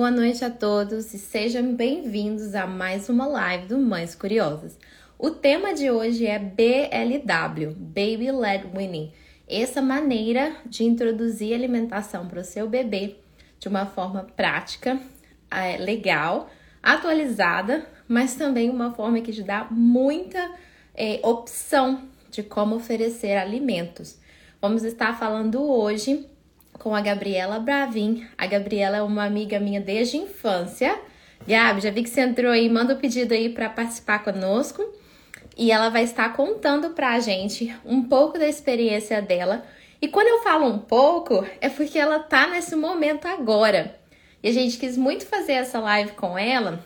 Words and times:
boa 0.00 0.10
noite 0.10 0.42
a 0.42 0.48
todos 0.48 1.12
e 1.12 1.18
sejam 1.18 1.74
bem-vindos 1.74 2.54
a 2.54 2.66
mais 2.66 3.10
uma 3.10 3.26
live 3.26 3.66
do 3.66 3.78
Mães 3.78 4.14
Curiosas. 4.14 4.78
O 5.18 5.28
tema 5.28 5.74
de 5.74 5.90
hoje 5.90 6.26
é 6.26 6.38
BLW, 6.38 7.74
Baby 7.76 8.32
Led 8.32 8.66
Weaning. 8.74 9.12
Essa 9.46 9.82
maneira 9.82 10.56
de 10.64 10.84
introduzir 10.84 11.52
alimentação 11.52 12.26
para 12.26 12.40
o 12.40 12.44
seu 12.44 12.66
bebê 12.66 13.16
de 13.58 13.68
uma 13.68 13.84
forma 13.84 14.26
prática, 14.34 14.98
é, 15.50 15.76
legal, 15.76 16.48
atualizada, 16.82 17.86
mas 18.08 18.34
também 18.34 18.70
uma 18.70 18.94
forma 18.94 19.20
que 19.20 19.34
te 19.34 19.42
dá 19.42 19.66
muita 19.70 20.50
é, 20.94 21.20
opção 21.22 22.08
de 22.30 22.42
como 22.42 22.76
oferecer 22.76 23.36
alimentos. 23.36 24.18
Vamos 24.62 24.82
estar 24.82 25.18
falando 25.18 25.60
hoje 25.62 26.26
com 26.80 26.94
a 26.94 27.00
Gabriela 27.00 27.60
Bravin. 27.60 28.26
A 28.36 28.46
Gabriela 28.46 28.96
é 28.96 29.02
uma 29.02 29.24
amiga 29.24 29.60
minha 29.60 29.80
desde 29.80 30.16
a 30.16 30.20
infância. 30.22 31.00
Gabi, 31.46 31.80
já 31.80 31.90
vi 31.90 32.02
que 32.02 32.10
você 32.10 32.22
entrou 32.22 32.50
aí, 32.50 32.68
manda 32.68 32.94
o 32.94 32.96
um 32.96 33.00
pedido 33.00 33.32
aí 33.32 33.50
para 33.50 33.68
participar 33.68 34.24
conosco. 34.24 34.82
E 35.56 35.70
ela 35.70 35.90
vai 35.90 36.04
estar 36.04 36.32
contando 36.34 36.90
para 36.90 37.12
a 37.12 37.20
gente 37.20 37.74
um 37.84 38.02
pouco 38.02 38.38
da 38.38 38.48
experiência 38.48 39.20
dela. 39.20 39.64
E 40.00 40.08
quando 40.08 40.28
eu 40.28 40.42
falo 40.42 40.66
um 40.66 40.78
pouco, 40.78 41.46
é 41.60 41.68
porque 41.68 41.98
ela 41.98 42.18
tá 42.18 42.46
nesse 42.46 42.74
momento 42.74 43.28
agora. 43.28 43.94
E 44.42 44.48
a 44.48 44.52
gente 44.52 44.78
quis 44.78 44.96
muito 44.96 45.26
fazer 45.26 45.52
essa 45.52 45.78
live 45.78 46.12
com 46.12 46.38
ela, 46.38 46.82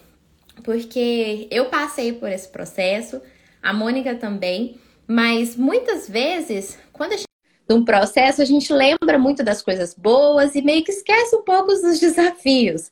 porque 0.64 1.46
eu 1.52 1.66
passei 1.66 2.12
por 2.12 2.28
esse 2.28 2.48
processo, 2.48 3.22
a 3.62 3.72
Mônica 3.72 4.16
também, 4.16 4.76
mas 5.06 5.54
muitas 5.54 6.08
vezes, 6.08 6.76
quando 6.92 7.12
a 7.12 7.16
gente 7.16 7.33
de 7.66 7.74
um 7.74 7.84
processo, 7.84 8.42
a 8.42 8.44
gente 8.44 8.72
lembra 8.72 9.18
muito 9.18 9.42
das 9.42 9.62
coisas 9.62 9.94
boas 9.94 10.54
e 10.54 10.62
meio 10.62 10.84
que 10.84 10.92
esquece 10.92 11.34
um 11.34 11.42
pouco 11.42 11.68
dos 11.68 11.98
desafios. 11.98 12.90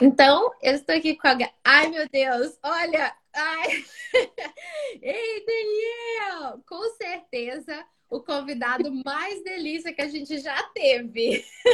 Então, 0.00 0.52
eu 0.62 0.74
estou 0.74 0.94
aqui 0.94 1.16
com 1.16 1.28
a. 1.28 1.36
Ai, 1.64 1.88
meu 1.88 2.08
Deus, 2.08 2.58
olha! 2.62 3.14
Ai! 3.34 3.84
Ei, 5.02 5.44
Daniel! 5.46 6.60
Com 6.66 6.82
certeza 6.96 7.84
o 8.10 8.20
convidado 8.20 8.90
mais 9.04 9.44
delícia 9.44 9.92
que 9.92 10.02
a 10.02 10.08
gente 10.08 10.38
já 10.38 10.60
teve. 10.74 11.44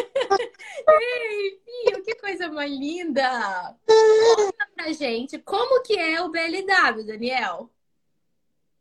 Ei, 0.88 1.60
Fio, 1.64 2.02
que 2.02 2.14
coisa 2.16 2.48
mais 2.48 2.70
linda! 2.70 3.76
Conta 3.86 4.68
pra 4.74 4.92
gente 4.92 5.38
como 5.38 5.82
que 5.82 5.98
é 5.98 6.20
o 6.20 6.30
BLW, 6.30 7.06
Daniel. 7.06 7.70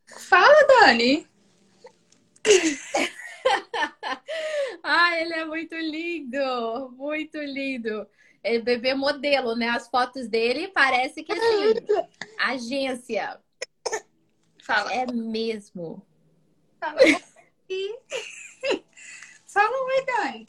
Fala, 0.08 0.68
Dani! 0.68 1.28
Ai, 4.84 5.22
ele 5.24 5.34
é 5.34 5.46
muito 5.46 5.76
lindo, 5.76 6.92
muito 6.92 7.38
lindo. 7.38 8.08
É 8.44 8.60
bebê 8.60 8.94
modelo, 8.94 9.56
né? 9.56 9.70
As 9.70 9.88
fotos 9.88 10.28
dele 10.28 10.68
parece 10.68 11.24
que 11.24 11.32
assim, 11.32 11.74
agência. 12.38 13.40
Fala. 14.64 14.94
É 14.94 15.06
mesmo. 15.12 16.06
Fala. 16.80 17.00
Fala 19.48 19.86
oi, 19.86 20.06
Dani. 20.06 20.46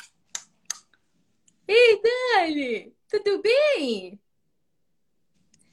Ei, 1.68 2.00
Dani, 2.02 2.96
tudo 3.08 3.40
bem? 3.42 4.20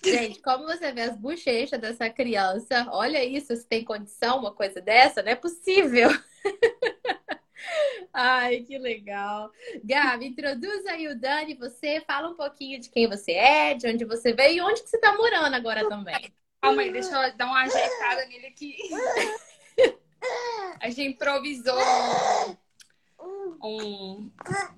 Gente, 0.04 0.42
como 0.42 0.66
você 0.66 0.92
vê 0.92 1.02
as 1.02 1.16
bochechas 1.16 1.80
dessa 1.80 2.10
criança, 2.10 2.88
olha 2.90 3.24
isso, 3.24 3.56
se 3.56 3.68
tem 3.68 3.86
condição, 3.86 4.40
uma 4.40 4.54
coisa 4.54 4.82
dessa, 4.82 5.22
não 5.22 5.32
é 5.32 5.36
possível. 5.36 6.10
Ai, 8.14 8.62
que 8.62 8.78
legal. 8.78 9.52
Gabi, 9.84 10.28
introduz 10.28 10.86
aí 10.86 11.08
o 11.08 11.20
Dani, 11.20 11.56
você 11.56 12.02
fala 12.06 12.30
um 12.30 12.36
pouquinho 12.36 12.80
de 12.80 12.90
quem 12.90 13.08
você 13.08 13.32
é, 13.32 13.74
de 13.74 13.88
onde 13.88 14.06
você 14.06 14.34
veio 14.34 14.58
e 14.58 14.62
onde 14.62 14.84
que 14.84 14.90
você 14.90 14.98
tá 14.98 15.16
morando 15.16 15.56
agora 15.56 15.88
também. 15.88 16.34
Calma 16.62 16.82
aí, 16.82 16.92
deixa 16.92 17.10
eu 17.10 17.36
dar 17.36 17.46
uma 17.46 17.64
ajeitada 17.64 18.26
nele 18.28 18.48
aqui. 18.48 18.78
A 20.80 20.90
gente 20.90 21.14
improvisou 21.14 21.80
um, 23.64 24.30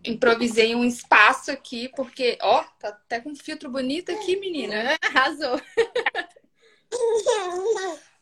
improvisei 0.03 0.75
um 0.75 0.83
espaço 0.85 1.51
aqui, 1.51 1.89
porque, 1.95 2.37
ó, 2.41 2.63
tá 2.79 2.89
até 2.89 3.19
com 3.19 3.31
um 3.31 3.35
filtro 3.35 3.69
bonito 3.69 4.11
aqui, 4.11 4.37
menina. 4.37 4.97
Arrasou. 5.01 5.59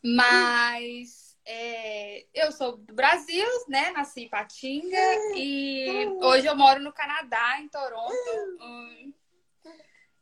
Mas 0.02 1.21
é, 1.44 2.24
eu 2.32 2.52
sou 2.52 2.76
do 2.76 2.94
Brasil, 2.94 3.46
né? 3.68 3.90
Nasci 3.90 4.22
em 4.22 4.28
Patinga 4.28 4.96
e 5.34 6.06
hoje 6.22 6.46
eu 6.46 6.56
moro 6.56 6.80
no 6.80 6.92
Canadá, 6.92 7.58
em 7.60 7.68
Toronto. 7.68 8.12
Hum. 8.60 9.12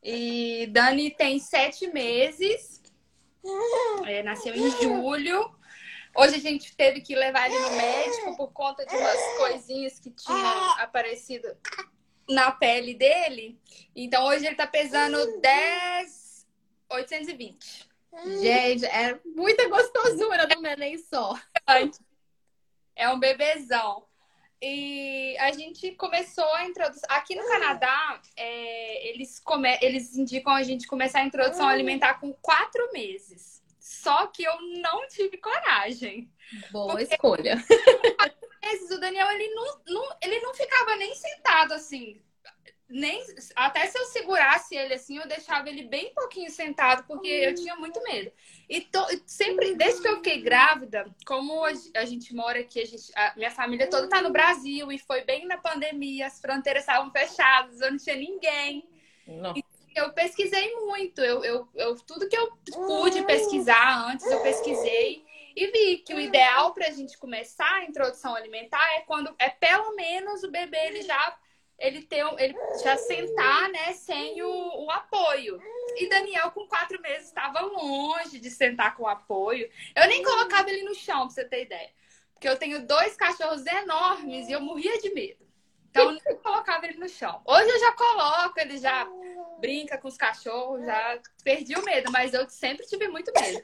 E 0.03 0.67
Dani 0.69 1.11
tem 1.11 1.39
sete 1.39 1.87
meses. 1.89 2.83
É, 4.07 4.23
nasceu 4.23 4.55
em 4.55 4.71
julho. 4.83 5.55
Hoje 6.17 6.37
a 6.37 6.41
gente 6.41 6.75
teve 6.75 7.01
que 7.01 7.15
levar 7.15 7.47
ele 7.51 7.59
no 7.59 7.71
médico 7.77 8.37
por 8.37 8.53
conta 8.53 8.85
de 8.85 8.97
umas 8.97 9.37
coisinhas 9.37 10.01
que 10.01 10.11
tinham 10.11 10.71
aparecido 10.79 11.49
na 12.29 12.51
pele 12.51 12.95
dele. 12.95 13.61
Então 13.95 14.27
hoje 14.27 14.47
ele 14.47 14.57
tá 14.57 14.67
pesando 14.67 15.41
10, 15.41 16.47
820. 16.91 17.90
Gente, 18.41 18.84
é 18.87 19.19
muita 19.25 19.69
gostosura 19.69 20.47
no 20.47 20.60
neném 20.60 20.98
só. 20.98 21.38
É 22.97 23.09
um 23.09 23.19
bebezão. 23.19 24.04
E 24.62 25.37
a 25.38 25.53
gente 25.53 25.93
começou 25.93 26.53
a 26.54 26.66
introdução. 26.66 27.09
Aqui 27.09 27.34
no 27.34 27.47
Canadá, 27.47 28.21
é, 28.37 29.09
eles, 29.09 29.41
come... 29.41 29.78
eles 29.81 30.15
indicam 30.16 30.53
a 30.53 30.62
gente 30.62 30.87
começar 30.87 31.21
a 31.21 31.25
introdução 31.25 31.66
alimentar 31.66 32.15
com 32.15 32.32
quatro 32.34 32.93
meses. 32.93 33.62
Só 33.78 34.27
que 34.27 34.42
eu 34.42 34.60
não 34.82 35.09
tive 35.09 35.38
coragem. 35.38 36.31
Boa 36.71 36.88
porque... 36.88 37.15
escolha. 37.15 37.56
o 38.91 38.98
Daniel, 38.98 39.31
ele 39.31 39.54
não, 39.54 39.81
não, 39.87 40.16
ele 40.22 40.41
não 40.41 40.54
ficava 40.54 40.97
nem 40.97 41.15
sentado 41.15 41.72
assim. 41.72 42.21
Nem, 42.91 43.25
até 43.55 43.87
se 43.87 43.97
eu 43.97 44.05
segurasse 44.06 44.75
ele 44.75 44.95
assim, 44.95 45.17
eu 45.17 45.28
deixava 45.28 45.69
ele 45.69 45.84
bem 45.84 46.12
pouquinho 46.12 46.51
sentado, 46.51 47.05
porque 47.06 47.28
eu 47.28 47.55
tinha 47.55 47.77
muito 47.77 48.03
medo. 48.03 48.33
E 48.69 48.81
to, 48.81 49.01
sempre, 49.27 49.75
desde 49.77 50.03
que 50.03 50.09
eu 50.09 50.17
fiquei 50.17 50.43
grávida, 50.43 51.06
como 51.25 51.65
a, 51.65 51.71
a 51.97 52.05
gente 52.05 52.34
mora 52.34 52.61
aqui, 52.61 52.81
a, 52.81 52.84
gente, 52.84 53.12
a 53.15 53.34
minha 53.37 53.51
família 53.51 53.89
toda 53.89 54.09
tá 54.09 54.21
no 54.21 54.31
Brasil 54.31 54.91
e 54.91 54.99
foi 54.99 55.23
bem 55.23 55.47
na 55.47 55.56
pandemia, 55.56 56.27
as 56.27 56.41
fronteiras 56.41 56.83
estavam 56.83 57.11
fechadas, 57.11 57.81
eu 57.81 57.91
não 57.93 57.99
tinha 57.99 58.17
ninguém. 58.17 58.89
Não 59.27 59.55
eu 59.95 60.12
pesquisei 60.12 60.75
muito. 60.77 61.21
Eu, 61.21 61.45
eu, 61.45 61.69
eu, 61.75 61.97
tudo 62.01 62.28
que 62.28 62.37
eu 62.37 62.53
pude 62.72 63.22
pesquisar 63.25 64.09
antes, 64.09 64.27
eu 64.27 64.41
pesquisei 64.41 65.25
e 65.57 65.67
vi 65.67 65.99
que 65.99 66.15
o 66.15 66.21
ideal 66.21 66.72
para 66.72 66.87
a 66.87 66.91
gente 66.91 67.19
começar 67.19 67.71
a 67.71 67.84
introdução 67.84 68.34
alimentar 68.34 68.83
é 68.95 69.01
quando 69.01 69.34
é 69.39 69.49
pelo 69.49 69.95
menos 69.97 70.43
o 70.45 70.51
bebê 70.51 70.78
ele 70.87 71.03
já 71.03 71.37
ele 71.81 72.03
ter 72.03 72.25
ele 72.39 72.55
já 72.83 72.97
sentar 72.97 73.71
né 73.71 73.93
sem 73.95 74.43
o, 74.43 74.85
o 74.85 74.91
apoio. 74.91 75.61
E 75.97 76.09
Daniel 76.09 76.51
com 76.51 76.69
quatro 76.69 77.01
meses 77.01 77.29
estava 77.29 77.61
longe 77.61 78.39
de 78.39 78.51
sentar 78.51 78.95
com 78.97 79.09
apoio. 79.09 79.69
Eu 79.97 80.07
nem 80.07 80.23
colocava 80.23 80.71
ele 80.71 80.85
no 80.85 80.95
chão 80.95 81.27
para 81.27 81.31
você 81.31 81.45
ter 81.45 81.63
ideia. 81.63 81.91
Porque 82.35 82.49
eu 82.49 82.57
tenho 82.57 82.87
dois 82.87 83.17
cachorros 83.17 83.67
enormes 83.67 84.49
e 84.49 84.53
eu 84.53 84.61
morria 84.61 85.01
de 85.01 85.13
medo. 85.13 85.45
Então 85.91 86.05
eu 86.05 86.13
nem 86.13 86.37
colocava 86.37 86.87
ele 86.87 86.99
no 86.99 87.09
chão. 87.09 87.41
Hoje 87.45 87.69
eu 87.69 87.81
já 87.81 87.93
coloco 87.93 88.61
ele 88.61 88.79
já 88.79 89.09
brinca 89.59 89.99
com 89.99 90.09
os 90.09 90.17
cachorros, 90.17 90.85
já 90.85 91.19
perdi 91.43 91.75
o 91.75 91.85
medo, 91.85 92.11
mas 92.13 92.33
eu 92.33 92.49
sempre 92.49 92.87
tive 92.87 93.09
muito 93.09 93.33
medo. 93.39 93.63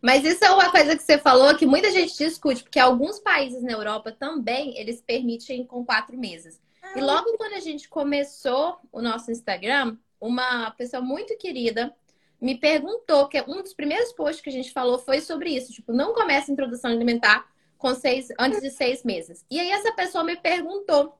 Mas 0.00 0.24
isso 0.24 0.44
é 0.44 0.50
uma 0.50 0.70
coisa 0.70 0.96
que 0.96 1.02
você 1.02 1.16
falou 1.16 1.56
que 1.56 1.64
muita 1.64 1.90
gente 1.90 2.16
discute, 2.16 2.62
porque 2.62 2.78
alguns 2.78 3.20
países 3.20 3.62
na 3.62 3.72
Europa 3.72 4.12
também 4.12 4.76
eles 4.78 5.00
permitem 5.00 5.64
com 5.64 5.84
quatro 5.84 6.16
meses. 6.16 6.60
E 6.94 7.00
logo 7.00 7.36
quando 7.36 7.54
a 7.54 7.60
gente 7.60 7.88
começou 7.88 8.78
o 8.90 9.00
nosso 9.00 9.30
Instagram, 9.30 9.96
uma 10.20 10.70
pessoa 10.72 11.02
muito 11.02 11.36
querida 11.36 11.94
me 12.40 12.58
perguntou, 12.58 13.28
que 13.28 13.40
um 13.42 13.62
dos 13.62 13.72
primeiros 13.72 14.12
posts 14.12 14.40
que 14.40 14.50
a 14.50 14.52
gente 14.52 14.72
falou 14.72 14.98
foi 14.98 15.20
sobre 15.20 15.50
isso, 15.50 15.72
tipo, 15.72 15.92
não 15.92 16.12
começa 16.12 16.50
a 16.50 16.52
introdução 16.52 16.90
alimentar 16.90 17.46
com 17.78 17.94
seis, 17.94 18.28
antes 18.38 18.60
de 18.60 18.70
seis 18.70 19.04
meses. 19.04 19.44
E 19.48 19.60
aí 19.60 19.70
essa 19.70 19.92
pessoa 19.92 20.24
me 20.24 20.36
perguntou 20.36 21.16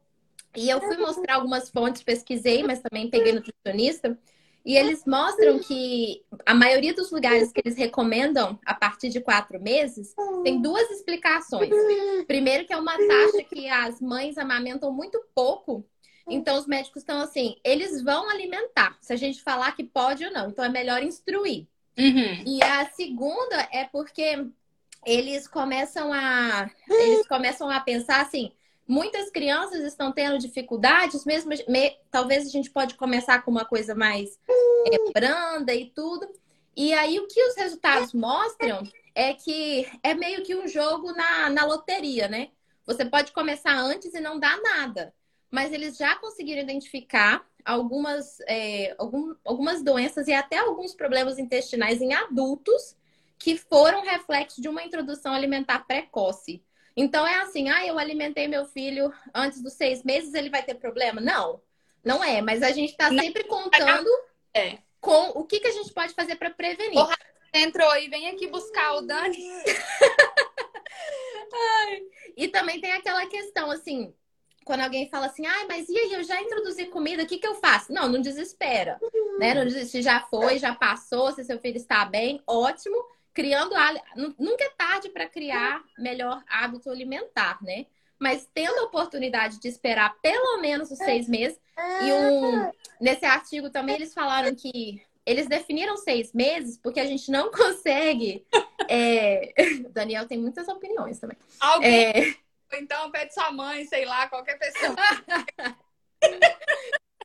e 0.56 0.68
eu 0.68 0.80
fui 0.80 0.96
mostrar 0.96 1.36
algumas 1.36 1.70
fontes, 1.70 2.02
pesquisei, 2.02 2.62
mas 2.62 2.80
também 2.80 3.08
peguei 3.08 3.32
nutricionista. 3.32 4.18
E 4.64 4.76
eles 4.76 5.04
mostram 5.04 5.58
que 5.58 6.22
a 6.46 6.54
maioria 6.54 6.94
dos 6.94 7.10
lugares 7.10 7.50
que 7.52 7.60
eles 7.64 7.76
recomendam 7.76 8.58
a 8.64 8.74
partir 8.74 9.08
de 9.08 9.20
quatro 9.20 9.60
meses 9.60 10.14
tem 10.44 10.62
duas 10.62 10.88
explicações. 10.90 11.70
Primeiro, 12.26 12.64
que 12.64 12.72
é 12.72 12.76
uma 12.76 12.96
taxa 12.96 13.42
que 13.42 13.68
as 13.68 14.00
mães 14.00 14.38
amamentam 14.38 14.92
muito 14.92 15.20
pouco. 15.34 15.84
Então, 16.28 16.56
os 16.56 16.66
médicos 16.66 17.02
estão 17.02 17.20
assim, 17.20 17.56
eles 17.64 18.00
vão 18.02 18.30
alimentar, 18.30 18.96
se 19.00 19.12
a 19.12 19.16
gente 19.16 19.42
falar 19.42 19.72
que 19.72 19.82
pode 19.82 20.24
ou 20.24 20.32
não. 20.32 20.50
Então, 20.50 20.64
é 20.64 20.68
melhor 20.68 21.02
instruir. 21.02 21.66
Uhum. 21.98 22.44
E 22.46 22.62
a 22.62 22.86
segunda 22.90 23.68
é 23.72 23.84
porque 23.84 24.46
eles 25.04 25.48
começam 25.48 26.12
a 26.12 26.70
eles 26.88 27.26
começam 27.26 27.68
a 27.68 27.80
pensar 27.80 28.22
assim, 28.22 28.52
Muitas 28.86 29.30
crianças 29.30 29.84
estão 29.84 30.12
tendo 30.12 30.38
dificuldades, 30.38 31.24
mesmo 31.24 31.50
me, 31.68 31.96
talvez 32.10 32.46
a 32.46 32.50
gente 32.50 32.70
pode 32.70 32.94
começar 32.94 33.42
com 33.42 33.50
uma 33.50 33.64
coisa 33.64 33.94
mais 33.94 34.38
é, 34.86 35.12
branda 35.12 35.72
e 35.74 35.90
tudo. 35.90 36.28
E 36.76 36.92
aí 36.92 37.18
o 37.18 37.26
que 37.26 37.42
os 37.48 37.56
resultados 37.56 38.12
mostram 38.12 38.82
é 39.14 39.34
que 39.34 39.86
é 40.02 40.14
meio 40.14 40.42
que 40.42 40.56
um 40.56 40.66
jogo 40.66 41.12
na, 41.12 41.50
na 41.50 41.64
loteria, 41.64 42.28
né? 42.28 42.50
Você 42.86 43.04
pode 43.04 43.32
começar 43.32 43.78
antes 43.78 44.14
e 44.14 44.20
não 44.20 44.38
dar 44.38 44.60
nada. 44.60 45.14
Mas 45.50 45.72
eles 45.72 45.96
já 45.96 46.16
conseguiram 46.16 46.62
identificar 46.62 47.46
algumas, 47.64 48.40
é, 48.48 48.94
algum, 48.98 49.34
algumas 49.44 49.82
doenças 49.82 50.26
e 50.28 50.32
até 50.32 50.58
alguns 50.58 50.94
problemas 50.94 51.38
intestinais 51.38 52.00
em 52.00 52.12
adultos 52.14 52.96
que 53.38 53.56
foram 53.56 54.02
reflexo 54.02 54.60
de 54.60 54.68
uma 54.68 54.82
introdução 54.82 55.34
alimentar 55.34 55.86
precoce. 55.86 56.62
Então 56.96 57.26
é 57.26 57.40
assim, 57.40 57.68
ah, 57.68 57.86
eu 57.86 57.98
alimentei 57.98 58.46
meu 58.46 58.64
filho 58.66 59.12
antes 59.34 59.62
dos 59.62 59.72
seis 59.72 60.02
meses, 60.02 60.34
ele 60.34 60.50
vai 60.50 60.62
ter 60.62 60.74
problema? 60.74 61.20
Não, 61.20 61.60
não 62.04 62.22
é. 62.22 62.40
Mas 62.40 62.62
a 62.62 62.70
gente 62.70 62.90
está 62.90 63.08
sempre 63.08 63.44
contando 63.44 64.08
é. 64.54 64.78
com 65.00 65.30
o 65.30 65.44
que, 65.44 65.60
que 65.60 65.68
a 65.68 65.72
gente 65.72 65.92
pode 65.92 66.14
fazer 66.14 66.36
para 66.36 66.50
prevenir. 66.50 66.94
Porra, 66.94 67.16
entrou 67.54 67.96
e 67.96 68.08
vem 68.08 68.28
aqui 68.28 68.46
buscar 68.46 68.94
o 68.94 69.02
Dani. 69.02 69.38
E 72.36 72.48
também 72.48 72.80
tem 72.80 72.92
aquela 72.92 73.26
questão 73.26 73.70
assim, 73.70 74.12
quando 74.64 74.80
alguém 74.80 75.08
fala 75.08 75.26
assim, 75.26 75.46
ai, 75.46 75.66
mas 75.66 75.88
e 75.88 75.98
aí, 75.98 76.12
eu 76.12 76.22
já 76.22 76.40
introduzi 76.40 76.86
comida, 76.86 77.22
o 77.22 77.26
que, 77.26 77.38
que 77.38 77.46
eu 77.46 77.54
faço? 77.56 77.92
Não, 77.92 78.08
não 78.08 78.20
desespera. 78.20 78.98
Uhum. 79.02 79.38
Né? 79.38 79.54
Não, 79.54 79.68
se 79.70 80.02
já 80.02 80.20
foi, 80.20 80.58
já 80.58 80.74
passou, 80.74 81.32
se 81.32 81.44
seu 81.44 81.58
filho 81.58 81.76
está 81.76 82.04
bem, 82.04 82.42
ótimo 82.46 82.96
criando 83.32 83.74
nunca 84.38 84.64
é 84.64 84.70
tarde 84.70 85.08
para 85.08 85.28
criar 85.28 85.82
melhor 85.98 86.42
hábito 86.48 86.90
alimentar, 86.90 87.62
né? 87.62 87.86
Mas 88.18 88.48
tendo 88.54 88.78
a 88.78 88.84
oportunidade 88.84 89.58
de 89.58 89.68
esperar 89.68 90.14
pelo 90.20 90.60
menos 90.60 90.90
os 90.90 90.98
seis 90.98 91.28
meses 91.28 91.58
e 92.04 92.12
um 92.12 92.70
nesse 93.00 93.24
artigo 93.24 93.70
também 93.70 93.96
eles 93.96 94.14
falaram 94.14 94.54
que 94.54 95.02
eles 95.24 95.48
definiram 95.48 95.96
seis 95.96 96.32
meses 96.32 96.78
porque 96.78 97.00
a 97.00 97.06
gente 97.06 97.30
não 97.30 97.50
consegue. 97.52 98.46
É... 98.88 99.52
Daniel 99.90 100.26
tem 100.26 100.38
muitas 100.38 100.68
opiniões 100.68 101.18
também. 101.18 101.36
Alguém? 101.58 101.90
É... 101.90 102.34
Então 102.74 103.10
pede 103.10 103.34
sua 103.34 103.50
mãe, 103.50 103.84
sei 103.86 104.04
lá, 104.04 104.28
qualquer 104.28 104.58
pessoa. 104.58 104.96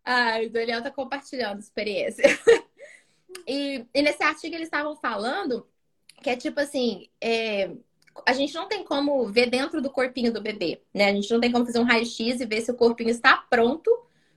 Ai, 0.04 0.46
o 0.48 0.50
Daniel 0.50 0.82
tá 0.82 0.92
compartilhando 0.92 1.60
experiência. 1.60 2.24
E, 3.46 3.86
e 3.94 4.02
nesse 4.02 4.24
artigo 4.24 4.56
eles 4.56 4.68
estavam 4.68 4.96
falando 4.96 5.68
que 6.28 6.32
é 6.32 6.36
tipo 6.36 6.60
assim, 6.60 7.08
é, 7.22 7.72
a 8.26 8.34
gente 8.34 8.54
não 8.54 8.68
tem 8.68 8.84
como 8.84 9.26
ver 9.28 9.50
dentro 9.50 9.82
do 9.82 9.90
corpinho 9.90 10.34
do 10.34 10.42
bebê, 10.42 10.82
né? 10.94 11.06
A 11.06 11.14
gente 11.14 11.32
não 11.32 11.40
tem 11.40 11.50
como 11.50 11.66
fazer 11.66 11.80
um 11.80 11.86
raio-x 11.86 12.42
e 12.42 12.46
ver 12.46 12.60
se 12.60 12.70
o 12.70 12.76
corpinho 12.76 13.12
está 13.12 13.38
pronto 13.50 13.90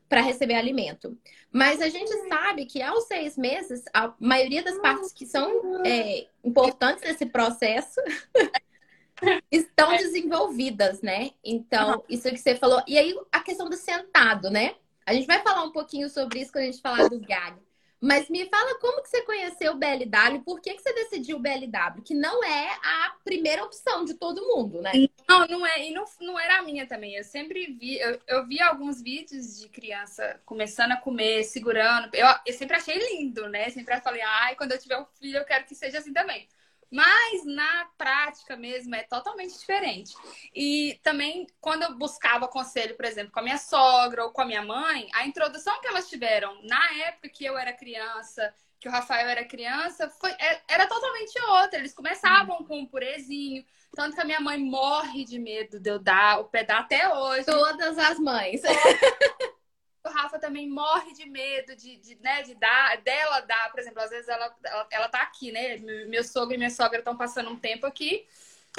para 0.08 0.20
receber 0.20 0.54
alimento. 0.54 1.18
Mas 1.50 1.82
a 1.82 1.88
gente 1.88 2.08
sabe 2.28 2.64
que 2.64 2.80
aos 2.80 3.08
seis 3.08 3.36
meses, 3.36 3.82
a 3.92 4.14
maioria 4.20 4.62
das 4.62 4.78
partes 4.78 5.12
que 5.12 5.26
são 5.26 5.84
é, 5.84 6.28
importantes 6.44 7.02
nesse 7.02 7.26
processo 7.26 8.00
estão 9.50 9.90
desenvolvidas, 9.96 11.02
né? 11.02 11.32
Então, 11.42 12.04
isso 12.08 12.30
que 12.30 12.38
você 12.38 12.54
falou. 12.54 12.84
E 12.86 12.96
aí, 13.00 13.18
a 13.32 13.40
questão 13.40 13.68
do 13.68 13.76
sentado, 13.76 14.48
né? 14.48 14.76
A 15.04 15.12
gente 15.12 15.26
vai 15.26 15.42
falar 15.42 15.64
um 15.64 15.72
pouquinho 15.72 16.08
sobre 16.08 16.38
isso 16.38 16.52
quando 16.52 16.62
a 16.62 16.66
gente 16.66 16.80
falar 16.80 17.08
do 17.08 17.18
GAG. 17.18 17.56
Mas 18.00 18.30
me 18.30 18.46
fala 18.48 18.78
como 18.78 19.02
que 19.02 19.10
você 19.10 19.22
conheceu 19.22 19.72
o 19.72 19.76
BLW, 19.76 20.42
por 20.42 20.60
que, 20.60 20.72
que 20.74 20.82
você 20.82 20.92
decidiu 20.94 21.36
o 21.36 21.40
BLW? 21.40 22.02
Que 22.02 22.14
não 22.14 22.42
é 22.42 22.70
a 22.82 23.14
primeira 23.22 23.62
opção 23.62 24.04
de 24.06 24.14
todo 24.14 24.46
mundo, 24.48 24.80
né? 24.80 24.90
Não, 25.28 25.46
não 25.46 25.66
é, 25.66 25.86
e 25.86 25.92
não, 25.92 26.04
não 26.20 26.40
era 26.40 26.58
a 26.58 26.62
minha 26.62 26.86
também. 26.86 27.14
Eu 27.14 27.24
sempre 27.24 27.66
vi, 27.72 27.98
eu, 27.98 28.18
eu 28.26 28.46
vi 28.46 28.60
alguns 28.60 29.02
vídeos 29.02 29.58
de 29.60 29.68
criança 29.68 30.40
começando 30.46 30.92
a 30.92 30.96
comer, 30.96 31.44
segurando. 31.44 32.14
Eu, 32.14 32.26
eu 32.46 32.54
sempre 32.54 32.76
achei 32.76 32.98
lindo, 32.98 33.48
né? 33.48 33.68
Sempre 33.68 34.00
falei, 34.00 34.22
ai, 34.22 34.56
quando 34.56 34.72
eu 34.72 34.78
tiver 34.78 34.98
um 34.98 35.06
filho, 35.18 35.36
eu 35.38 35.44
quero 35.44 35.66
que 35.66 35.74
seja 35.74 35.98
assim 35.98 36.12
também. 36.12 36.48
Mas 36.90 37.44
na 37.44 37.88
prática 37.96 38.56
mesmo 38.56 38.94
é 38.94 39.02
totalmente 39.04 39.56
diferente. 39.56 40.12
E 40.54 40.98
também, 41.02 41.46
quando 41.60 41.82
eu 41.82 41.94
buscava 41.96 42.48
conselho, 42.48 42.96
por 42.96 43.04
exemplo, 43.04 43.32
com 43.32 43.40
a 43.40 43.44
minha 43.44 43.58
sogra 43.58 44.24
ou 44.24 44.32
com 44.32 44.40
a 44.40 44.46
minha 44.46 44.62
mãe, 44.62 45.08
a 45.14 45.26
introdução 45.26 45.80
que 45.80 45.86
elas 45.86 46.08
tiveram 46.08 46.60
na 46.62 46.84
época 47.06 47.28
que 47.28 47.44
eu 47.44 47.56
era 47.56 47.72
criança, 47.72 48.52
que 48.80 48.88
o 48.88 48.90
Rafael 48.92 49.28
era 49.28 49.44
criança, 49.44 50.08
foi, 50.08 50.30
é, 50.32 50.62
era 50.66 50.86
totalmente 50.86 51.38
outra. 51.42 51.78
Eles 51.78 51.94
começavam 51.94 52.64
com 52.64 52.80
um 52.80 52.86
purezinho. 52.86 53.64
Tanto 53.94 54.14
que 54.14 54.20
a 54.20 54.24
minha 54.24 54.40
mãe 54.40 54.58
morre 54.58 55.24
de 55.24 55.38
medo 55.38 55.78
de 55.78 55.90
eu 55.90 55.98
dar 55.98 56.40
o 56.40 56.44
pedal 56.44 56.80
até 56.80 57.12
hoje. 57.14 57.44
Todas 57.44 57.98
as 57.98 58.18
mães. 58.18 58.62
o 60.04 60.08
Rafa 60.08 60.38
também 60.38 60.68
morre 60.68 61.12
de 61.12 61.26
medo 61.26 61.76
de, 61.76 61.96
de, 61.96 62.16
né, 62.22 62.42
de 62.42 62.54
dar, 62.54 62.96
dela 63.02 63.40
dar, 63.40 63.70
por 63.70 63.80
exemplo, 63.80 64.00
às 64.00 64.10
vezes 64.10 64.28
ela, 64.28 64.56
ela, 64.64 64.88
ela 64.90 65.08
tá 65.08 65.22
aqui, 65.22 65.52
né? 65.52 65.76
Meu 66.08 66.24
sogro 66.24 66.54
e 66.54 66.58
minha 66.58 66.70
sogra 66.70 66.98
estão 66.98 67.16
passando 67.16 67.50
um 67.50 67.56
tempo 67.56 67.86
aqui. 67.86 68.26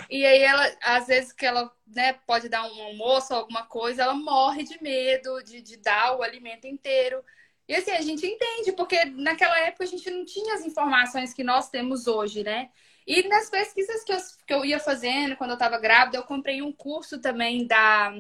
E 0.10 0.26
aí 0.26 0.40
ela, 0.42 0.78
às 0.82 1.08
vezes 1.08 1.32
que 1.32 1.46
ela 1.46 1.72
né, 1.86 2.14
pode 2.26 2.50
dar 2.50 2.64
um 2.64 2.82
almoço 2.84 3.34
ou 3.34 3.40
alguma 3.40 3.66
coisa, 3.66 4.04
ela 4.04 4.14
morre 4.14 4.64
de 4.64 4.82
medo 4.82 5.44
de, 5.44 5.62
de 5.62 5.78
dar 5.78 6.18
o 6.18 6.24
alimento 6.24 6.66
inteiro. 6.66 7.24
E 7.68 7.76
assim, 7.76 7.92
a 7.92 8.02
gente 8.02 8.26
entende, 8.26 8.72
porque 8.74 9.06
naquela 9.06 9.58
época 9.60 9.84
a 9.84 9.88
gente 9.88 10.10
não 10.10 10.26
tinha 10.26 10.56
as 10.56 10.66
informações 10.66 11.34
que 11.34 11.44
nós 11.44 11.70
temos 11.70 12.08
hoje, 12.08 12.44
né? 12.44 12.70
E 13.06 13.28
nas 13.28 13.50
pesquisas 13.50 14.04
que 14.04 14.14
eu, 14.14 14.18
que 14.48 14.54
eu 14.54 14.66
ia 14.66 14.80
fazendo 14.80 15.36
quando 15.36 15.52
eu 15.52 15.56
estava 15.56 15.78
grávida, 15.80 16.18
eu 16.18 16.24
comprei 16.24 16.62
um 16.62 16.72
curso 16.72 17.20
também 17.20 17.68
da 17.68 18.14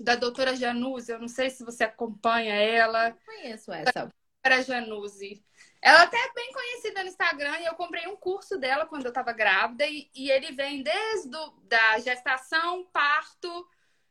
da 0.00 0.14
doutora 0.14 0.54
Januse. 0.54 1.12
Eu 1.12 1.18
não 1.18 1.28
sei 1.28 1.50
se 1.50 1.64
você 1.64 1.84
acompanha 1.84 2.54
ela. 2.54 3.08
Eu 3.08 3.16
conheço 3.24 3.72
essa. 3.72 4.12
Doutora 4.42 4.62
Januse. 4.62 5.44
Ela 5.82 6.02
até 6.02 6.16
é 6.16 6.32
bem 6.32 6.52
conhecida 6.52 7.02
no 7.02 7.08
Instagram 7.08 7.60
e 7.60 7.66
eu 7.66 7.74
comprei 7.74 8.06
um 8.08 8.16
curso 8.16 8.58
dela 8.58 8.86
quando 8.86 9.04
eu 9.04 9.10
estava 9.10 9.32
grávida 9.32 9.86
e, 9.86 10.10
e, 10.14 10.30
ele 10.30 10.52
vem 10.52 10.82
desde 10.82 11.28
do, 11.28 11.50
da 11.64 11.98
gestação, 12.00 12.84
parto, 12.92 13.68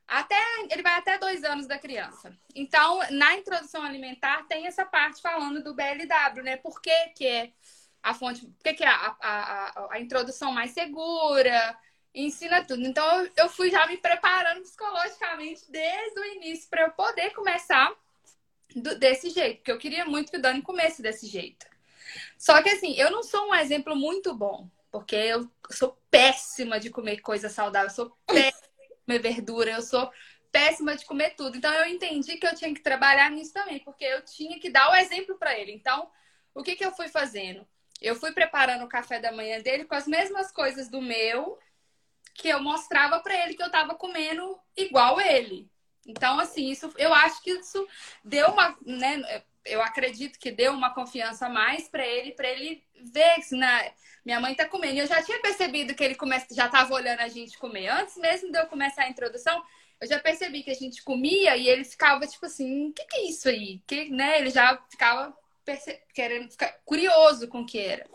até 0.08 0.36
ele 0.70 0.82
vai 0.82 0.98
até 0.98 1.18
dois 1.18 1.44
anos 1.44 1.68
da 1.68 1.78
criança. 1.78 2.38
Então, 2.56 3.00
na 3.12 3.36
introdução 3.36 3.84
alimentar 3.84 4.46
tem 4.48 4.68
essa 4.68 4.86
parte 4.86 5.22
falando 5.22 5.64
do 5.64 5.74
BLW, 5.74 6.44
né? 6.44 6.58
Por 6.58 6.82
que, 6.82 7.10
que 7.10 7.28
é 7.28 7.52
a 8.02 8.14
fonte, 8.14 8.46
por 8.46 8.64
que, 8.64 8.76
que 8.76 8.84
é 8.84 8.88
a, 8.88 9.16
a, 9.20 9.66
a, 9.68 9.88
a 9.94 10.00
introdução 10.00 10.52
mais 10.52 10.72
segura, 10.72 11.78
ensina 12.16 12.64
tudo. 12.64 12.86
Então 12.86 13.30
eu 13.36 13.50
fui 13.50 13.70
já 13.70 13.86
me 13.88 13.98
preparando 13.98 14.62
psicologicamente 14.62 15.70
desde 15.70 16.20
o 16.20 16.26
início 16.36 16.70
para 16.70 16.84
eu 16.84 16.92
poder 16.92 17.32
começar 17.32 17.94
do, 18.76 18.98
desse 18.98 19.30
jeito, 19.30 19.58
porque 19.58 19.72
eu 19.72 19.78
queria 19.78 20.06
muito 20.06 20.32
que 20.32 20.38
o 20.38 20.42
Dani 20.42 20.62
comesse 20.62 21.02
desse 21.02 21.28
jeito. 21.28 21.66
Só 22.38 22.62
que 22.62 22.70
assim, 22.70 22.94
eu 22.96 23.12
não 23.12 23.24
sou 23.24 23.50
um 23.50 23.56
exemplo 23.56 23.96
muito 23.96 24.34
bom, 24.34 24.70
porque 24.92 25.16
eu 25.16 25.50
sou 25.70 25.98
péssima 26.10 26.80
de 26.80 26.90
comer 26.90 27.20
coisa 27.20 27.50
saudável, 27.50 27.90
eu 27.90 27.94
sou 27.94 28.18
péssima 28.26 28.84
de 28.90 28.96
comer 29.06 29.20
verdura, 29.20 29.72
eu 29.72 29.82
sou 29.82 30.12
péssima 30.52 30.96
de 30.96 31.06
comer 31.06 31.36
tudo. 31.36 31.58
Então 31.58 31.74
eu 31.74 31.86
entendi 31.86 32.38
que 32.38 32.48
eu 32.48 32.56
tinha 32.56 32.74
que 32.74 32.82
trabalhar 32.82 33.30
nisso 33.30 33.54
também, 33.54 33.80
porque 33.80 34.06
eu 34.06 34.24
tinha 34.24 34.60
que 34.60 34.70
dar 34.70 34.90
o 34.90 34.96
exemplo 34.96 35.38
para 35.38 35.58
ele. 35.58 35.74
Então, 35.74 36.10
o 36.54 36.64
que 36.64 36.76
que 36.76 36.86
eu 36.86 36.92
fui 36.92 37.10
fazendo? 37.10 37.68
Eu 38.02 38.16
fui 38.16 38.32
preparando 38.32 38.84
o 38.86 38.90
café 38.90 39.20
da 39.20 39.32
manhã 39.32 39.62
dele 39.62 39.86
com 39.86 39.96
as 39.96 40.08
mesmas 40.08 40.52
coisas 40.52 40.90
do 40.90 41.02
meu, 41.02 41.58
que 42.36 42.50
eu 42.50 42.62
mostrava 42.62 43.20
para 43.22 43.34
ele 43.44 43.56
que 43.56 43.64
eu 43.64 43.68
estava 43.68 43.96
comendo 43.96 44.60
igual 44.76 45.20
ele. 45.20 45.70
Então, 46.06 46.38
assim, 46.40 46.70
isso 46.70 46.94
eu 46.98 47.14
acho 47.14 47.42
que 47.42 47.50
isso 47.50 47.88
deu 48.24 48.50
uma, 48.50 48.78
né? 48.86 49.44
Eu 49.64 49.82
acredito 49.82 50.38
que 50.38 50.52
deu 50.52 50.74
uma 50.74 50.94
confiança 50.94 51.48
a 51.48 51.50
mais 51.50 51.88
para 51.88 52.06
ele, 52.06 52.34
para 52.34 52.48
ele 52.48 52.84
ver 53.02 53.36
que 53.42 53.56
né, 53.56 53.94
minha 54.24 54.40
mãe 54.40 54.54
tá 54.54 54.68
comendo. 54.68 55.00
Eu 55.00 55.08
já 55.08 55.24
tinha 55.24 55.42
percebido 55.42 55.96
que 55.96 56.04
ele 56.04 56.14
come... 56.14 56.36
já 56.52 56.68
estava 56.68 56.94
olhando 56.94 57.22
a 57.22 57.28
gente 57.28 57.58
comer. 57.58 57.88
Antes 57.88 58.18
mesmo 58.18 58.52
de 58.52 58.60
eu 58.60 58.68
começar 58.68 59.04
a 59.04 59.10
introdução, 59.10 59.64
eu 60.00 60.08
já 60.08 60.20
percebi 60.20 60.62
que 60.62 60.70
a 60.70 60.76
gente 60.76 61.02
comia 61.04 61.58
e 61.58 61.68
ele 61.68 61.84
ficava 61.84 62.28
tipo 62.28 62.46
assim: 62.46 62.90
o 62.90 62.94
que, 62.94 63.06
que 63.06 63.16
é 63.16 63.30
isso 63.30 63.50
aí? 63.50 63.82
Que, 63.88 64.10
né? 64.10 64.40
Ele 64.40 64.52
já 64.52 64.78
ficava 64.90 65.36
perce... 65.64 66.00
querendo 66.14 66.52
ficar 66.52 66.72
curioso 66.86 67.48
com 67.48 67.62
o 67.62 67.66
que 67.66 67.80
era. 67.80 68.08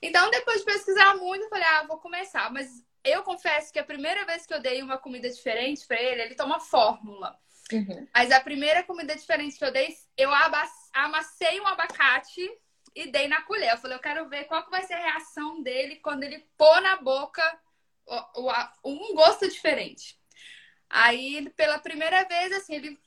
Então, 0.00 0.30
depois 0.30 0.58
de 0.58 0.66
pesquisar 0.66 1.16
muito, 1.16 1.42
eu 1.42 1.48
falei: 1.48 1.64
ah, 1.64 1.84
vou 1.88 1.98
começar. 1.98 2.52
Mas 2.52 2.84
eu 3.10 3.22
confesso 3.22 3.72
que 3.72 3.78
a 3.78 3.84
primeira 3.84 4.24
vez 4.24 4.46
que 4.46 4.54
eu 4.54 4.60
dei 4.60 4.82
uma 4.82 4.98
comida 4.98 5.28
diferente 5.28 5.86
para 5.86 6.00
ele, 6.00 6.22
ele 6.22 6.34
toma 6.34 6.60
fórmula. 6.60 7.38
Uhum. 7.72 8.06
Mas 8.14 8.30
a 8.30 8.40
primeira 8.40 8.82
comida 8.82 9.14
diferente 9.14 9.58
que 9.58 9.64
eu 9.64 9.72
dei, 9.72 9.94
eu 10.16 10.30
amassei 10.94 11.60
um 11.60 11.66
abacate 11.66 12.48
e 12.94 13.10
dei 13.10 13.28
na 13.28 13.42
colher. 13.42 13.72
Eu 13.72 13.78
falei, 13.78 13.96
eu 13.96 14.00
quero 14.00 14.28
ver 14.28 14.44
qual 14.44 14.64
que 14.64 14.70
vai 14.70 14.82
ser 14.84 14.94
a 14.94 15.02
reação 15.02 15.62
dele 15.62 15.96
quando 15.96 16.22
ele 16.22 16.46
pôr 16.56 16.80
na 16.80 16.96
boca 16.96 17.42
um 18.84 19.14
gosto 19.14 19.48
diferente. 19.48 20.18
Aí, 20.88 21.50
pela 21.56 21.78
primeira 21.78 22.24
vez, 22.24 22.52
assim, 22.52 22.76
ele 22.76 23.00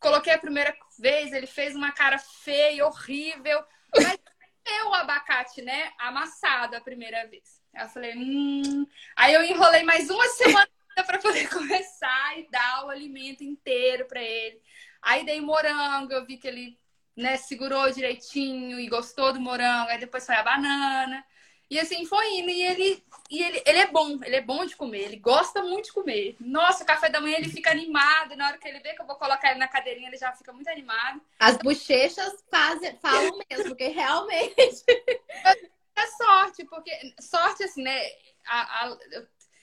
coloquei 0.00 0.32
a 0.32 0.38
primeira 0.38 0.74
vez, 0.98 1.32
ele 1.32 1.46
fez 1.46 1.74
uma 1.74 1.92
cara 1.92 2.18
feia, 2.18 2.86
horrível, 2.86 3.62
mas 3.94 4.18
eu 4.64 4.88
o 4.88 4.94
abacate, 4.94 5.60
né, 5.60 5.92
amassado 5.98 6.76
a 6.76 6.80
primeira 6.80 7.26
vez. 7.26 7.62
Aí 7.74 7.84
eu 7.84 7.88
falei, 7.88 8.14
hum. 8.16 8.86
Aí 9.16 9.34
eu 9.34 9.44
enrolei 9.44 9.82
mais 9.82 10.08
uma 10.10 10.26
semana 10.34 10.68
para 11.06 11.18
poder 11.18 11.48
começar 11.48 12.38
e 12.38 12.48
dar 12.50 12.86
o 12.86 12.90
alimento 12.90 13.42
inteiro 13.42 14.06
para 14.06 14.22
ele. 14.22 14.60
Aí 15.02 15.24
dei 15.24 15.40
morango, 15.40 16.12
eu 16.12 16.24
vi 16.24 16.36
que 16.36 16.48
ele 16.48 16.78
né, 17.16 17.36
segurou 17.36 17.90
direitinho 17.90 18.78
e 18.80 18.88
gostou 18.88 19.32
do 19.32 19.40
morango. 19.40 19.90
Aí 19.90 19.98
depois 19.98 20.24
foi 20.24 20.34
a 20.34 20.42
banana. 20.42 21.24
E 21.70 21.78
assim 21.78 22.04
foi 22.04 22.38
indo. 22.38 22.50
E 22.50 22.62
ele, 22.62 23.04
e 23.30 23.42
ele, 23.42 23.62
ele 23.66 23.78
é 23.78 23.86
bom, 23.86 24.18
ele 24.22 24.36
é 24.36 24.40
bom 24.40 24.64
de 24.64 24.76
comer, 24.76 25.04
ele 25.04 25.16
gosta 25.16 25.62
muito 25.62 25.86
de 25.86 25.92
comer. 25.92 26.36
Nossa, 26.38 26.84
o 26.84 26.86
café 26.86 27.08
da 27.08 27.20
manhã 27.20 27.36
ele 27.36 27.48
fica 27.48 27.70
animado. 27.70 28.36
Na 28.36 28.48
hora 28.48 28.58
que 28.58 28.68
ele 28.68 28.80
vê 28.80 28.94
que 28.94 29.02
eu 29.02 29.06
vou 29.06 29.16
colocar 29.16 29.50
ele 29.50 29.58
na 29.58 29.68
cadeirinha, 29.68 30.08
ele 30.08 30.16
já 30.16 30.32
fica 30.32 30.52
muito 30.52 30.68
animado. 30.68 31.20
As 31.38 31.56
bochechas 31.56 32.44
fazem, 32.50 32.96
falam 32.98 33.38
mesmo, 33.50 33.68
porque 33.70 33.88
realmente. 33.88 34.84
É 35.96 36.06
sorte, 36.06 36.64
porque 36.64 36.90
sorte 37.20 37.64
assim, 37.64 37.82
né? 37.82 38.00
A, 38.46 38.86
a, 38.86 38.98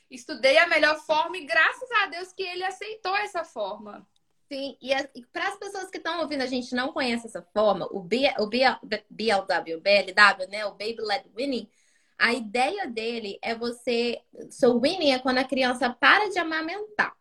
estudei 0.09 0.57
a 0.57 0.67
melhor 0.67 0.97
forma 0.99 1.37
e 1.37 1.45
graças 1.45 1.89
a 2.03 2.07
Deus 2.07 2.33
que 2.33 2.43
ele 2.43 2.63
aceitou 2.63 3.15
essa 3.15 3.43
forma. 3.43 4.07
Sim, 4.51 4.77
e, 4.81 4.91
e 4.91 5.25
para 5.31 5.47
as 5.47 5.57
pessoas 5.57 5.89
que 5.89 5.97
estão 5.97 6.19
ouvindo, 6.19 6.41
a 6.41 6.47
gente 6.47 6.75
não 6.75 6.91
conhece 6.91 7.27
essa 7.27 7.41
forma, 7.53 7.87
o, 7.89 8.01
B, 8.01 8.33
o 8.37 8.47
B, 8.47 8.59
BLW, 9.09 9.79
BLW, 9.79 10.49
né? 10.49 10.65
O 10.65 10.71
Baby 10.71 10.97
Led 10.99 11.29
Winning, 11.33 11.69
a 12.17 12.33
ideia 12.33 12.85
dele 12.85 13.39
é 13.41 13.55
você. 13.55 14.21
So, 14.51 14.79
winning 14.79 15.11
é 15.11 15.19
quando 15.19 15.37
a 15.37 15.43
criança 15.43 15.89
para 15.89 16.29
de 16.29 16.37
amamentar. 16.37 17.15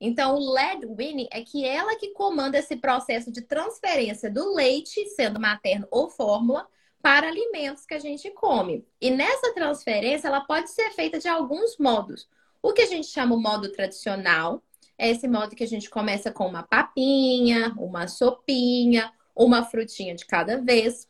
Então, 0.00 0.34
o 0.34 0.52
led 0.52 0.86
winning 0.86 1.28
é 1.32 1.42
que 1.42 1.64
ela 1.64 1.96
que 1.96 2.12
comanda 2.12 2.58
esse 2.58 2.76
processo 2.76 3.32
de 3.32 3.42
transferência 3.42 4.30
do 4.30 4.54
leite, 4.54 5.04
sendo 5.10 5.40
materno 5.40 5.86
ou 5.90 6.08
fórmula, 6.10 6.68
para 7.02 7.28
alimentos 7.28 7.86
que 7.86 7.94
a 7.94 7.98
gente 7.98 8.30
come. 8.30 8.86
E 9.00 9.10
nessa 9.10 9.52
transferência, 9.54 10.28
ela 10.28 10.40
pode 10.40 10.70
ser 10.70 10.90
feita 10.90 11.18
de 11.18 11.28
alguns 11.28 11.76
modos. 11.78 12.28
O 12.62 12.72
que 12.72 12.82
a 12.82 12.86
gente 12.86 13.06
chama 13.08 13.34
o 13.34 13.40
modo 13.40 13.70
tradicional, 13.70 14.62
é 14.98 15.10
esse 15.10 15.28
modo 15.28 15.54
que 15.54 15.64
a 15.64 15.68
gente 15.68 15.90
começa 15.90 16.32
com 16.32 16.46
uma 16.46 16.62
papinha, 16.62 17.74
uma 17.78 18.08
sopinha, 18.08 19.12
uma 19.34 19.62
frutinha 19.64 20.14
de 20.14 20.24
cada 20.24 20.60
vez. 20.60 21.08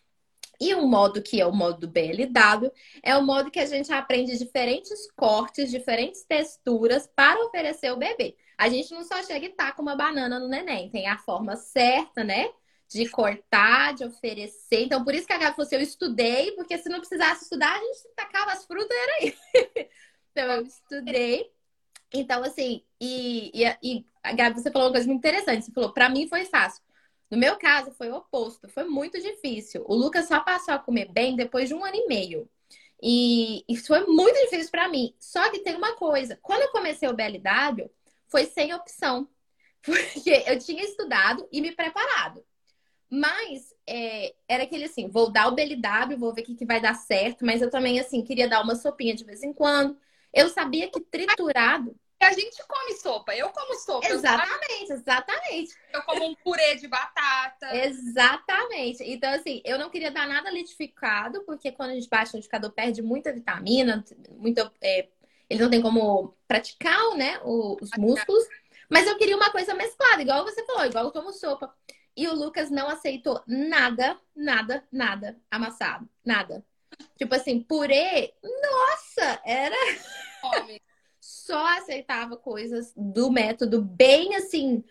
E 0.60 0.74
o 0.74 0.86
modo 0.86 1.22
que 1.22 1.40
é 1.40 1.46
o 1.46 1.52
modo 1.52 1.80
do 1.80 1.88
BLW 1.88 2.70
é 3.02 3.16
o 3.16 3.22
modo 3.22 3.50
que 3.50 3.60
a 3.60 3.66
gente 3.66 3.92
aprende 3.92 4.38
diferentes 4.38 5.10
cortes, 5.12 5.70
diferentes 5.70 6.24
texturas 6.24 7.08
para 7.14 7.44
oferecer 7.44 7.88
ao 7.88 7.96
bebê. 7.96 8.36
A 8.56 8.68
gente 8.68 8.92
não 8.92 9.04
só 9.04 9.22
chega 9.22 9.46
e 9.46 9.50
taca 9.50 9.82
uma 9.82 9.94
banana 9.94 10.38
no 10.38 10.48
neném, 10.48 10.90
tem 10.90 11.06
a 11.06 11.18
forma 11.18 11.56
certa, 11.56 12.24
né? 12.24 12.48
De 12.88 13.08
cortar, 13.08 13.94
de 13.94 14.04
oferecer. 14.04 14.82
Então, 14.84 15.04
por 15.04 15.14
isso 15.14 15.26
que 15.26 15.32
a 15.32 15.38
Gabi 15.38 15.56
falou 15.56 15.66
assim, 15.66 15.76
eu 15.76 15.82
estudei, 15.82 16.52
porque 16.52 16.78
se 16.78 16.88
não 16.88 17.00
precisasse 17.00 17.44
estudar, 17.44 17.74
a 17.74 17.78
gente 17.78 18.08
tacava 18.14 18.52
as 18.52 18.64
frutas, 18.64 18.96
era 18.96 19.12
aí. 19.20 19.36
então, 20.32 20.44
eu 20.52 20.62
estudei 20.62 21.50
então, 22.12 22.42
assim, 22.42 22.82
e, 23.00 23.50
e, 23.54 23.76
e 23.82 24.06
a 24.22 24.32
Gabi, 24.32 24.60
você 24.60 24.70
falou 24.70 24.88
uma 24.88 24.92
coisa 24.92 25.06
muito 25.06 25.18
interessante. 25.18 25.64
Você 25.64 25.72
falou, 25.72 25.92
para 25.92 26.08
mim 26.08 26.28
foi 26.28 26.44
fácil. 26.44 26.82
No 27.30 27.36
meu 27.36 27.56
caso, 27.56 27.92
foi 27.92 28.10
o 28.10 28.16
oposto. 28.16 28.68
Foi 28.68 28.84
muito 28.84 29.20
difícil. 29.20 29.84
O 29.86 29.94
Lucas 29.94 30.28
só 30.28 30.40
passou 30.40 30.74
a 30.74 30.78
comer 30.78 31.10
bem 31.12 31.36
depois 31.36 31.68
de 31.68 31.74
um 31.74 31.84
ano 31.84 31.96
e 31.96 32.06
meio. 32.06 32.48
E 33.02 33.64
isso 33.68 33.88
foi 33.88 34.06
muito 34.06 34.36
difícil 34.44 34.70
para 34.70 34.88
mim. 34.88 35.14
Só 35.18 35.50
que 35.50 35.60
tem 35.60 35.76
uma 35.76 35.94
coisa. 35.96 36.38
Quando 36.42 36.62
eu 36.62 36.72
comecei 36.72 37.08
o 37.08 37.14
BLW, 37.14 37.90
foi 38.28 38.46
sem 38.46 38.72
opção. 38.74 39.28
Porque 39.82 40.44
eu 40.46 40.58
tinha 40.58 40.82
estudado 40.82 41.46
e 41.52 41.60
me 41.60 41.72
preparado. 41.72 42.44
Mas 43.10 43.72
é, 43.86 44.34
era 44.48 44.64
aquele 44.64 44.84
assim, 44.84 45.08
vou 45.08 45.30
dar 45.30 45.48
o 45.48 45.54
BLW, 45.54 46.18
vou 46.18 46.34
ver 46.34 46.42
o 46.42 46.44
que, 46.44 46.54
que 46.54 46.66
vai 46.66 46.80
dar 46.80 46.94
certo. 46.94 47.44
Mas 47.44 47.62
eu 47.62 47.70
também, 47.70 48.00
assim, 48.00 48.22
queria 48.22 48.48
dar 48.48 48.62
uma 48.62 48.74
sopinha 48.74 49.14
de 49.14 49.24
vez 49.24 49.42
em 49.42 49.52
quando. 49.52 49.96
Eu 50.32 50.48
sabia 50.48 50.90
que 50.90 51.00
triturado. 51.00 51.94
A 52.18 52.32
gente 52.32 52.56
come 52.66 52.94
sopa, 52.94 53.34
eu 53.36 53.50
como 53.50 53.74
sopa. 53.74 54.08
Exatamente, 54.08 54.90
eu 54.90 54.96
exatamente. 54.96 55.74
Eu 55.92 56.02
como 56.02 56.24
um 56.24 56.34
purê 56.34 56.74
de 56.76 56.88
batata. 56.88 57.76
Exatamente. 57.76 59.04
Então, 59.04 59.32
assim, 59.34 59.60
eu 59.64 59.78
não 59.78 59.90
queria 59.90 60.10
dar 60.10 60.26
nada 60.26 60.50
litificado, 60.50 61.44
porque 61.44 61.70
quando 61.72 61.90
a 61.90 61.94
gente 61.94 62.08
baixa 62.08 62.32
o 62.32 62.36
liquidificador, 62.36 62.72
perde 62.72 63.02
muita 63.02 63.32
vitamina, 63.32 64.02
muito, 64.30 64.58
é, 64.80 65.08
ele 65.48 65.62
não 65.62 65.70
tem 65.70 65.82
como 65.82 66.34
praticar 66.48 67.14
né, 67.16 67.38
os 67.44 67.90
músculos. 67.98 68.44
Mas 68.88 69.06
eu 69.06 69.18
queria 69.18 69.36
uma 69.36 69.50
coisa 69.50 69.74
mesclada, 69.74 70.22
igual 70.22 70.44
você 70.44 70.64
falou, 70.64 70.86
igual 70.86 71.04
eu 71.04 71.10
tomo 71.10 71.32
sopa. 71.32 71.74
E 72.16 72.26
o 72.28 72.34
Lucas 72.34 72.70
não 72.70 72.88
aceitou 72.88 73.42
nada, 73.46 74.18
nada, 74.34 74.82
nada 74.90 75.36
amassado. 75.50 76.08
Nada. 76.24 76.64
Tipo 77.16 77.34
assim, 77.34 77.60
purê, 77.60 78.32
nossa, 78.42 79.40
era. 79.44 79.76
Só 81.20 81.76
aceitava 81.76 82.36
coisas 82.36 82.92
do 82.96 83.30
método 83.30 83.82
bem 83.82 84.34
assim. 84.36 84.82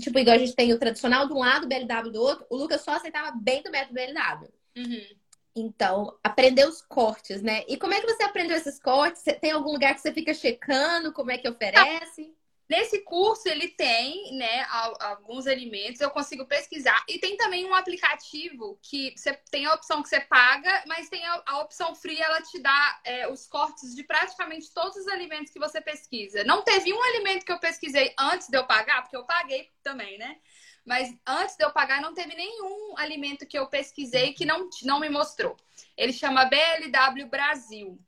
Tipo, 0.00 0.18
igual 0.18 0.36
a 0.36 0.38
gente 0.38 0.54
tem 0.54 0.72
o 0.72 0.78
tradicional 0.78 1.26
de 1.26 1.32
um 1.32 1.38
lado, 1.38 1.64
o 1.64 1.68
BLW 1.68 2.10
do 2.10 2.20
outro, 2.20 2.46
o 2.50 2.56
Lucas 2.56 2.80
só 2.80 2.92
aceitava 2.92 3.36
bem 3.36 3.62
do 3.62 3.70
método 3.70 3.94
BLW. 3.94 4.48
Uhum. 4.76 5.22
Então, 5.54 6.18
aprender 6.24 6.66
os 6.66 6.80
cortes, 6.80 7.42
né? 7.42 7.62
E 7.68 7.76
como 7.76 7.92
é 7.92 8.00
que 8.00 8.06
você 8.06 8.22
aprendeu 8.22 8.56
esses 8.56 8.78
cortes? 8.78 9.22
Tem 9.40 9.50
algum 9.50 9.72
lugar 9.72 9.94
que 9.94 10.00
você 10.00 10.12
fica 10.12 10.32
checando 10.32 11.12
como 11.12 11.30
é 11.30 11.38
que 11.38 11.48
oferece? 11.48 12.34
Nesse 12.68 13.00
curso 13.00 13.48
ele 13.48 13.68
tem, 13.68 14.34
né, 14.36 14.64
alguns 15.00 15.46
alimentos, 15.46 16.00
eu 16.00 16.10
consigo 16.10 16.46
pesquisar. 16.46 17.04
E 17.08 17.18
tem 17.18 17.36
também 17.36 17.66
um 17.66 17.74
aplicativo 17.74 18.78
que 18.82 19.12
você 19.16 19.34
tem 19.50 19.66
a 19.66 19.74
opção 19.74 20.02
que 20.02 20.08
você 20.08 20.20
paga, 20.20 20.82
mas 20.86 21.08
tem 21.08 21.24
a, 21.26 21.42
a 21.46 21.60
opção 21.60 21.94
free, 21.94 22.20
ela 22.20 22.40
te 22.40 22.58
dá 22.60 23.00
é, 23.04 23.28
os 23.28 23.46
cortes 23.46 23.94
de 23.94 24.02
praticamente 24.04 24.72
todos 24.72 24.96
os 24.96 25.08
alimentos 25.08 25.52
que 25.52 25.58
você 25.58 25.80
pesquisa. 25.80 26.44
Não 26.44 26.62
teve 26.62 26.92
um 26.92 27.02
alimento 27.02 27.44
que 27.44 27.52
eu 27.52 27.60
pesquisei 27.60 28.14
antes 28.18 28.48
de 28.48 28.56
eu 28.56 28.66
pagar, 28.66 29.02
porque 29.02 29.16
eu 29.16 29.24
paguei 29.24 29.68
também, 29.82 30.16
né? 30.16 30.38
Mas 30.84 31.14
antes 31.26 31.56
de 31.56 31.64
eu 31.64 31.70
pagar, 31.70 32.00
não 32.00 32.14
teve 32.14 32.34
nenhum 32.34 32.96
alimento 32.96 33.46
que 33.46 33.58
eu 33.58 33.68
pesquisei 33.68 34.32
que 34.32 34.44
não, 34.44 34.68
não 34.82 34.98
me 34.98 35.08
mostrou. 35.08 35.56
Ele 35.96 36.12
chama 36.12 36.46
BLW 36.46 37.26
Brasil. 37.28 38.00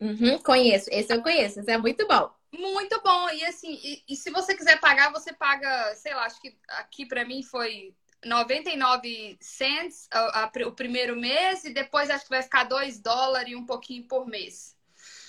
Uhum, 0.00 0.38
conheço, 0.38 0.88
esse 0.92 1.12
eu 1.12 1.22
conheço, 1.22 1.60
esse 1.60 1.70
é 1.70 1.78
muito 1.78 2.06
bom. 2.06 2.37
Muito 2.52 3.00
bom. 3.02 3.28
E 3.30 3.44
assim, 3.44 3.78
e, 3.82 4.02
e, 4.08 4.16
se 4.16 4.30
você 4.30 4.54
quiser 4.54 4.80
pagar, 4.80 5.12
você 5.12 5.32
paga, 5.32 5.94
sei 5.94 6.14
lá, 6.14 6.24
acho 6.24 6.40
que 6.40 6.56
aqui 6.68 7.04
para 7.04 7.24
mim 7.24 7.42
foi 7.42 7.94
99 8.24 9.36
cents 9.40 10.08
a, 10.10 10.44
a, 10.44 10.52
o 10.66 10.72
primeiro 10.72 11.14
mês 11.16 11.64
e 11.64 11.72
depois 11.72 12.10
acho 12.10 12.24
que 12.24 12.30
vai 12.30 12.42
ficar 12.42 12.64
2 12.64 13.00
dólares 13.00 13.52
e 13.52 13.56
um 13.56 13.66
pouquinho 13.66 14.04
por 14.04 14.26
mês. 14.26 14.76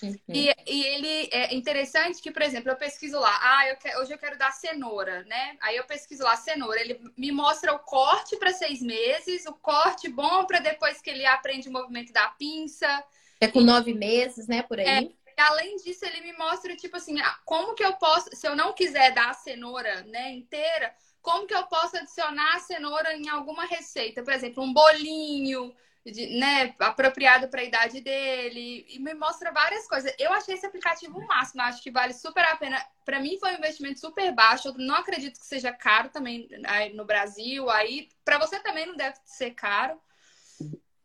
Uhum. 0.01 0.17
E, 0.29 0.49
e, 0.65 0.85
ele 0.85 1.29
é 1.31 1.53
interessante 1.53 2.21
que, 2.21 2.31
por 2.31 2.41
exemplo, 2.41 2.71
eu 2.71 2.75
pesquiso 2.77 3.19
lá, 3.19 3.37
ah, 3.41 3.67
eu 3.67 3.75
que, 3.75 3.95
hoje 3.97 4.13
eu 4.13 4.17
quero 4.17 4.37
dar 4.37 4.51
cenoura, 4.51 5.23
né? 5.25 5.57
Aí 5.61 5.75
eu 5.75 5.83
pesquiso 5.83 6.23
lá 6.23 6.35
cenoura, 6.37 6.79
ele 6.79 6.99
me 7.17 7.31
mostra 7.31 7.73
o 7.73 7.79
corte 7.79 8.37
para 8.37 8.53
seis 8.53 8.81
meses, 8.81 9.45
o 9.45 9.53
corte 9.53 10.07
bom 10.07 10.45
para 10.45 10.59
depois 10.59 11.01
que 11.01 11.09
ele 11.09 11.25
aprende 11.25 11.67
o 11.67 11.71
movimento 11.71 12.13
da 12.13 12.29
pinça. 12.29 13.03
É 13.41 13.47
com 13.47 13.61
nove 13.61 13.93
meses, 13.93 14.47
né? 14.47 14.63
Por 14.63 14.79
aí. 14.79 14.87
É, 14.87 15.09
além 15.39 15.75
disso, 15.77 16.05
ele 16.05 16.21
me 16.21 16.33
mostra, 16.37 16.75
tipo 16.75 16.97
assim, 16.97 17.15
como 17.45 17.73
que 17.75 17.83
eu 17.83 17.93
posso, 17.93 18.29
se 18.35 18.47
eu 18.47 18.55
não 18.55 18.73
quiser 18.73 19.13
dar 19.13 19.29
a 19.29 19.33
cenoura, 19.33 20.03
né, 20.03 20.31
inteira, 20.31 20.93
como 21.21 21.47
que 21.47 21.53
eu 21.53 21.63
posso 21.67 21.97
adicionar 21.97 22.55
a 22.55 22.59
cenoura 22.59 23.13
em 23.15 23.27
alguma 23.29 23.65
receita? 23.65 24.23
Por 24.23 24.33
exemplo, 24.33 24.63
um 24.63 24.73
bolinho, 24.73 25.73
de, 26.05 26.27
né, 26.39 26.73
apropriado 26.79 27.49
para 27.49 27.61
a 27.61 27.63
idade 27.63 28.01
dele, 28.01 28.85
e 28.89 28.99
me 28.99 29.13
mostra 29.13 29.51
várias 29.51 29.87
coisas. 29.87 30.13
Eu 30.17 30.33
achei 30.33 30.55
esse 30.55 30.65
aplicativo 30.65 31.19
o 31.19 31.27
máximo, 31.27 31.61
acho 31.61 31.81
que 31.83 31.91
vale 31.91 32.13
super 32.13 32.43
a 32.45 32.55
pena. 32.55 32.83
Para 33.05 33.19
mim 33.19 33.37
foi 33.37 33.51
um 33.51 33.57
investimento 33.57 33.99
super 33.99 34.31
baixo, 34.33 34.69
eu 34.69 34.73
não 34.75 34.95
acredito 34.95 35.39
que 35.39 35.45
seja 35.45 35.71
caro 35.71 36.09
também 36.09 36.47
aí 36.65 36.93
no 36.93 37.05
Brasil, 37.05 37.69
aí 37.69 38.09
para 38.23 38.37
você 38.37 38.59
também 38.59 38.85
não 38.85 38.95
deve 38.95 39.17
ser 39.25 39.51
caro. 39.51 39.99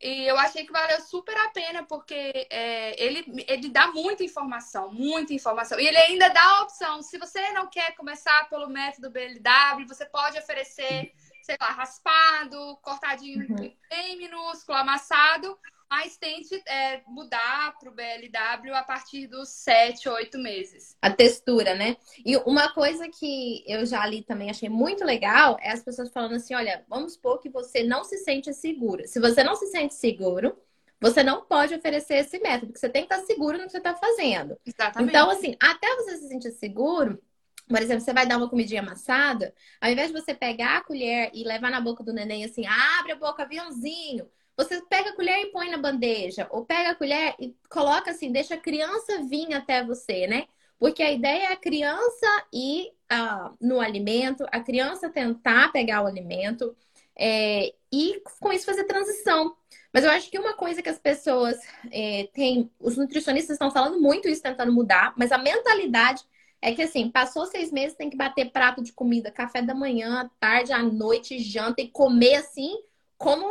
E 0.01 0.27
eu 0.27 0.37
achei 0.37 0.65
que 0.65 0.71
valeu 0.71 0.99
super 1.01 1.35
a 1.37 1.49
pena, 1.49 1.83
porque 1.83 2.47
é, 2.49 3.01
ele, 3.03 3.45
ele 3.47 3.69
dá 3.69 3.87
muita 3.87 4.23
informação, 4.23 4.91
muita 4.91 5.33
informação. 5.33 5.79
E 5.79 5.87
ele 5.87 5.97
ainda 5.97 6.29
dá 6.29 6.43
a 6.43 6.61
opção, 6.63 7.01
se 7.01 7.17
você 7.17 7.51
não 7.51 7.67
quer 7.67 7.95
começar 7.95 8.49
pelo 8.49 8.67
método 8.67 9.09
BLW, 9.09 9.87
você 9.87 10.05
pode 10.05 10.37
oferecer, 10.37 11.13
sei 11.41 11.57
lá, 11.59 11.67
raspado, 11.67 12.77
cortadinho 12.81 13.47
uhum. 13.49 13.73
bem 13.89 14.17
minúsculo, 14.17 14.77
amassado, 14.77 15.57
mas 15.89 16.17
tente 16.17 16.55
é, 16.67 17.01
mudar 17.07 17.75
para 17.79 17.89
o 17.89 17.93
BLW 17.93 18.73
a 18.73 18.83
partir 18.83 19.27
dos 19.27 19.49
7, 19.49 20.09
8 20.09 20.37
meses. 20.37 20.97
A 21.01 21.11
textura, 21.11 21.75
né? 21.75 21.97
E 22.25 22.35
uma 22.37 22.73
coisa 22.73 23.07
que 23.07 23.63
eu 23.67 23.85
já 23.85 24.05
li 24.05 24.23
também, 24.23 24.49
achei 24.49 24.69
muito 24.69 25.03
legal, 25.03 25.57
é 25.61 25.71
as 25.71 25.83
pessoas 25.83 26.11
falando 26.11 26.35
assim: 26.35 26.53
olha, 26.55 26.83
vamos 26.87 27.13
supor 27.13 27.39
que 27.39 27.49
você 27.49 27.83
não 27.83 28.03
se 28.03 28.17
sente 28.17 28.53
segura. 28.53 29.07
Se 29.07 29.19
você 29.19 29.43
não 29.43 29.55
se 29.55 29.67
sente 29.67 29.93
seguro, 29.93 30.57
você 30.99 31.23
não 31.23 31.45
pode 31.45 31.75
oferecer 31.75 32.15
esse 32.15 32.39
método, 32.39 32.67
porque 32.67 32.79
você 32.79 32.89
tem 32.89 33.05
que 33.05 33.13
estar 33.13 33.25
seguro 33.25 33.57
no 33.57 33.65
que 33.65 33.71
você 33.71 33.77
está 33.77 33.95
fazendo. 33.95 34.57
Exatamente. 34.65 35.09
Então, 35.09 35.29
assim, 35.29 35.55
até 35.61 35.95
você 35.95 36.17
se 36.17 36.27
sentir 36.27 36.51
seguro, 36.51 37.21
por 37.67 37.81
exemplo, 37.81 38.01
você 38.01 38.13
vai 38.13 38.25
dar 38.25 38.37
uma 38.37 38.49
comidinha 38.49 38.81
amassada, 38.81 39.53
ao 39.81 39.89
invés 39.91 40.07
de 40.11 40.19
você 40.19 40.33
pegar 40.33 40.77
a 40.77 40.83
colher 40.83 41.31
e 41.33 41.43
levar 41.43 41.71
na 41.71 41.81
boca 41.81 42.03
do 42.03 42.13
neném 42.13 42.45
assim, 42.45 42.65
abre 42.65 43.11
a 43.11 43.15
boca, 43.15 43.43
aviãozinho. 43.43 44.29
Você 44.57 44.81
pega 44.83 45.09
a 45.09 45.15
colher 45.15 45.41
e 45.41 45.51
põe 45.51 45.69
na 45.69 45.77
bandeja, 45.77 46.47
ou 46.49 46.65
pega 46.65 46.91
a 46.91 46.95
colher 46.95 47.35
e 47.39 47.55
coloca 47.69 48.11
assim, 48.11 48.31
deixa 48.31 48.55
a 48.55 48.59
criança 48.59 49.23
vir 49.23 49.53
até 49.53 49.83
você, 49.83 50.27
né? 50.27 50.45
Porque 50.79 51.03
a 51.03 51.11
ideia 51.11 51.49
é 51.49 51.53
a 51.53 51.57
criança 51.57 52.27
ir 52.53 52.91
uh, 53.11 53.55
no 53.59 53.79
alimento, 53.79 54.45
a 54.51 54.59
criança 54.59 55.09
tentar 55.09 55.71
pegar 55.71 56.03
o 56.03 56.07
alimento 56.07 56.75
é, 57.17 57.73
e 57.91 58.21
com 58.39 58.51
isso 58.51 58.65
fazer 58.65 58.83
transição. 58.85 59.55
Mas 59.93 60.03
eu 60.03 60.11
acho 60.11 60.29
que 60.29 60.37
uma 60.37 60.53
coisa 60.53 60.81
que 60.81 60.89
as 60.89 60.99
pessoas 60.99 61.57
é, 61.91 62.27
têm, 62.33 62.69
os 62.79 62.97
nutricionistas 62.97 63.55
estão 63.55 63.71
falando 63.71 64.01
muito 64.01 64.27
isso, 64.27 64.41
tentando 64.41 64.73
mudar, 64.73 65.13
mas 65.17 65.31
a 65.31 65.37
mentalidade 65.37 66.23
é 66.61 66.73
que 66.73 66.81
assim, 66.81 67.09
passou 67.09 67.45
seis 67.45 67.71
meses, 67.71 67.95
tem 67.95 68.09
que 68.09 68.17
bater 68.17 68.51
prato 68.51 68.81
de 68.81 68.91
comida, 68.91 69.31
café 69.31 69.61
da 69.61 69.73
manhã, 69.73 70.29
tarde, 70.39 70.73
à 70.73 70.81
noite, 70.81 71.39
janta 71.39 71.81
e 71.81 71.89
comer 71.89 72.35
assim, 72.35 72.75
como 73.17 73.47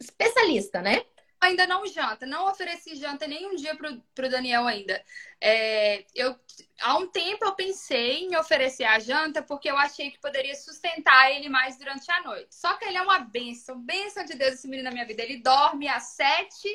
especialista, 0.00 0.80
né? 0.80 1.04
ainda 1.44 1.66
não 1.66 1.86
janta, 1.86 2.26
não 2.26 2.48
ofereci 2.48 2.94
janta 2.96 3.26
nenhum 3.26 3.54
dia 3.54 3.76
pro, 3.76 4.00
pro 4.14 4.30
Daniel 4.30 4.66
ainda. 4.66 5.02
É, 5.40 6.04
eu, 6.14 6.38
há 6.80 6.96
um 6.96 7.06
tempo 7.06 7.44
eu 7.44 7.54
pensei 7.54 8.24
em 8.24 8.36
oferecer 8.36 8.84
a 8.84 8.98
janta 8.98 9.42
porque 9.42 9.70
eu 9.70 9.76
achei 9.76 10.10
que 10.10 10.20
poderia 10.20 10.54
sustentar 10.54 11.30
ele 11.30 11.48
mais 11.48 11.78
durante 11.78 12.10
a 12.10 12.22
noite. 12.22 12.54
Só 12.54 12.74
que 12.74 12.84
ele 12.84 12.96
é 12.96 13.02
uma 13.02 13.18
benção, 13.18 13.80
benção 13.80 14.24
de 14.24 14.34
Deus 14.34 14.54
esse 14.54 14.68
menino 14.68 14.88
na 14.88 14.94
minha 14.94 15.06
vida. 15.06 15.22
Ele 15.22 15.38
dorme 15.38 15.86
às 15.86 16.14
sete 16.14 16.68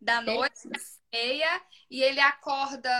da 0.00 0.20
noite, 0.20 0.68
meia, 1.12 1.62
e 1.90 2.02
ele 2.02 2.20
acorda 2.20 2.90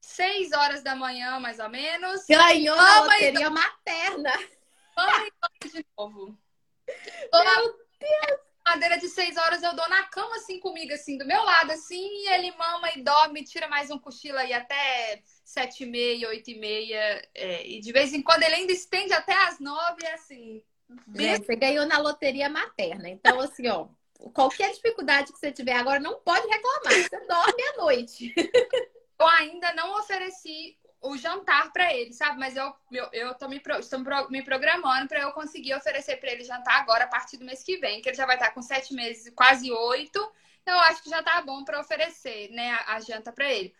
seis 0.00 0.52
horas 0.52 0.82
da 0.82 0.94
manhã, 0.94 1.38
mais 1.40 1.58
ou 1.58 1.68
menos. 1.68 2.24
Ganhou 2.26 2.78
a 2.78 3.00
loteria 3.02 3.50
materna. 3.50 4.32
Vamos 4.96 5.72
de 5.72 5.86
novo. 5.96 6.45
Meu 7.32 7.72
Deus! 8.00 8.46
madeira 8.66 8.98
de 8.98 9.08
seis 9.08 9.36
horas 9.36 9.62
eu 9.62 9.74
dou 9.76 9.88
na 9.88 10.02
cama, 10.04 10.36
assim, 10.36 10.58
comigo, 10.58 10.92
assim, 10.92 11.16
do 11.16 11.24
meu 11.24 11.42
lado, 11.42 11.70
assim, 11.70 12.04
e 12.04 12.28
ele 12.34 12.50
mama 12.56 12.90
e 12.96 13.02
dorme, 13.02 13.44
tira 13.44 13.68
mais 13.68 13.90
um 13.90 13.98
cochilo 13.98 14.38
aí 14.38 14.52
até 14.52 15.22
sete 15.44 15.84
e 15.84 15.86
meia, 15.86 16.28
oito 16.28 16.50
e 16.50 16.58
meia, 16.58 17.28
é, 17.34 17.66
e 17.66 17.80
de 17.80 17.92
vez 17.92 18.12
em 18.12 18.20
quando 18.20 18.42
ele 18.42 18.56
ainda 18.56 18.72
estende 18.72 19.12
até 19.12 19.32
as 19.44 19.60
nove, 19.60 20.04
assim. 20.08 20.62
É, 21.16 21.38
você 21.38 21.54
ganhou 21.54 21.86
na 21.86 21.98
loteria 21.98 22.48
materna, 22.48 23.08
então, 23.08 23.40
assim, 23.40 23.68
ó, 23.68 23.86
qualquer 24.32 24.72
dificuldade 24.72 25.32
que 25.32 25.38
você 25.38 25.52
tiver 25.52 25.74
agora, 25.74 26.00
não 26.00 26.20
pode 26.20 26.46
reclamar, 26.48 26.92
você 26.92 27.26
dorme 27.26 27.62
à 27.62 27.76
noite. 27.76 28.34
eu 29.18 29.26
ainda 29.28 29.72
não 29.74 29.98
ofereci 29.98 30.76
o 31.08 31.16
jantar 31.16 31.72
para 31.72 31.92
ele, 31.92 32.12
sabe? 32.12 32.38
Mas 32.38 32.56
eu, 32.56 32.74
eu, 32.90 33.08
eu 33.12 33.34
tô 33.34 33.48
me, 33.48 33.62
estou 33.78 34.00
me 34.30 34.42
programando 34.42 35.08
para 35.08 35.20
eu 35.20 35.32
conseguir 35.32 35.74
oferecer 35.74 36.16
para 36.16 36.32
ele 36.32 36.44
jantar 36.44 36.80
agora, 36.80 37.04
a 37.04 37.08
partir 37.08 37.36
do 37.36 37.44
mês 37.44 37.62
que 37.62 37.76
vem, 37.78 38.00
que 38.00 38.08
ele 38.08 38.16
já 38.16 38.26
vai 38.26 38.36
estar 38.36 38.50
com 38.52 38.62
sete 38.62 38.94
meses, 38.94 39.32
quase 39.34 39.70
oito. 39.70 40.32
Então, 40.62 40.74
eu 40.74 40.80
acho 40.80 41.02
que 41.02 41.10
já 41.10 41.22
tá 41.22 41.40
bom 41.42 41.64
para 41.64 41.80
oferecer, 41.80 42.50
né, 42.50 42.72
a, 42.72 42.94
a 42.94 43.00
janta 43.00 43.32
para 43.32 43.52
ele. 43.52 43.74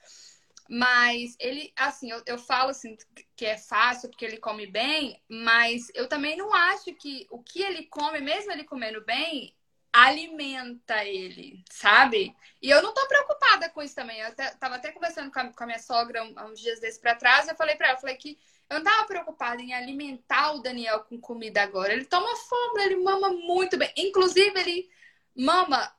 Mas 0.68 1.36
ele, 1.38 1.72
assim, 1.76 2.10
eu, 2.10 2.22
eu 2.26 2.38
falo 2.38 2.70
assim 2.70 2.96
que 3.36 3.46
é 3.46 3.56
fácil 3.56 4.08
porque 4.08 4.24
ele 4.24 4.36
come 4.36 4.66
bem, 4.66 5.20
mas 5.28 5.90
eu 5.94 6.08
também 6.08 6.36
não 6.36 6.52
acho 6.52 6.92
que 6.94 7.26
o 7.30 7.40
que 7.42 7.62
ele 7.62 7.86
come, 7.86 8.20
mesmo 8.20 8.50
ele 8.50 8.64
comendo 8.64 9.04
bem, 9.04 9.55
alimenta 9.92 11.04
ele, 11.04 11.64
sabe? 11.70 12.34
E 12.60 12.70
eu 12.70 12.82
não 12.82 12.92
tô 12.92 13.06
preocupada 13.06 13.68
com 13.70 13.82
isso 13.82 13.94
também. 13.94 14.20
Eu 14.20 14.28
até, 14.28 14.50
tava 14.56 14.76
até 14.76 14.92
conversando 14.92 15.30
com 15.30 15.38
a, 15.40 15.52
com 15.52 15.64
a 15.64 15.66
minha 15.66 15.78
sogra 15.78 16.22
uns 16.22 16.60
dias 16.60 16.80
desses 16.80 17.00
pra 17.00 17.14
trás, 17.14 17.48
eu 17.48 17.56
falei 17.56 17.76
pra 17.76 17.88
ela, 17.88 17.98
falei 17.98 18.16
que 18.16 18.38
eu 18.68 18.78
não 18.78 18.84
tava 18.84 19.06
preocupada 19.06 19.62
em 19.62 19.72
alimentar 19.72 20.52
o 20.52 20.60
Daniel 20.60 21.00
com 21.04 21.20
comida 21.20 21.62
agora. 21.62 21.92
Ele 21.92 22.04
toma 22.04 22.36
fome, 22.36 22.82
ele 22.82 22.96
mama 22.96 23.30
muito 23.30 23.76
bem. 23.76 23.92
Inclusive, 23.96 24.58
ele 24.58 24.90
mama. 25.34 25.94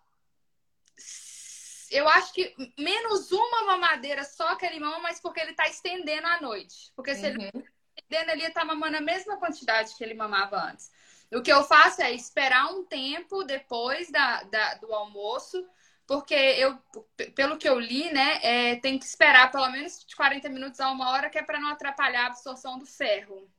Eu 1.89 2.07
acho 2.09 2.33
que 2.33 2.53
menos 2.77 3.31
uma 3.31 3.63
mamadeira 3.63 4.23
só 4.25 4.55
que 4.55 4.65
ele 4.65 4.79
mama, 4.79 4.99
mas 4.99 5.21
porque 5.21 5.39
ele 5.39 5.53
tá 5.53 5.67
estendendo 5.69 6.27
à 6.27 6.41
noite. 6.41 6.91
Porque 6.93 7.15
se 7.15 7.21
uhum. 7.21 7.27
ele 7.27 7.51
tá 7.51 7.61
estendendo, 7.95 8.31
ele 8.31 8.49
tá 8.49 8.65
mamando 8.65 8.97
a 8.97 9.01
mesma 9.01 9.37
quantidade 9.37 9.95
que 9.95 10.03
ele 10.03 10.13
mamava 10.13 10.57
antes. 10.57 10.91
O 11.33 11.41
que 11.41 11.51
eu 11.51 11.63
faço 11.63 12.01
é 12.01 12.13
esperar 12.13 12.71
um 12.73 12.85
tempo 12.85 13.43
depois 13.43 14.09
da, 14.09 14.43
da 14.43 14.75
do 14.75 14.93
almoço, 14.93 15.65
porque 16.05 16.33
eu, 16.33 16.77
pelo 17.35 17.57
que 17.57 17.67
eu 17.67 17.77
li, 17.77 18.11
né, 18.13 18.39
é, 18.41 18.75
tem 18.77 18.97
que 18.97 19.05
esperar 19.05 19.51
pelo 19.51 19.69
menos 19.69 20.05
de 20.05 20.15
40 20.15 20.47
minutos 20.47 20.79
a 20.79 20.89
uma 20.89 21.11
hora, 21.11 21.29
que 21.29 21.37
é 21.37 21.43
para 21.43 21.59
não 21.59 21.69
atrapalhar 21.69 22.23
a 22.23 22.27
absorção 22.27 22.79
do 22.79 22.85
ferro. 22.85 23.49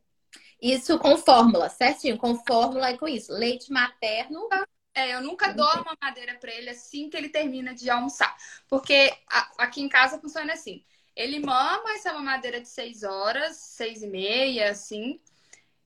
Isso 0.60 0.98
com 0.98 1.16
fórmula, 1.18 1.68
certinho, 1.68 2.16
com 2.16 2.34
fórmula 2.44 2.90
e 2.90 2.98
com 2.98 3.06
isso. 3.06 3.32
Leite 3.32 3.70
materno. 3.70 4.48
É, 4.94 5.14
eu 5.14 5.20
nunca 5.20 5.52
dou 5.52 5.70
uma 5.74 5.96
madeira 6.02 6.34
para 6.34 6.52
ele 6.52 6.70
assim 6.70 7.08
que 7.10 7.16
ele 7.16 7.28
termina 7.28 7.74
de 7.74 7.88
almoçar. 7.90 8.34
Porque 8.66 9.14
a, 9.30 9.50
aqui 9.58 9.82
em 9.82 9.88
casa 9.88 10.18
funciona 10.18 10.54
assim. 10.54 10.82
Ele 11.14 11.38
mama 11.38 11.92
essa 11.92 12.12
mamadeira 12.12 12.60
de 12.60 12.68
seis 12.68 13.02
horas, 13.02 13.56
seis 13.56 14.02
e 14.02 14.06
meia, 14.06 14.70
assim 14.70 15.20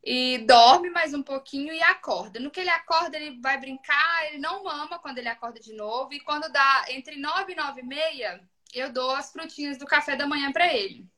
e 0.04 0.38
dorme 0.38 0.90
mais 0.90 1.14
um 1.14 1.22
pouquinho 1.22 1.72
e 1.72 1.80
acorda. 1.82 2.40
No 2.40 2.50
que 2.50 2.60
ele 2.60 2.70
acorda, 2.70 3.16
ele 3.16 3.40
vai 3.40 3.58
brincar, 3.58 4.26
ele 4.26 4.38
não 4.38 4.64
mama 4.64 4.98
quando 4.98 5.18
ele 5.18 5.28
acorda 5.28 5.60
de 5.60 5.72
novo. 5.72 6.12
E 6.12 6.20
quando 6.20 6.50
dá 6.50 6.84
entre 6.88 7.16
9 7.16 7.52
e 7.52 7.56
9 7.56 7.80
e 7.80 7.84
meia, 7.84 8.48
eu 8.74 8.92
dou 8.92 9.10
as 9.12 9.30
frutinhas 9.30 9.78
do 9.78 9.86
café 9.86 10.16
da 10.16 10.26
manhã 10.26 10.50
para 10.52 10.72
ele. 10.72 11.08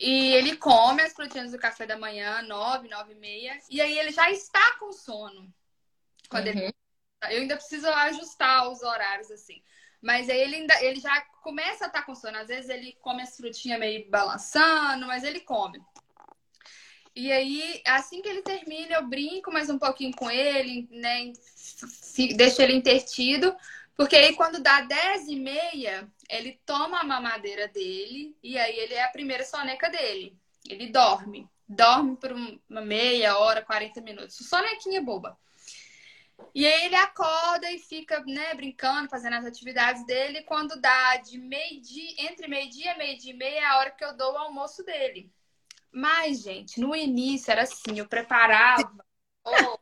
E 0.00 0.32
ele 0.34 0.56
come 0.56 1.02
as 1.02 1.12
frutinhas 1.12 1.52
do 1.52 1.58
café 1.58 1.86
da 1.86 1.98
manhã, 1.98 2.42
9, 2.42 2.88
9 2.88 3.12
e 3.12 3.16
meia. 3.16 3.58
E 3.70 3.80
aí 3.80 3.98
ele 3.98 4.10
já 4.10 4.30
está 4.30 4.76
com 4.78 4.92
sono. 4.92 5.52
Quando 6.28 6.46
uhum. 6.46 6.52
ele... 6.52 6.74
Eu 7.30 7.40
ainda 7.40 7.56
preciso 7.56 7.88
ajustar 7.88 8.68
os 8.70 8.82
horários, 8.82 9.30
assim. 9.30 9.60
Mas 10.00 10.28
aí 10.28 10.38
ele, 10.38 10.56
ainda, 10.56 10.84
ele 10.84 11.00
já 11.00 11.20
começa 11.42 11.84
a 11.84 11.88
estar 11.88 12.02
com 12.02 12.14
sono. 12.14 12.38
Às 12.38 12.48
vezes 12.48 12.70
ele 12.70 12.96
come 13.00 13.22
as 13.22 13.36
frutinhas 13.36 13.78
meio 13.78 14.08
balançando, 14.08 15.06
mas 15.06 15.24
ele 15.24 15.40
come. 15.40 15.80
E 17.18 17.32
aí, 17.32 17.82
assim 17.84 18.22
que 18.22 18.28
ele 18.28 18.42
termina, 18.42 18.94
eu 18.94 19.04
brinco 19.04 19.50
mais 19.50 19.68
um 19.68 19.76
pouquinho 19.76 20.14
com 20.14 20.30
ele, 20.30 20.86
né? 20.88 21.32
Deixo 22.36 22.62
ele 22.62 22.74
intertido. 22.74 23.56
Porque 23.96 24.14
aí, 24.14 24.36
quando 24.36 24.62
dá 24.62 24.82
10 24.82 25.26
e 25.26 25.34
meia, 25.34 26.08
ele 26.30 26.60
toma 26.64 27.00
a 27.00 27.04
mamadeira 27.04 27.66
dele 27.66 28.36
e 28.40 28.56
aí 28.56 28.78
ele 28.78 28.94
é 28.94 29.02
a 29.02 29.08
primeira 29.08 29.44
soneca 29.44 29.90
dele. 29.90 30.38
Ele 30.70 30.90
dorme. 30.90 31.48
Dorme 31.68 32.14
por 32.14 32.30
uma 32.30 32.80
meia 32.82 33.36
hora, 33.36 33.62
40 33.62 34.00
minutos. 34.00 34.36
Sonequinha 34.36 35.02
boba. 35.02 35.36
E 36.54 36.64
aí 36.64 36.84
ele 36.84 36.94
acorda 36.94 37.68
e 37.72 37.80
fica, 37.80 38.22
né, 38.26 38.54
brincando, 38.54 39.10
fazendo 39.10 39.34
as 39.34 39.44
atividades 39.44 40.06
dele. 40.06 40.42
Quando 40.42 40.80
dá 40.80 41.16
de 41.16 41.36
meio-dia, 41.36 42.30
entre 42.30 42.46
meio-dia 42.46 42.94
e 42.94 42.98
meio-dia 42.98 43.32
e 43.32 43.36
meia, 43.36 43.58
é 43.58 43.64
a 43.64 43.78
hora 43.78 43.90
que 43.90 44.04
eu 44.04 44.16
dou 44.16 44.34
o 44.34 44.38
almoço 44.38 44.84
dele. 44.84 45.28
Mas, 45.92 46.42
gente, 46.42 46.80
no 46.80 46.94
início 46.94 47.50
era 47.50 47.62
assim, 47.62 47.98
eu 47.98 48.06
preparava. 48.06 48.90
Oh, 49.44 49.78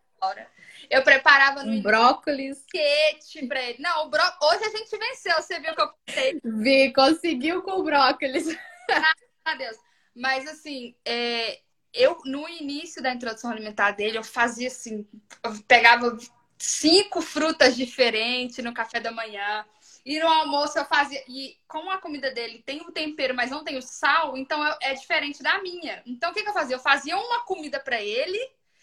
eu 0.91 1.03
preparava 1.03 1.63
no 1.65 1.73
um 1.73 1.83
brócolis. 1.83 2.65
Quete 2.71 3.47
pra 3.47 3.63
ele. 3.63 3.83
Não, 3.83 4.09
bró... 4.09 4.23
hoje 4.43 4.65
a 4.65 4.71
gente 4.71 4.97
venceu, 4.97 5.37
você 5.37 5.61
viu 5.61 5.75
que 5.75 5.81
eu 5.81 5.91
pensei. 6.05 6.41
Vi, 6.45 6.93
conseguiu 6.93 7.63
com 7.63 7.73
o 7.73 7.85
brócolis. 7.85 8.47
Graças 8.89 9.15
a 9.45 9.55
Deus. 9.55 9.77
Mas 10.15 10.49
assim, 10.49 10.95
é... 11.05 11.61
eu 11.93 12.17
no 12.25 12.49
início 12.49 13.03
da 13.03 13.13
introdução 13.13 13.51
alimentar 13.51 13.91
dele, 13.93 14.19
eu 14.19 14.25
fazia 14.25 14.69
assim, 14.69 15.07
eu 15.43 15.63
pegava 15.67 16.17
cinco 16.59 17.21
frutas 17.21 17.77
diferentes 17.77 18.65
no 18.65 18.73
café 18.73 19.01
da 19.01 19.11
manhã. 19.11 19.65
E 20.07 20.21
no 20.21 20.29
almoço 20.29 20.79
eu 20.79 20.85
fazia. 20.85 21.21
E 21.27 21.59
como 21.67 21.91
a 21.91 21.99
comida 21.99 22.31
dele 22.31 22.63
tem 22.65 22.81
o 22.83 22.93
tempero, 22.93 23.35
mas 23.35 23.51
não 23.51 23.65
tem 23.65 23.77
o 23.77 23.83
sal, 23.83 24.37
então 24.37 24.65
é 24.81 24.95
diferente 24.95 25.43
da 25.43 25.61
minha. 25.61 26.01
Então 26.07 26.31
o 26.31 26.33
que, 26.33 26.45
que 26.45 26.49
eu 26.49 26.55
fazia? 26.55 26.77
Eu 26.77 26.81
fazia 26.81 27.19
uma 27.19 27.45
comida 27.45 27.81
para 27.81 28.01
ele. 28.01 28.39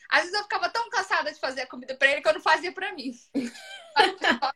Às 0.10 0.24
vezes 0.24 0.36
eu 0.36 0.44
ficava 0.44 0.68
tão 0.68 0.90
cansada 0.90 1.32
de 1.32 1.40
fazer 1.40 1.62
a 1.62 1.68
comida 1.68 1.96
para 1.96 2.12
ele 2.12 2.22
que 2.22 2.28
eu 2.28 2.34
não 2.34 2.42
fazia 2.42 2.74
para 2.74 2.92
mim. 2.92 3.14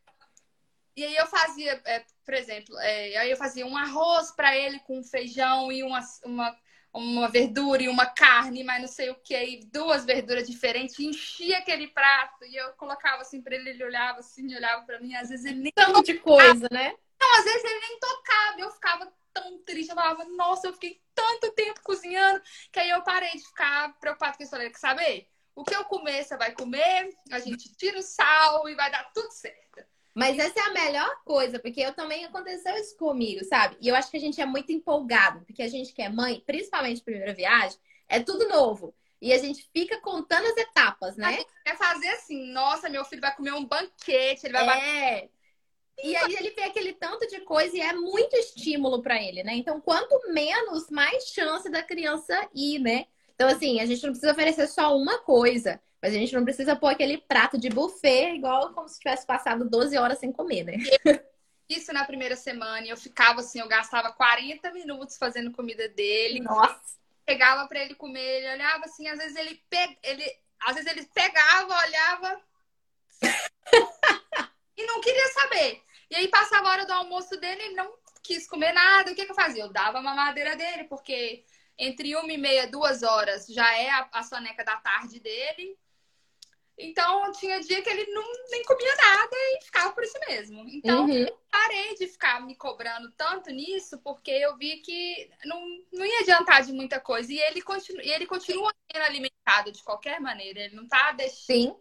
e 0.93 1.05
aí 1.05 1.15
eu 1.15 1.25
fazia, 1.27 1.81
é, 1.85 2.03
por 2.25 2.33
exemplo, 2.33 2.77
é, 2.79 3.15
aí 3.15 3.31
eu 3.31 3.37
fazia 3.37 3.65
um 3.65 3.77
arroz 3.77 4.31
para 4.31 4.53
ele 4.53 4.79
com 4.81 5.01
feijão 5.01 5.71
e 5.71 5.83
uma, 5.83 6.01
uma 6.25 6.53
uma 6.97 7.27
verdura 7.27 7.83
e 7.83 7.87
uma 7.87 8.05
carne, 8.05 8.63
mas 8.63 8.81
não 8.81 8.87
sei 8.87 9.09
o 9.09 9.15
que, 9.15 9.35
e 9.35 9.59
duas 9.65 10.03
verduras 10.03 10.47
diferentes, 10.47 10.99
enchia 10.99 11.59
aquele 11.59 11.87
prato 11.87 12.43
e 12.45 12.55
eu 12.55 12.71
colocava 12.73 13.21
assim 13.21 13.41
para 13.41 13.55
ele, 13.55 13.69
ele 13.69 13.83
olhava 13.83 14.19
assim, 14.19 14.55
olhava 14.55 14.83
para 14.83 14.99
mim, 14.99 15.13
às 15.15 15.29
vezes 15.29 15.45
ele 15.45 15.59
nem 15.59 15.71
tanto 15.71 16.03
de 16.03 16.15
coisa, 16.15 16.67
né? 16.71 16.95
Não, 17.19 17.39
às 17.39 17.43
vezes 17.43 17.63
ele 17.63 17.79
nem 17.79 17.99
tocava, 17.99 18.59
eu 18.59 18.71
ficava 18.71 19.13
tão 19.33 19.59
triste, 19.59 19.89
eu 19.89 19.95
falava, 19.95 20.25
nossa, 20.25 20.67
eu 20.67 20.73
fiquei 20.73 20.99
tanto 21.13 21.51
tempo 21.51 21.81
cozinhando, 21.83 22.41
que 22.71 22.79
aí 22.79 22.89
eu 22.89 23.03
parei 23.03 23.31
de 23.31 23.45
ficar 23.45 23.97
preocupado 23.99 24.37
com 24.37 24.43
isso, 24.43 24.51
falei, 24.51 24.69
quer 24.69 24.79
saber? 24.79 25.27
O 25.55 25.63
que 25.63 25.75
eu 25.75 25.85
comer, 25.85 26.23
você 26.23 26.37
vai 26.37 26.51
comer, 26.51 27.09
a 27.31 27.39
gente 27.39 27.75
tira 27.75 27.97
o 27.99 28.03
sal 28.03 28.67
e 28.69 28.75
vai 28.75 28.91
dar 28.91 29.11
tudo 29.13 29.31
certo. 29.31 29.66
Mas 30.17 30.39
essa 30.39 30.59
é 30.59 30.63
a 30.63 30.73
melhor 30.73 31.21
coisa, 31.23 31.59
porque 31.59 31.79
eu 31.79 31.93
também 31.93 32.25
aconteceu 32.25 32.75
isso 32.77 32.97
comigo, 32.97 33.45
sabe? 33.45 33.77
E 33.79 33.87
eu 33.87 33.93
acho 33.93 34.09
que 34.09 34.17
a 34.17 34.19
gente 34.19 34.41
é 34.41 34.47
muito 34.47 34.71
empolgado, 34.71 35.41
porque 35.45 35.61
a 35.61 35.67
gente 35.67 35.93
que 35.93 36.01
é 36.01 36.09
mãe, 36.09 36.41
principalmente 36.43 37.03
primeira 37.03 37.35
viagem, 37.35 37.77
é 38.09 38.19
tudo 38.19 38.49
novo. 38.49 38.95
E 39.21 39.31
a 39.31 39.37
gente 39.37 39.69
fica 39.71 40.01
contando 40.01 40.47
as 40.47 40.57
etapas, 40.57 41.17
né? 41.17 41.27
A 41.27 41.31
gente 41.33 41.47
quer 41.63 41.77
fazer 41.77 42.07
assim, 42.07 42.51
nossa, 42.51 42.89
meu 42.89 43.05
filho 43.05 43.21
vai 43.21 43.35
comer 43.35 43.53
um 43.53 43.63
banquete, 43.63 44.47
ele 44.47 44.53
vai 44.53 44.65
É. 44.79 45.29
E 46.03 46.15
aí 46.15 46.35
ele 46.35 46.49
vê 46.49 46.63
aquele 46.63 46.93
tanto 46.93 47.27
de 47.27 47.41
coisa 47.41 47.77
e 47.77 47.79
é 47.79 47.93
muito 47.93 48.35
estímulo 48.37 49.03
para 49.03 49.21
ele, 49.21 49.43
né? 49.43 49.53
Então, 49.53 49.79
quanto 49.79 50.33
menos, 50.33 50.89
mais 50.89 51.25
chance 51.25 51.69
da 51.69 51.83
criança 51.83 52.49
ir, 52.55 52.79
né? 52.79 53.05
Então, 53.35 53.47
assim, 53.47 53.79
a 53.79 53.85
gente 53.85 54.01
não 54.01 54.09
precisa 54.09 54.31
oferecer 54.31 54.67
só 54.67 54.97
uma 54.97 55.19
coisa, 55.19 55.79
mas 56.01 56.13
a 56.13 56.17
gente 56.17 56.33
não 56.33 56.43
precisa 56.43 56.75
pôr 56.75 56.87
aquele 56.87 57.17
prato 57.17 57.57
de 57.57 57.69
buffet 57.69 58.35
igual 58.35 58.73
como 58.73 58.87
se 58.87 58.99
tivesse 58.99 59.25
passado 59.25 59.69
12 59.69 59.97
horas 59.97 60.19
sem 60.19 60.31
comer, 60.31 60.63
né? 60.63 60.73
Isso 61.69 61.91
na 61.91 62.05
primeira 62.05 62.35
semana, 62.35 62.85
eu 62.87 62.95
ficava 62.95 63.41
assim, 63.41 63.59
eu 63.59 63.67
gastava 63.67 64.13
40 64.13 64.71
minutos 64.71 65.17
fazendo 65.17 65.51
comida 65.51 65.89
dele. 65.89 66.39
Nossa! 66.39 66.97
Pegava 67.25 67.67
para 67.67 67.81
ele 67.81 67.93
comer, 67.93 68.21
ele 68.21 68.53
olhava 68.53 68.85
assim, 68.85 69.07
às 69.07 69.17
vezes 69.17 69.35
ele, 69.35 69.61
pe... 69.69 69.97
ele... 70.01 70.23
às 70.61 70.75
vezes 70.75 70.89
ele 70.89 71.05
pegava, 71.13 71.75
olhava 71.85 72.41
e 74.77 74.85
não 74.85 75.01
queria 75.01 75.27
saber. 75.33 75.83
E 76.09 76.15
aí 76.15 76.29
passava 76.29 76.69
a 76.69 76.71
hora 76.71 76.85
do 76.85 76.93
almoço 76.93 77.37
dele, 77.37 77.61
ele 77.63 77.75
não 77.75 77.93
quis 78.23 78.47
comer 78.47 78.71
nada. 78.71 79.11
O 79.11 79.15
que, 79.15 79.25
que 79.25 79.31
eu 79.31 79.35
fazia? 79.35 79.63
Eu 79.63 79.73
dava 79.73 79.99
a 79.99 80.01
mamadeira 80.01 80.55
dele, 80.55 80.85
porque 80.85 81.43
entre 81.77 82.15
uma 82.15 82.31
e 82.31 82.37
meia, 82.37 82.67
duas 82.67 83.03
horas 83.03 83.45
já 83.47 83.75
é 83.77 83.89
a, 83.89 84.09
a 84.13 84.23
soneca 84.23 84.63
da 84.63 84.77
tarde 84.77 85.19
dele. 85.19 85.77
Então 86.77 87.31
tinha 87.31 87.59
dia 87.59 87.81
que 87.81 87.89
ele 87.89 88.11
não 88.11 88.23
nem 88.51 88.63
comia 88.63 88.95
nada 88.95 89.31
e 89.33 89.63
ficava 89.63 89.91
por 89.93 90.03
isso 90.03 90.17
mesmo. 90.27 90.63
Então 90.69 91.05
uhum. 91.05 91.13
eu 91.13 91.37
parei 91.49 91.95
de 91.95 92.07
ficar 92.07 92.45
me 92.45 92.55
cobrando 92.55 93.11
tanto 93.17 93.49
nisso, 93.49 93.97
porque 94.03 94.29
eu 94.29 94.55
vi 94.57 94.77
que 94.77 95.29
não, 95.43 95.59
não 95.91 96.05
ia 96.05 96.19
adiantar 96.19 96.63
de 96.63 96.71
muita 96.71 96.99
coisa. 96.99 97.33
E 97.33 97.39
ele 97.39 97.63
continua, 97.63 98.03
e 98.03 98.11
ele 98.11 98.27
continua 98.27 98.71
sendo 98.91 99.03
alimentado 99.03 99.71
de 99.71 99.83
qualquer 99.83 100.19
maneira. 100.19 100.59
Ele 100.59 100.75
não 100.75 100.87
tá 100.87 101.11
deixando. 101.13 101.45
Sim. 101.45 101.75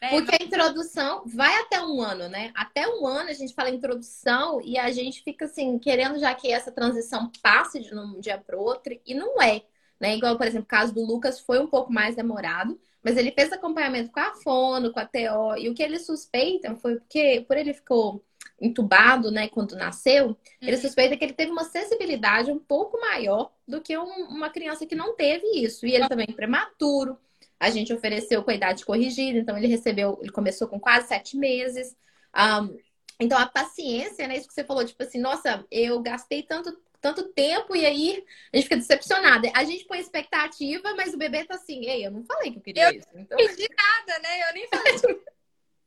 Né? 0.00 0.08
Porque 0.08 0.34
a 0.34 0.44
introdução 0.44 1.22
vai 1.26 1.54
até 1.56 1.82
um 1.82 2.00
ano, 2.00 2.26
né? 2.28 2.50
Até 2.54 2.88
um 2.88 3.06
ano 3.06 3.28
a 3.28 3.34
gente 3.34 3.52
fala 3.52 3.68
introdução 3.68 4.58
e 4.62 4.78
a 4.78 4.90
gente 4.90 5.22
fica 5.22 5.44
assim, 5.44 5.78
querendo 5.78 6.18
já 6.18 6.34
que 6.34 6.50
essa 6.50 6.72
transição 6.72 7.30
passe 7.42 7.80
de 7.80 7.94
um 7.94 8.18
dia 8.18 8.38
para 8.38 8.58
o 8.58 8.62
outro, 8.62 8.98
e 9.04 9.12
não 9.12 9.40
é. 9.42 9.62
Né? 10.00 10.16
Igual, 10.16 10.38
por 10.38 10.46
exemplo, 10.46 10.64
o 10.64 10.68
caso 10.68 10.94
do 10.94 11.04
Lucas 11.04 11.40
foi 11.40 11.58
um 11.58 11.66
pouco 11.66 11.92
mais 11.92 12.16
demorado, 12.16 12.80
mas 13.02 13.16
ele 13.16 13.32
fez 13.32 13.52
acompanhamento 13.52 14.10
com 14.10 14.20
a 14.20 14.34
fono, 14.34 14.92
com 14.92 15.00
a 15.00 15.06
TO, 15.06 15.56
e 15.58 15.68
o 15.68 15.74
que 15.74 15.82
eles 15.82 16.06
suspeitam 16.06 16.76
foi 16.76 16.96
porque, 16.96 17.44
por 17.46 17.56
ele 17.56 17.72
ficou 17.72 18.24
entubado, 18.60 19.30
né, 19.30 19.48
quando 19.48 19.74
nasceu, 19.74 20.28
uhum. 20.28 20.36
ele 20.60 20.76
suspeita 20.76 21.16
que 21.16 21.24
ele 21.24 21.32
teve 21.32 21.50
uma 21.50 21.64
sensibilidade 21.64 22.50
um 22.50 22.58
pouco 22.58 23.00
maior 23.00 23.50
do 23.66 23.80
que 23.80 23.96
um, 23.96 24.26
uma 24.28 24.50
criança 24.50 24.86
que 24.86 24.94
não 24.94 25.16
teve 25.16 25.46
isso. 25.56 25.86
E 25.86 25.94
ele 25.94 26.08
também 26.08 26.26
é 26.28 26.34
prematuro, 26.34 27.18
a 27.58 27.70
gente 27.70 27.92
ofereceu 27.92 28.42
com 28.42 28.50
a 28.50 28.54
idade 28.54 28.84
corrigida, 28.84 29.38
então 29.38 29.56
ele 29.56 29.66
recebeu, 29.66 30.18
ele 30.20 30.32
começou 30.32 30.68
com 30.68 30.80
quase 30.80 31.08
sete 31.08 31.36
meses. 31.36 31.94
Um, 32.34 32.76
então 33.20 33.38
a 33.38 33.46
paciência, 33.46 34.26
né? 34.26 34.36
Isso 34.36 34.48
que 34.48 34.54
você 34.54 34.64
falou, 34.64 34.84
tipo 34.84 35.02
assim, 35.02 35.20
nossa, 35.20 35.64
eu 35.70 36.00
gastei 36.00 36.42
tanto, 36.42 36.74
tanto 37.00 37.32
tempo 37.32 37.74
e 37.74 37.86
aí 37.86 38.24
a 38.52 38.56
gente 38.56 38.64
fica 38.64 38.76
decepcionada. 38.76 39.50
A 39.54 39.64
gente 39.64 39.84
põe 39.86 39.98
expectativa, 39.98 40.94
mas 40.94 41.14
o 41.14 41.18
bebê 41.18 41.44
tá 41.44 41.54
assim, 41.54 41.86
ei, 41.86 42.06
eu 42.06 42.10
não 42.10 42.24
falei 42.24 42.52
que 42.52 42.58
eu 42.58 42.62
queria 42.62 42.92
eu 42.92 42.98
isso. 42.98 43.08
Então... 43.14 43.38
Não 43.38 43.46
pedi 43.46 43.68
nada, 43.76 44.18
né? 44.20 44.48
Eu 44.48 44.54
nem 44.54 44.68
falei 44.68 44.96
de 44.96 45.20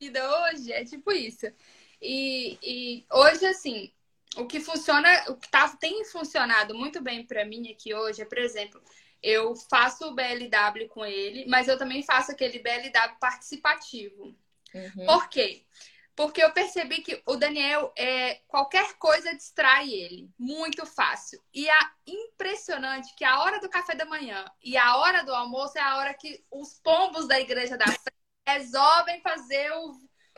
vida 0.00 0.40
hoje, 0.40 0.72
é 0.72 0.84
tipo 0.84 1.12
isso. 1.12 1.46
E, 2.00 2.58
e 2.62 3.06
hoje, 3.10 3.46
assim, 3.46 3.92
o 4.36 4.46
que 4.46 4.60
funciona, 4.60 5.08
o 5.28 5.36
que 5.36 5.48
tá, 5.48 5.68
tem 5.76 6.04
funcionado 6.04 6.74
muito 6.74 7.00
bem 7.00 7.24
para 7.24 7.44
mim 7.44 7.70
aqui 7.70 7.94
hoje 7.94 8.22
é, 8.22 8.24
por 8.24 8.38
exemplo, 8.38 8.82
eu 9.22 9.54
faço 9.56 10.06
o 10.06 10.14
BLW 10.14 10.88
com 10.88 11.04
ele, 11.04 11.46
mas 11.46 11.68
eu 11.68 11.78
também 11.78 12.02
faço 12.02 12.32
aquele 12.32 12.58
BLW 12.58 13.16
participativo. 13.20 14.36
Uhum. 14.74 15.06
Por 15.06 15.28
quê? 15.28 15.62
Porque 15.62 15.64
eu 16.42 16.52
percebi 16.52 17.02
que 17.02 17.20
o 17.26 17.36
Daniel, 17.36 17.92
é, 17.96 18.36
qualquer 18.46 18.94
coisa 18.94 19.34
distrai 19.34 19.90
ele. 19.90 20.30
Muito 20.38 20.86
fácil. 20.86 21.42
E 21.52 21.68
é 21.68 21.78
impressionante 22.06 23.14
que 23.16 23.24
a 23.24 23.40
hora 23.40 23.60
do 23.60 23.68
café 23.68 23.94
da 23.94 24.04
manhã 24.04 24.44
e 24.62 24.76
a 24.76 24.96
hora 24.96 25.24
do 25.24 25.34
almoço 25.34 25.76
é 25.76 25.80
a 25.80 25.96
hora 25.96 26.14
que 26.14 26.44
os 26.50 26.78
pombos 26.80 27.26
da 27.26 27.40
igreja 27.40 27.76
da 27.76 27.86
frente 27.86 28.14
resolvem 28.46 29.20
fazer 29.22 29.72
o, 29.72 29.92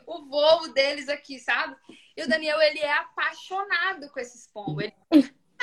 o 0.07 0.27
voo 0.27 0.73
deles 0.73 1.09
aqui, 1.09 1.39
sabe? 1.39 1.77
E 2.17 2.23
o 2.23 2.29
Daniel, 2.29 2.61
ele 2.63 2.79
é 2.79 2.93
apaixonado 2.93 4.09
com 4.11 4.21
esses 4.21 4.47
pombos. 4.47 4.85
Ele 4.85 4.95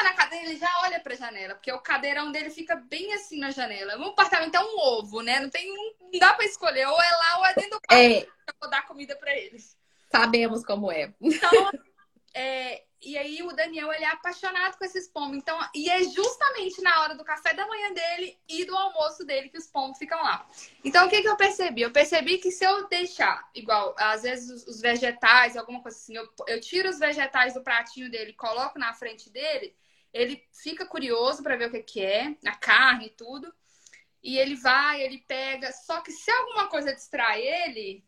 na 0.03 0.13
cadeira, 0.13 0.45
ele 0.45 0.57
já 0.57 0.69
olha 0.81 0.99
pra 0.99 1.15
janela, 1.15 1.55
porque 1.55 1.71
o 1.71 1.79
cadeirão 1.79 2.31
dele 2.31 2.49
fica 2.49 2.75
bem 2.75 3.13
assim 3.13 3.39
na 3.39 3.51
janela. 3.51 3.97
Um 3.97 4.09
apartamento 4.09 4.55
é 4.55 4.59
um 4.59 4.77
ovo, 4.77 5.21
né? 5.21 5.39
Não 5.39 5.49
tem 5.49 5.67
não 6.01 6.19
dá 6.19 6.33
pra 6.33 6.45
escolher, 6.45 6.87
ou 6.87 7.01
é 7.01 7.11
lá 7.11 7.37
ou 7.39 7.45
é 7.45 7.53
dentro 7.53 7.71
do 7.71 7.81
quarto. 7.81 8.01
É. 8.01 8.21
Eu 8.21 8.53
vou 8.59 8.69
dar 8.69 8.85
comida 8.85 9.15
pra 9.15 9.35
eles. 9.35 9.77
Sabemos 10.13 10.63
como 10.63 10.91
é. 10.91 11.13
Então, 11.21 11.71
é, 12.35 12.83
e 13.01 13.17
aí 13.17 13.43
o 13.43 13.51
Daniel 13.51 13.91
ele 13.91 14.03
é 14.03 14.07
apaixonado 14.07 14.77
com 14.77 14.85
esses 14.85 15.07
pombos. 15.07 15.37
Então, 15.37 15.57
e 15.73 15.89
é 15.89 16.03
justamente 16.03 16.81
na 16.81 17.01
hora 17.01 17.15
do 17.15 17.23
café 17.23 17.53
da 17.53 17.67
manhã 17.67 17.91
dele 17.93 18.37
e 18.47 18.63
do 18.63 18.75
almoço 18.75 19.25
dele 19.25 19.49
que 19.49 19.57
os 19.57 19.67
pombos 19.67 19.97
ficam 19.97 20.21
lá. 20.21 20.47
Então, 20.83 21.05
o 21.05 21.09
que, 21.09 21.21
que 21.21 21.27
eu 21.27 21.35
percebi? 21.35 21.81
Eu 21.81 21.91
percebi 21.91 22.37
que 22.37 22.51
se 22.51 22.63
eu 22.63 22.87
deixar, 22.87 23.49
igual, 23.53 23.93
às 23.97 24.23
vezes 24.23 24.49
os, 24.49 24.67
os 24.67 24.81
vegetais, 24.81 25.57
alguma 25.57 25.81
coisa 25.81 25.97
assim, 25.97 26.15
eu, 26.15 26.27
eu 26.47 26.61
tiro 26.61 26.89
os 26.89 26.99
vegetais 26.99 27.55
do 27.55 27.63
pratinho 27.63 28.09
dele, 28.09 28.33
coloco 28.33 28.79
na 28.79 28.93
frente 28.93 29.29
dele, 29.29 29.75
ele 30.13 30.41
fica 30.53 30.85
curioso 30.85 31.43
para 31.43 31.57
ver 31.57 31.67
o 31.67 31.71
que, 31.71 31.81
que 31.81 32.01
é, 32.05 32.35
a 32.45 32.55
carne 32.55 33.07
e 33.07 33.09
tudo. 33.09 33.53
E 34.21 34.37
ele 34.37 34.55
vai, 34.55 35.01
ele 35.01 35.17
pega. 35.27 35.71
Só 35.71 35.99
que 36.01 36.11
se 36.11 36.31
alguma 36.31 36.69
coisa 36.69 36.95
distrai 36.95 37.41
ele, 37.41 38.05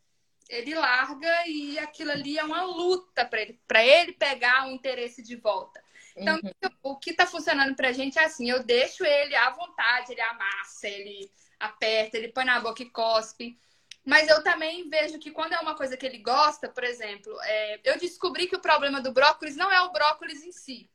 ele 0.49 0.73
larga 0.75 1.47
e 1.47 1.77
aquilo 1.79 2.11
ali 2.11 2.37
é 2.37 2.43
uma 2.43 2.63
luta 2.63 3.25
para 3.25 3.41
ele, 3.41 3.59
para 3.67 3.85
ele 3.85 4.13
pegar 4.13 4.67
o 4.67 4.71
interesse 4.71 5.21
de 5.21 5.35
volta. 5.35 5.83
Então, 6.15 6.39
uhum. 6.43 6.69
o 6.83 6.95
que 6.95 7.11
está 7.11 7.25
funcionando 7.25 7.75
para 7.75 7.89
a 7.89 7.91
gente 7.91 8.17
é 8.17 8.23
assim: 8.23 8.49
eu 8.49 8.63
deixo 8.63 9.05
ele 9.05 9.35
à 9.35 9.49
vontade, 9.49 10.11
ele 10.11 10.21
amassa, 10.21 10.87
ele 10.87 11.29
aperta, 11.59 12.17
ele 12.17 12.29
põe 12.29 12.45
na 12.45 12.59
boca 12.59 12.81
e 12.81 12.89
cospe. 12.89 13.59
Mas 14.05 14.29
eu 14.29 14.43
também 14.43 14.87
vejo 14.87 15.17
que 15.17 15.31
quando 15.31 15.53
é 15.53 15.59
uma 15.59 15.75
coisa 15.75 15.97
que 15.97 16.05
ele 16.05 16.19
gosta, 16.19 16.69
por 16.69 16.83
exemplo, 16.83 17.35
é, 17.41 17.79
eu 17.83 17.97
descobri 17.97 18.47
que 18.47 18.55
o 18.55 18.61
problema 18.61 19.01
do 19.01 19.11
brócolis 19.11 19.55
não 19.55 19.71
é 19.71 19.81
o 19.81 19.91
brócolis 19.91 20.43
em 20.43 20.51
si 20.51 20.89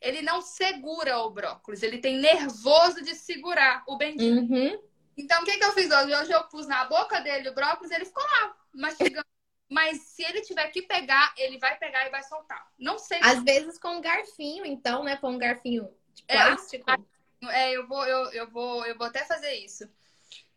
ele 0.00 0.22
não 0.22 0.40
segura 0.40 1.18
o 1.18 1.30
brócolis, 1.30 1.82
ele 1.82 1.98
tem 1.98 2.18
nervoso 2.18 3.02
de 3.02 3.14
segurar 3.14 3.82
o 3.86 3.96
bendito. 3.96 4.52
Uhum. 4.52 4.80
Então, 5.16 5.42
o 5.42 5.44
que, 5.44 5.56
que 5.56 5.64
eu 5.64 5.72
fiz 5.72 5.90
hoje? 5.90 6.14
Hoje 6.14 6.32
eu 6.32 6.44
pus 6.44 6.66
na 6.66 6.84
boca 6.84 7.20
dele 7.20 7.48
o 7.48 7.54
brócolis, 7.54 7.90
ele 7.90 8.04
ficou 8.04 8.22
lá, 8.22 8.54
mastigando. 8.76 9.26
Mas 9.68 10.00
se 10.02 10.22
ele 10.22 10.42
tiver 10.42 10.68
que 10.68 10.82
pegar, 10.82 11.34
ele 11.36 11.58
vai 11.58 11.76
pegar 11.76 12.06
e 12.06 12.10
vai 12.10 12.22
soltar. 12.22 12.70
Não 12.78 12.98
sei. 12.98 13.18
Às 13.22 13.42
vezes 13.42 13.78
com 13.78 13.96
um 13.96 14.00
garfinho, 14.00 14.64
então, 14.64 15.02
né? 15.02 15.16
Com 15.16 15.30
um 15.30 15.38
garfinho 15.38 15.88
de 16.14 16.24
é, 16.28 16.36
plástico. 16.36 16.90
É, 17.50 17.72
eu 17.72 17.86
vou, 17.86 18.06
eu, 18.06 18.32
eu 18.32 18.50
vou, 18.50 18.86
eu 18.86 18.96
vou 18.96 19.06
até 19.06 19.24
fazer 19.24 19.54
isso. 19.54 19.88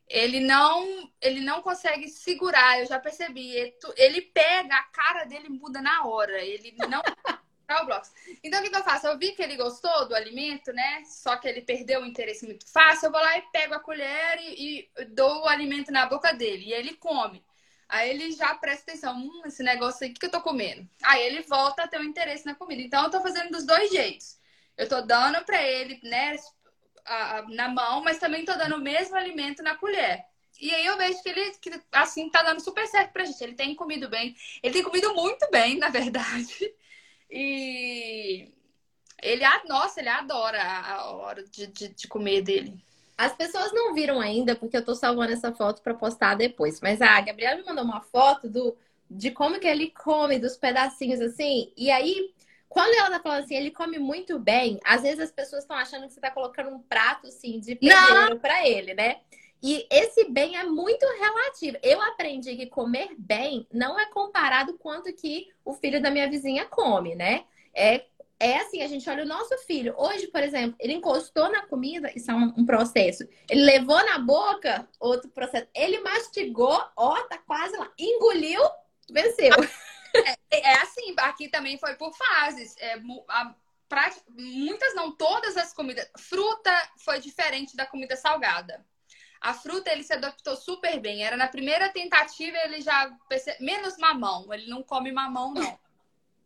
Ele 0.08 0.40
não, 0.40 1.12
ele 1.22 1.40
não 1.40 1.62
consegue 1.62 2.08
segurar, 2.08 2.80
eu 2.80 2.86
já 2.86 3.00
percebi. 3.00 3.52
Ele, 3.52 3.76
ele 3.96 4.22
pega, 4.22 4.76
a 4.76 4.84
cara 4.84 5.24
dele 5.24 5.50
muda 5.50 5.82
na 5.82 6.06
hora. 6.06 6.44
Ele 6.44 6.76
não 6.88 7.02
o 7.82 7.86
blocos. 7.86 8.12
Então, 8.44 8.60
o 8.60 8.64
que, 8.64 8.70
que, 8.70 8.76
eu 8.76 8.84
faço? 8.84 9.08
Eu 9.08 9.18
vi 9.18 9.34
que 9.34 9.44
ele 9.44 9.56
gostou 9.56 10.08
do 10.08 10.16
alimento, 10.16 10.74
né? 10.74 11.04
Só 11.06 11.38
que 11.38 11.48
ele 11.48 11.62
perdeu 11.62 12.02
o 12.02 12.06
interesse 12.06 12.46
muito 12.46 12.68
fácil. 12.72 13.08
Eu 13.08 13.12
vou 13.12 13.22
lá 13.22 13.38
e 13.38 13.44
pego 13.52 13.76
a 13.76 13.80
colher 13.80 14.40
e, 14.40 14.90
e 14.98 15.06
dou 15.06 15.44
o 15.44 15.48
alimento 15.48 15.92
na 15.92 16.08
boca 16.08 16.34
dele. 16.34 16.66
E 16.66 16.74
ele 16.74 16.96
come. 16.96 17.44
Aí 17.90 18.12
ele 18.12 18.32
já 18.32 18.54
presta 18.54 18.92
atenção. 18.92 19.18
Hum, 19.18 19.42
esse 19.46 19.64
negócio 19.64 20.06
aí, 20.06 20.12
o 20.12 20.14
que, 20.14 20.20
que 20.20 20.26
eu 20.28 20.32
tô 20.32 20.42
comendo? 20.42 20.88
Aí 21.02 21.24
ele 21.24 21.42
volta 21.42 21.84
a 21.84 21.88
ter 21.88 22.00
um 22.00 22.04
interesse 22.04 22.46
na 22.46 22.54
comida. 22.54 22.82
Então, 22.84 23.04
eu 23.04 23.10
tô 23.10 23.20
fazendo 23.20 23.50
dos 23.50 23.66
dois 23.66 23.90
jeitos. 23.90 24.38
Eu 24.78 24.88
tô 24.88 25.02
dando 25.02 25.44
pra 25.44 25.62
ele, 25.64 26.00
né? 26.04 26.38
A, 27.06 27.40
a, 27.40 27.42
na 27.50 27.68
mão, 27.68 28.04
mas 28.04 28.20
também 28.20 28.46
tô 28.46 28.54
dando 28.54 28.76
o 28.76 28.82
mesmo 28.82 29.16
alimento 29.16 29.64
na 29.64 29.76
colher. 29.76 30.24
E 30.62 30.74
aí 30.74 30.86
eu 30.86 30.98
vejo 30.98 31.24
que 31.24 31.30
ele, 31.30 31.52
que, 31.60 31.72
assim, 31.92 32.30
tá 32.30 32.44
dando 32.44 32.62
super 32.62 32.86
certo 32.88 33.12
pra 33.12 33.26
gente. 33.26 33.44
Ele 33.44 33.56
tem 33.56 33.74
comido 33.74 34.08
bem. 34.08 34.36
Ele 34.62 34.74
tem 34.74 34.84
comido 34.84 35.14
muito 35.16 35.50
bem, 35.52 35.78
na 35.78 35.90
verdade. 35.90 36.56
E 37.32 38.52
ele, 39.22 39.44
nossa, 39.68 40.00
ele 40.00 40.10
adora 40.10 40.64
a 40.64 41.12
hora 41.12 41.44
de, 41.44 41.68
de, 41.68 41.90
de 41.90 42.08
comer 42.08 42.42
dele. 42.42 42.84
As 43.20 43.36
pessoas 43.36 43.74
não 43.74 43.94
viram 43.94 44.22
ainda, 44.22 44.56
porque 44.56 44.78
eu 44.78 44.86
tô 44.86 44.96
salvando 44.96 45.34
essa 45.34 45.52
foto 45.52 45.82
para 45.82 45.94
postar 45.94 46.36
depois. 46.36 46.80
Mas 46.80 47.02
a 47.02 47.20
Gabriela 47.20 47.58
me 47.58 47.66
mandou 47.66 47.84
uma 47.84 48.00
foto 48.00 48.50
do, 48.50 48.78
de 49.12 49.30
como 49.30 49.60
que 49.60 49.68
ele 49.68 49.92
come, 49.92 50.40
dos 50.40 50.56
pedacinhos 50.56 51.20
assim. 51.20 51.70
E 51.76 51.92
aí, 51.92 52.34
quando 52.70 52.94
ela 52.94 53.10
tá 53.10 53.20
falando 53.20 53.44
assim, 53.44 53.56
ele 53.56 53.72
come 53.72 54.00
muito 54.00 54.40
bem, 54.40 54.80
às 54.86 55.02
vezes 55.02 55.20
as 55.20 55.34
pessoas 55.34 55.64
estão 55.64 55.76
achando 55.76 56.08
que 56.08 56.14
você 56.14 56.22
tá 56.22 56.32
colocando 56.32 56.70
um 56.70 56.80
prato 56.80 57.28
assim 57.28 57.60
de 57.60 57.76
pedreiro 57.76 58.40
para 58.40 58.66
ele, 58.66 58.94
né? 58.94 59.18
E 59.62 59.86
esse 59.92 60.30
bem 60.30 60.56
é 60.56 60.64
muito 60.64 61.06
relativo. 61.06 61.78
Eu 61.84 62.02
aprendi 62.02 62.56
que 62.56 62.68
comer 62.68 63.16
bem 63.18 63.68
não 63.70 64.00
é 64.00 64.06
comparado 64.06 64.78
quanto 64.78 65.12
que 65.12 65.50
o 65.66 65.74
filho 65.74 66.02
da 66.02 66.10
minha 66.10 66.30
vizinha 66.30 66.64
come, 66.64 67.16
né? 67.16 67.44
É, 67.74 68.06
é 68.40 68.58
assim, 68.60 68.82
a 68.82 68.88
gente 68.88 69.10
olha 69.10 69.24
o 69.24 69.28
nosso 69.28 69.58
filho. 69.60 69.94
Hoje, 69.98 70.28
por 70.28 70.42
exemplo, 70.42 70.76
ele 70.80 70.94
encostou 70.94 71.52
na 71.52 71.66
comida, 71.68 72.10
isso 72.16 72.32
é 72.32 72.34
um, 72.34 72.54
um 72.58 72.66
processo. 72.66 73.28
Ele 73.50 73.62
levou 73.64 74.04
na 74.06 74.18
boca, 74.18 74.88
outro 75.00 75.30
processo. 75.30 75.68
Ele 75.76 76.00
mastigou, 76.00 76.82
ó, 76.96 77.22
tá 77.24 77.38
quase 77.40 77.76
lá. 77.76 77.92
Engoliu, 77.98 78.62
venceu. 79.12 79.54
É, 80.52 80.72
é 80.72 80.74
assim, 80.80 81.14
aqui 81.18 81.50
também 81.50 81.78
foi 81.78 81.96
por 81.96 82.12
fases. 82.16 82.76
É, 82.80 83.00
a, 83.28 83.54
pra, 83.88 84.12
muitas, 84.30 84.96
não 84.96 85.12
todas 85.12 85.58
as 85.58 85.74
comidas. 85.74 86.10
Fruta 86.18 86.72
foi 87.04 87.20
diferente 87.20 87.76
da 87.76 87.86
comida 87.86 88.16
salgada. 88.16 88.84
A 89.42 89.54
fruta 89.54 89.92
ele 89.92 90.04
se 90.04 90.14
adaptou 90.14 90.56
super 90.56 91.00
bem. 91.00 91.24
Era 91.24 91.38
na 91.38 91.48
primeira 91.48 91.90
tentativa 91.90 92.58
ele 92.58 92.82
já 92.82 93.12
perce... 93.28 93.56
menos 93.60 93.98
mamão. 93.98 94.52
Ele 94.54 94.68
não 94.68 94.82
come 94.82 95.12
mamão 95.12 95.54
não. 95.54 95.80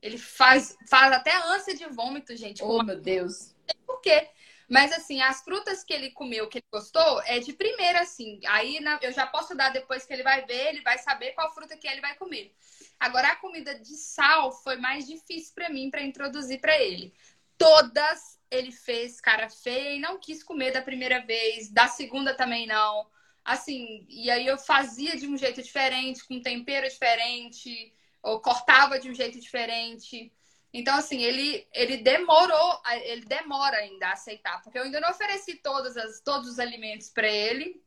Ele 0.04 0.18
faz, 0.18 0.78
faz 0.89 1.13
até 1.13 1.34
ânsia 1.34 1.74
de 1.74 1.86
vômito, 1.86 2.36
gente. 2.36 2.62
Oh, 2.62 2.84
meu 2.84 3.00
Deus. 3.00 3.56
Por 3.88 4.02
quê? 4.02 4.30
Mas 4.70 4.92
assim, 4.92 5.22
as 5.22 5.42
frutas 5.42 5.82
que 5.82 5.94
ele 5.94 6.12
comeu, 6.12 6.50
que 6.50 6.58
ele 6.58 6.66
gostou, 6.70 7.22
é 7.22 7.39
de 7.39 7.54
primeira, 7.54 8.02
assim. 8.02 8.42
Aí 8.48 8.82
na, 8.82 9.00
eu 9.02 9.13
já 9.13 9.26
posso 9.26 9.56
dar 9.56 9.70
depois 9.70 10.06
que 10.06 10.12
ele 10.12 10.22
vai 10.22 10.46
ver, 10.46 10.68
ele 10.68 10.82
vai 10.82 10.98
saber 10.98 11.32
qual 11.32 11.54
fruta 11.54 11.78
que 11.78 11.88
ele 11.88 12.02
vai 12.02 12.16
comer. 12.16 12.54
Agora, 13.00 13.30
a 13.30 13.36
comida 13.38 13.80
de 13.80 13.96
sal 13.96 14.52
foi 14.52 14.76
mais 14.76 15.08
difícil 15.08 15.54
para 15.56 15.70
mim 15.70 15.89
para 15.89 16.04
introduzir 16.04 16.60
para 16.60 16.78
ele. 16.78 17.13
Todas 17.58 18.38
ele 18.52 18.74
fez 18.74 19.22
cara 19.22 19.50
feia 19.50 19.96
e 19.96 20.00
não 20.00 20.20
quis 20.20 20.44
comer 20.44 20.72
da 20.72 20.82
primeira 20.82 21.26
vez, 21.26 21.72
da 21.72 21.88
segunda 21.88 22.36
também 22.36 22.68
não. 22.68 23.08
Assim, 23.46 24.06
e 24.10 24.30
aí 24.30 24.46
eu 24.46 24.58
fazia 24.58 25.16
de 25.16 25.28
um 25.28 25.38
jeito 25.38 25.62
diferente, 25.62 26.26
com 26.28 26.42
tempero 26.42 26.89
diferente, 26.89 27.94
ou 28.24 28.40
cortava 28.40 28.98
de 28.98 29.10
um 29.10 29.14
jeito 29.14 29.40
diferente. 29.40 30.32
Então, 30.74 30.96
assim, 30.96 31.22
ele, 31.22 31.68
ele 31.72 31.98
demorou, 31.98 32.82
ele 33.04 33.26
demora 33.26 33.78
ainda 33.78 34.08
a 34.08 34.14
aceitar, 34.14 34.62
porque 34.64 34.80
eu 34.80 34.84
ainda 34.84 35.00
não 35.00 35.12
ofereci 35.12 35.56
todas 35.56 35.96
as, 35.96 36.22
todos 36.22 36.50
os 36.50 36.58
alimentos 36.58 37.10
para 37.10 37.28
ele. 37.28 37.84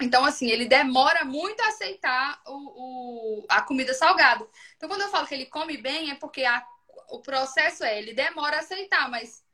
Então, 0.00 0.24
assim, 0.24 0.48
ele 0.48 0.64
demora 0.64 1.24
muito 1.24 1.60
a 1.60 1.68
aceitar 1.68 2.40
o, 2.46 3.40
o, 3.42 3.46
a 3.48 3.60
comida 3.60 3.92
salgada. 3.92 4.46
Então, 4.76 4.88
quando 4.88 5.02
eu 5.02 5.10
falo 5.10 5.26
que 5.26 5.34
ele 5.34 5.46
come 5.46 5.76
bem, 5.76 6.10
é 6.10 6.14
porque 6.14 6.44
a, 6.44 6.64
o 7.10 7.20
processo 7.20 7.84
é, 7.84 7.98
ele 7.98 8.14
demora 8.14 8.56
a 8.56 8.60
aceitar, 8.60 9.10
mas 9.10 9.44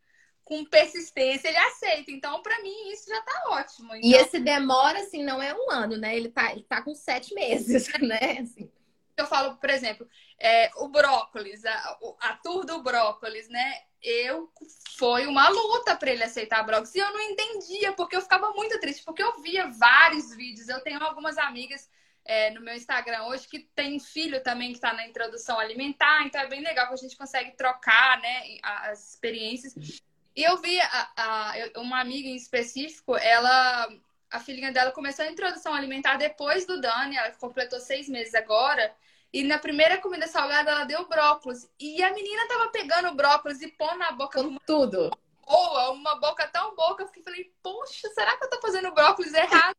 com 0.44 0.64
persistência 0.64 1.48
ele 1.48 1.58
aceita. 1.58 2.10
Então, 2.10 2.40
para 2.42 2.62
mim, 2.62 2.90
isso 2.92 3.08
já 3.08 3.20
tá 3.22 3.44
ótimo. 3.48 3.94
Então... 3.96 4.08
E 4.08 4.14
esse 4.14 4.38
demora, 4.38 5.00
assim, 5.00 5.24
não 5.24 5.42
é 5.42 5.52
um 5.52 5.70
ano, 5.70 5.96
né? 5.96 6.16
Ele 6.16 6.28
tá, 6.28 6.52
ele 6.52 6.62
tá 6.62 6.80
com 6.80 6.94
sete 6.94 7.34
meses, 7.34 7.88
né? 8.00 8.38
Assim. 8.40 8.70
Falo, 9.38 9.56
por 9.56 9.70
exemplo, 9.70 10.08
é, 10.36 10.68
o 10.78 10.88
brócolis, 10.88 11.64
a, 11.64 11.98
a 12.20 12.32
tour 12.42 12.66
do 12.66 12.82
brócolis, 12.82 13.48
né? 13.48 13.82
Eu 14.02 14.52
foi 14.96 15.26
uma 15.26 15.48
luta 15.48 15.94
para 15.96 16.10
ele 16.10 16.24
aceitar 16.24 16.64
brócolis 16.64 16.94
e 16.94 16.98
eu 16.98 17.12
não 17.12 17.20
entendia 17.20 17.92
porque 17.92 18.16
eu 18.16 18.20
ficava 18.20 18.50
muito 18.50 18.80
triste 18.80 19.04
porque 19.04 19.22
eu 19.22 19.40
via 19.40 19.68
vários 19.68 20.34
vídeos. 20.34 20.68
Eu 20.68 20.80
tenho 20.80 21.00
algumas 21.04 21.38
amigas 21.38 21.88
é, 22.24 22.50
no 22.50 22.60
meu 22.60 22.74
Instagram 22.74 23.26
hoje 23.26 23.46
que 23.46 23.60
tem 23.60 24.00
filho 24.00 24.42
também 24.42 24.70
que 24.70 24.78
está 24.78 24.92
na 24.92 25.06
introdução 25.06 25.56
alimentar, 25.56 26.24
então 26.26 26.40
é 26.40 26.48
bem 26.48 26.60
legal 26.60 26.88
que 26.88 26.94
a 26.94 26.96
gente 26.96 27.16
consegue 27.16 27.52
trocar, 27.52 28.20
né, 28.20 28.58
as 28.62 29.10
experiências. 29.10 30.02
E 30.34 30.42
eu 30.42 30.56
vi 30.56 30.80
a, 30.80 31.12
a, 31.16 31.54
uma 31.76 32.00
amiga 32.00 32.28
em 32.28 32.36
específico, 32.36 33.16
ela 33.16 33.88
a 34.30 34.40
filhinha 34.40 34.72
dela 34.72 34.90
começou 34.92 35.24
a 35.24 35.30
introdução 35.30 35.72
alimentar 35.72 36.16
depois 36.16 36.66
do 36.66 36.80
Dani, 36.80 37.16
ela 37.16 37.30
completou 37.32 37.80
seis 37.80 38.08
meses 38.08 38.34
agora. 38.34 38.94
E 39.32 39.44
na 39.44 39.58
primeira 39.58 39.98
comida 39.98 40.26
salgada 40.26 40.70
ela 40.70 40.84
deu 40.84 41.06
brócolis. 41.08 41.68
E 41.78 42.02
a 42.02 42.12
menina 42.12 42.48
tava 42.48 42.70
pegando 42.70 43.08
o 43.08 43.14
brócolis 43.14 43.60
e 43.60 43.68
pondo 43.68 43.98
na 43.98 44.12
boca. 44.12 44.42
Com 44.42 44.56
tudo. 44.66 45.10
Boa, 45.46 45.90
uma 45.90 46.16
boca 46.16 46.46
tão 46.48 46.74
boa 46.74 46.96
que 46.96 47.02
eu 47.02 47.06
fiquei, 47.06 47.22
falei, 47.22 47.52
poxa, 47.62 48.08
será 48.10 48.36
que 48.36 48.44
eu 48.44 48.50
tô 48.50 48.60
fazendo 48.60 48.92
brócolis 48.92 49.32
errado? 49.32 49.76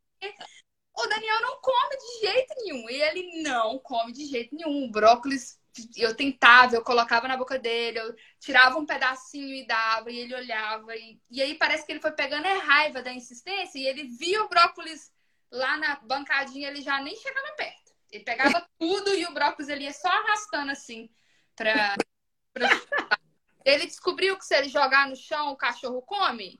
o 0.96 1.08
Daniel 1.08 1.42
não 1.42 1.62
come 1.62 1.98
de 1.98 2.28
jeito 2.28 2.54
nenhum. 2.58 2.90
E 2.90 3.02
ele 3.02 3.44
não 3.44 3.80
come 3.80 4.12
de 4.12 4.26
jeito 4.26 4.54
nenhum. 4.56 4.86
O 4.86 4.92
brócolis, 4.92 5.60
eu 5.96 6.16
tentava, 6.16 6.76
eu 6.76 6.84
colocava 6.84 7.28
na 7.28 7.38
boca 7.38 7.58
dele, 7.58 8.00
eu 8.00 8.16
tirava 8.40 8.78
um 8.78 8.86
pedacinho 8.86 9.56
e 9.56 9.66
dava, 9.66 10.12
e 10.12 10.20
ele 10.20 10.36
olhava. 10.36 10.96
E, 10.96 11.20
e 11.30 11.42
aí 11.42 11.56
parece 11.56 11.86
que 11.86 11.92
ele 11.92 12.02
foi 12.02 12.12
pegando 12.12 12.46
a 12.46 12.60
raiva 12.60 13.02
da 13.02 13.14
insistência 13.14 13.80
e 13.80 13.88
ele 13.88 14.04
via 14.04 14.44
o 14.44 14.50
brócolis 14.50 15.12
lá 15.52 15.78
na 15.78 15.96
bancadinha, 15.98 16.68
ele 16.68 16.82
já 16.82 17.02
nem 17.02 17.16
chegava 17.16 17.56
perto. 17.56 17.89
Ele 18.12 18.24
pegava 18.24 18.68
tudo 18.78 19.14
e 19.16 19.26
o 19.26 19.34
brócolis 19.34 19.70
ele 19.70 19.84
ia 19.84 19.94
só 19.94 20.08
arrastando 20.08 20.72
assim 20.72 21.10
pra, 21.56 21.96
pra... 22.54 22.70
Ele 23.66 23.86
descobriu 23.86 24.38
que 24.38 24.46
se 24.46 24.56
ele 24.56 24.70
jogar 24.70 25.08
no 25.08 25.16
chão, 25.16 25.52
o 25.52 25.56
cachorro 25.56 26.02
come. 26.02 26.60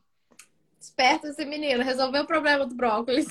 Esperto 0.80 1.28
esse 1.28 1.44
menino, 1.46 1.84
resolveu 1.84 2.24
o 2.24 2.28
problema 2.28 2.66
do 2.66 2.76
brócolis. 2.76 3.28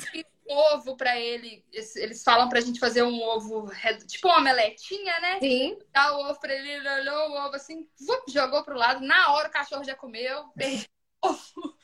Um 0.49 0.57
ovo 0.75 0.97
para 0.97 1.19
ele, 1.19 1.63
eles 1.71 2.25
falam 2.25 2.49
pra 2.49 2.61
gente 2.61 2.81
fazer 2.81 3.03
um 3.03 3.23
ovo, 3.23 3.71
tipo 4.07 4.29
uma 4.29 4.39
omeletinha, 4.39 5.21
né? 5.21 5.39
Sim. 5.39 5.79
Dá 5.93 6.17
o 6.17 6.31
ovo 6.31 6.41
pra 6.41 6.55
ele, 6.55 6.71
ele 6.71 6.89
olhou 6.89 7.31
o 7.31 7.47
ovo 7.47 7.55
assim, 7.55 7.87
jogou 8.29 8.65
pro 8.65 8.77
lado, 8.77 9.05
na 9.07 9.33
hora 9.33 9.49
o 9.49 9.53
cachorro 9.53 9.85
já 9.85 9.95
comeu, 9.95 10.49
perdeu 10.57 10.87
o 11.23 11.29
ovo. 11.29 11.79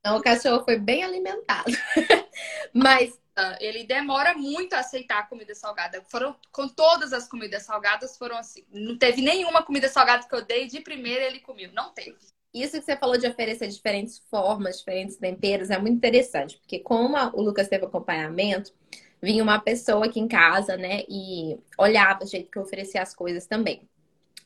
Então 0.00 0.16
o 0.16 0.22
cachorro 0.22 0.64
foi 0.64 0.78
bem 0.78 1.04
alimentado. 1.04 1.70
Mas 2.72 3.18
ele 3.60 3.84
demora 3.84 4.36
muito 4.36 4.74
a 4.74 4.80
aceitar 4.80 5.20
a 5.20 5.26
comida 5.26 5.54
salgada. 5.54 6.02
Foram 6.08 6.34
com 6.52 6.68
todas 6.68 7.12
as 7.12 7.28
comidas 7.28 7.64
salgadas 7.64 8.16
foram 8.16 8.36
assim. 8.36 8.64
Não 8.70 8.96
teve 8.96 9.22
nenhuma 9.22 9.62
comida 9.62 9.88
salgada 9.88 10.26
que 10.26 10.34
eu 10.34 10.44
dei 10.44 10.66
de 10.66 10.80
primeira 10.80 11.24
ele 11.24 11.40
comeu, 11.40 11.70
não 11.72 11.92
teve. 11.92 12.16
Isso 12.52 12.78
que 12.78 12.84
você 12.84 12.96
falou 12.96 13.18
de 13.18 13.26
oferecer 13.26 13.68
diferentes 13.68 14.18
formas, 14.30 14.78
diferentes 14.78 15.16
temperos, 15.16 15.70
é 15.70 15.78
muito 15.78 15.96
interessante, 15.96 16.58
porque 16.58 16.78
como 16.78 17.16
o 17.34 17.42
Lucas 17.42 17.68
teve 17.68 17.84
acompanhamento, 17.84 18.72
vinha 19.20 19.42
uma 19.42 19.60
pessoa 19.60 20.06
aqui 20.06 20.18
em 20.18 20.28
casa, 20.28 20.76
né, 20.76 21.02
e 21.08 21.58
olhava 21.76 22.24
o 22.24 22.26
jeito 22.26 22.50
que 22.50 22.58
eu 22.58 22.62
oferecia 22.62 23.02
as 23.02 23.14
coisas 23.14 23.46
também. 23.46 23.88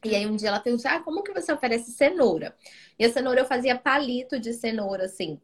E 0.05 0.17
aí 0.17 0.27
um 0.27 0.35
dia 0.35 0.49
ela 0.49 0.61
perguntou: 0.61 0.91
"Ah, 0.91 1.01
como 1.01 1.23
que 1.23 1.33
você 1.33 1.53
oferece 1.53 1.93
cenoura?" 1.93 2.57
E 2.99 3.05
a 3.05 3.13
cenoura 3.13 3.41
eu 3.41 3.47
fazia 3.47 3.79
palito 3.79 4.39
de 4.39 4.53
cenoura 4.53 5.05
assim. 5.05 5.41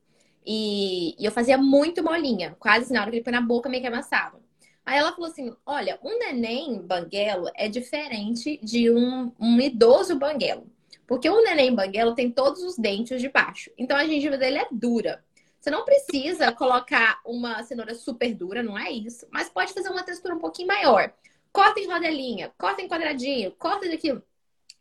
E, 0.50 1.14
e 1.18 1.26
eu 1.26 1.30
fazia 1.30 1.58
muito 1.58 2.02
molinha, 2.02 2.56
quase 2.58 2.90
na 2.90 3.02
hora 3.02 3.10
que 3.10 3.18
ele 3.18 3.22
põe 3.22 3.34
na 3.34 3.40
boca 3.42 3.68
meio 3.68 3.82
que 3.82 3.86
amassava. 3.86 4.40
Aí 4.86 4.96
ela 4.96 5.12
falou 5.12 5.30
assim: 5.30 5.54
olha, 5.66 5.98
um 6.02 6.18
neném 6.18 6.80
banguelo 6.80 7.50
é 7.54 7.68
diferente 7.68 8.58
de 8.62 8.90
um, 8.90 9.30
um 9.38 9.60
idoso 9.60 10.18
banguelo. 10.18 10.66
Porque 11.06 11.28
o 11.28 11.42
neném 11.42 11.74
banguelo 11.74 12.14
tem 12.14 12.30
todos 12.30 12.62
os 12.62 12.78
dentes 12.78 13.20
de 13.20 13.28
baixo. 13.28 13.70
Então 13.76 13.94
a 13.94 14.06
gengiva 14.06 14.38
dele 14.38 14.56
é 14.56 14.66
dura. 14.72 15.22
Você 15.60 15.70
não 15.70 15.84
precisa 15.84 16.50
colocar 16.50 17.20
uma 17.26 17.62
cenoura 17.62 17.94
super 17.94 18.34
dura, 18.34 18.62
não 18.62 18.78
é 18.78 18.90
isso. 18.90 19.26
Mas 19.30 19.50
pode 19.50 19.74
fazer 19.74 19.90
uma 19.90 20.02
textura 20.02 20.34
um 20.34 20.38
pouquinho 20.38 20.68
maior. 20.68 21.12
Corta 21.52 21.78
em 21.78 21.86
rodelinha, 21.86 22.50
corta 22.56 22.80
em 22.80 22.88
quadradinho, 22.88 23.52
corta 23.58 23.86
daquilo. 23.86 24.22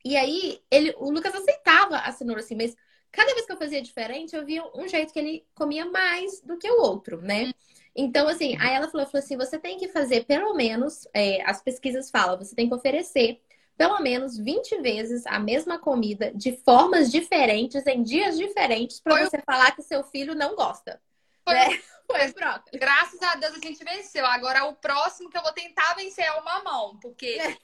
E 0.06 0.16
aí, 0.16 0.62
ele, 0.72 0.96
o 0.98 1.12
Lucas 1.12 1.36
aceitava 1.36 1.98
a 1.98 2.12
cenoura 2.14 2.40
assim, 2.40 2.56
mas 2.56 2.74
cada 3.18 3.34
vez 3.34 3.48
que 3.48 3.52
eu 3.52 3.58
fazia 3.58 3.82
diferente, 3.82 4.36
eu 4.36 4.46
via 4.46 4.64
um 4.76 4.88
jeito 4.88 5.12
que 5.12 5.18
ele 5.18 5.44
comia 5.56 5.86
mais 5.88 6.40
do 6.42 6.56
que 6.56 6.70
o 6.70 6.80
outro, 6.80 7.20
né? 7.20 7.52
Então, 7.96 8.28
assim, 8.28 8.56
aí 8.60 8.76
ela 8.76 8.88
falou, 8.88 9.08
falou 9.08 9.24
assim: 9.24 9.36
você 9.36 9.58
tem 9.58 9.76
que 9.76 9.88
fazer 9.88 10.26
pelo 10.26 10.54
menos, 10.54 11.08
é, 11.16 11.42
as 11.44 11.60
pesquisas 11.60 12.12
falam, 12.12 12.38
você 12.38 12.56
tem 12.56 12.70
que 12.70 12.76
oferecer 12.76 13.42
pelo 13.76 14.00
menos 14.02 14.38
20 14.38 14.82
vezes 14.82 15.26
a 15.26 15.40
mesma 15.40 15.80
comida 15.80 16.32
de 16.34 16.58
formas 16.64 17.12
diferentes, 17.12 17.86
em 17.88 18.04
dias 18.04 18.38
diferentes, 18.38 19.00
para 19.00 19.28
você 19.28 19.42
falar 19.42 19.72
que 19.72 19.82
seu 19.82 20.04
filho 20.04 20.36
não 20.36 20.56
gosta. 20.56 21.02
Foi, 21.44 21.56
né? 21.56 21.82
Foi. 22.06 22.80
Graças 22.80 23.22
a 23.22 23.36
Deus 23.36 23.56
a 23.56 23.60
gente 23.60 23.84
venceu. 23.84 24.26
Agora 24.26 24.66
o 24.66 24.76
próximo 24.76 25.30
que 25.30 25.38
eu 25.38 25.42
vou 25.42 25.52
tentar 25.52 25.96
vencer 25.96 26.24
é 26.24 26.32
o 26.34 26.46
mamão, 26.46 26.98
porque 27.00 27.38
é. 27.40 27.58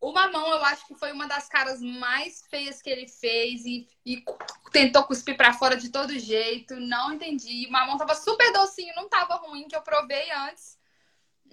O 0.00 0.12
mamão, 0.12 0.48
eu 0.50 0.64
acho 0.64 0.86
que 0.86 0.94
foi 0.94 1.12
uma 1.12 1.26
das 1.26 1.48
caras 1.48 1.80
mais 1.80 2.42
feias 2.50 2.82
que 2.82 2.90
ele 2.90 3.08
fez 3.08 3.64
e, 3.64 3.88
e 4.04 4.22
tentou 4.70 5.04
cuspir 5.04 5.36
para 5.36 5.52
fora 5.52 5.76
de 5.76 5.90
todo 5.90 6.18
jeito. 6.18 6.76
Não 6.76 7.12
entendi. 7.12 7.66
O 7.66 7.72
mamão 7.72 7.96
tava 7.96 8.14
super 8.14 8.52
docinho, 8.52 8.94
não 8.96 9.08
tava 9.08 9.36
ruim, 9.36 9.66
que 9.66 9.74
eu 9.74 9.82
provei 9.82 10.30
antes. 10.30 10.78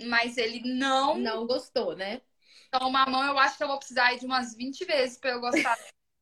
Mas 0.06 0.38
ele 0.38 0.62
não. 0.74 1.18
Não 1.18 1.48
gostou, 1.48 1.96
né? 1.96 2.22
Então, 2.68 2.88
o 2.88 2.92
mamão, 2.92 3.24
eu 3.26 3.38
acho 3.38 3.58
que 3.58 3.64
eu 3.64 3.68
vou 3.68 3.78
precisar 3.78 4.16
de 4.16 4.26
umas 4.26 4.56
20 4.56 4.86
vezes 4.86 5.18
para 5.18 5.32
eu 5.32 5.42
gostar. 5.42 5.78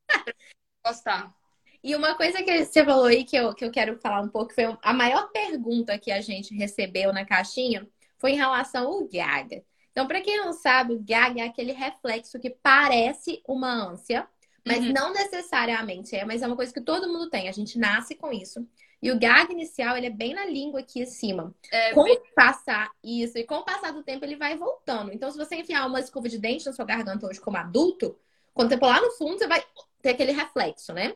gostar. 0.84 1.34
E 1.82 1.96
uma 1.96 2.14
coisa 2.14 2.42
que 2.42 2.64
você 2.64 2.84
falou 2.84 3.06
aí 3.06 3.24
que 3.24 3.36
eu, 3.36 3.54
que 3.54 3.64
eu 3.64 3.70
quero 3.70 3.98
falar 3.98 4.20
um 4.20 4.28
pouco 4.28 4.52
foi 4.52 4.64
a 4.82 4.92
maior 4.92 5.30
pergunta 5.30 5.98
que 5.98 6.12
a 6.12 6.20
gente 6.20 6.54
recebeu 6.54 7.12
na 7.12 7.24
caixinha 7.24 7.88
foi 8.18 8.32
em 8.32 8.36
relação 8.36 8.86
ao 8.86 9.08
Gaga. 9.08 9.64
Então, 10.00 10.08
para 10.08 10.22
quem 10.22 10.38
não 10.38 10.54
sabe, 10.54 10.94
o 10.94 10.98
gag 10.98 11.38
é 11.38 11.44
aquele 11.44 11.72
reflexo 11.72 12.40
que 12.40 12.48
parece 12.48 13.42
uma 13.46 13.70
ânsia, 13.70 14.26
mas 14.66 14.78
uhum. 14.78 14.94
não 14.94 15.12
necessariamente 15.12 16.16
é, 16.16 16.24
mas 16.24 16.40
é 16.40 16.46
uma 16.46 16.56
coisa 16.56 16.72
que 16.72 16.80
todo 16.80 17.06
mundo 17.06 17.28
tem. 17.28 17.50
A 17.50 17.52
gente 17.52 17.78
nasce 17.78 18.14
com 18.14 18.32
isso. 18.32 18.66
E 19.02 19.12
o 19.12 19.18
gag 19.18 19.52
inicial, 19.52 19.98
ele 19.98 20.06
é 20.06 20.10
bem 20.10 20.32
na 20.32 20.46
língua 20.46 20.80
aqui 20.80 21.02
acima. 21.02 21.54
É, 21.70 21.92
com 21.92 22.04
bem... 22.04 22.18
passar 22.34 22.90
isso 23.04 23.36
e 23.36 23.44
com 23.44 23.56
o 23.56 23.62
passar 23.62 23.92
do 23.92 24.02
tempo, 24.02 24.24
ele 24.24 24.36
vai 24.36 24.56
voltando. 24.56 25.12
Então, 25.12 25.30
se 25.30 25.36
você 25.36 25.56
enfiar 25.56 25.86
uma 25.86 26.00
escova 26.00 26.30
de 26.30 26.38
dente 26.38 26.64
na 26.64 26.72
sua 26.72 26.86
garganta 26.86 27.26
hoje 27.26 27.38
como 27.38 27.58
adulto, 27.58 28.16
quando 28.54 28.70
você 28.70 28.78
pular 28.78 29.02
no 29.02 29.10
fundo, 29.10 29.36
você 29.36 29.46
vai 29.46 29.62
ter 30.00 30.10
aquele 30.10 30.32
reflexo, 30.32 30.94
né? 30.94 31.14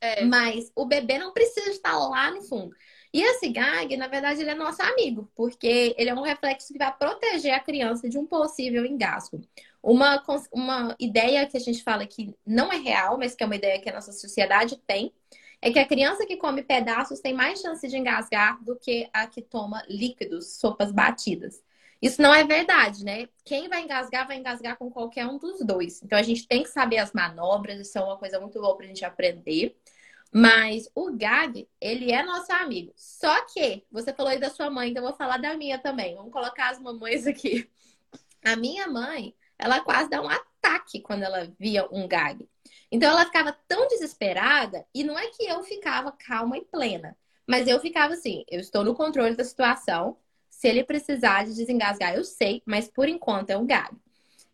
É. 0.00 0.24
Mas 0.24 0.70
o 0.76 0.86
bebê 0.86 1.18
não 1.18 1.32
precisa 1.32 1.70
estar 1.70 1.98
lá 1.98 2.30
no 2.30 2.42
fundo. 2.42 2.72
E 3.12 3.20
esse 3.20 3.48
gag, 3.50 3.94
na 3.96 4.08
verdade, 4.08 4.40
ele 4.40 4.50
é 4.50 4.54
nosso 4.54 4.82
amigo, 4.82 5.30
porque 5.34 5.94
ele 5.98 6.08
é 6.08 6.14
um 6.14 6.22
reflexo 6.22 6.72
que 6.72 6.78
vai 6.78 6.96
proteger 6.96 7.52
a 7.52 7.60
criança 7.60 8.08
de 8.08 8.18
um 8.18 8.26
possível 8.26 8.86
engasgo. 8.86 9.40
Uma, 9.82 10.22
uma 10.50 10.96
ideia 10.98 11.46
que 11.46 11.56
a 11.56 11.60
gente 11.60 11.82
fala 11.82 12.06
que 12.06 12.34
não 12.46 12.72
é 12.72 12.76
real, 12.76 13.18
mas 13.18 13.34
que 13.34 13.42
é 13.42 13.46
uma 13.46 13.56
ideia 13.56 13.80
que 13.80 13.90
a 13.90 13.92
nossa 13.92 14.12
sociedade 14.12 14.76
tem, 14.86 15.12
é 15.60 15.70
que 15.70 15.78
a 15.78 15.86
criança 15.86 16.26
que 16.26 16.36
come 16.36 16.62
pedaços 16.62 17.20
tem 17.20 17.34
mais 17.34 17.60
chance 17.60 17.86
de 17.86 17.96
engasgar 17.96 18.62
do 18.64 18.76
que 18.76 19.08
a 19.12 19.26
que 19.26 19.42
toma 19.42 19.84
líquidos, 19.88 20.54
sopas 20.58 20.90
batidas. 20.90 21.62
Isso 22.00 22.20
não 22.20 22.34
é 22.34 22.42
verdade, 22.42 23.04
né? 23.04 23.28
Quem 23.44 23.68
vai 23.68 23.82
engasgar, 23.82 24.26
vai 24.26 24.36
engasgar 24.36 24.76
com 24.76 24.90
qualquer 24.90 25.24
um 25.26 25.38
dos 25.38 25.64
dois. 25.64 26.02
Então 26.02 26.18
a 26.18 26.22
gente 26.22 26.48
tem 26.48 26.64
que 26.64 26.68
saber 26.68 26.98
as 26.98 27.12
manobras, 27.12 27.78
isso 27.78 27.96
é 27.96 28.02
uma 28.02 28.18
coisa 28.18 28.40
muito 28.40 28.60
boa 28.60 28.76
pra 28.76 28.86
gente 28.86 29.04
aprender. 29.04 29.76
Mas 30.34 30.88
o 30.94 31.12
gag, 31.12 31.68
ele 31.78 32.10
é 32.10 32.22
nosso 32.22 32.50
amigo. 32.52 32.90
Só 32.96 33.44
que, 33.46 33.84
você 33.92 34.14
falou 34.14 34.32
aí 34.32 34.40
da 34.40 34.48
sua 34.48 34.70
mãe, 34.70 34.88
então 34.88 35.02
eu 35.02 35.08
vou 35.10 35.16
falar 35.16 35.36
da 35.36 35.54
minha 35.54 35.78
também. 35.78 36.16
Vamos 36.16 36.32
colocar 36.32 36.70
as 36.70 36.80
mamães 36.80 37.26
aqui. 37.26 37.70
A 38.42 38.56
minha 38.56 38.88
mãe, 38.88 39.34
ela 39.58 39.80
quase 39.80 40.08
dá 40.08 40.22
um 40.22 40.28
ataque 40.28 41.00
quando 41.00 41.22
ela 41.22 41.52
via 41.60 41.86
um 41.92 42.08
gag. 42.08 42.48
Então 42.90 43.10
ela 43.10 43.26
ficava 43.26 43.52
tão 43.68 43.86
desesperada, 43.88 44.86
e 44.94 45.04
não 45.04 45.18
é 45.18 45.28
que 45.28 45.44
eu 45.44 45.62
ficava 45.62 46.12
calma 46.12 46.56
e 46.56 46.64
plena, 46.64 47.16
mas 47.46 47.68
eu 47.68 47.78
ficava 47.78 48.14
assim: 48.14 48.44
eu 48.50 48.60
estou 48.60 48.82
no 48.84 48.94
controle 48.94 49.36
da 49.36 49.44
situação. 49.44 50.16
Se 50.48 50.68
ele 50.68 50.84
precisar 50.84 51.44
de 51.44 51.54
desengasgar, 51.54 52.14
eu 52.14 52.24
sei, 52.24 52.62
mas 52.64 52.88
por 52.88 53.08
enquanto 53.08 53.50
é 53.50 53.56
um 53.56 53.66
gag. 53.66 53.96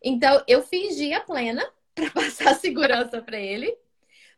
Então 0.01 0.43
eu 0.47 0.61
fingia 0.61 1.21
plena 1.21 1.65
para 1.95 2.11
passar 2.11 2.55
segurança 2.55 3.21
para 3.21 3.39
ele 3.39 3.77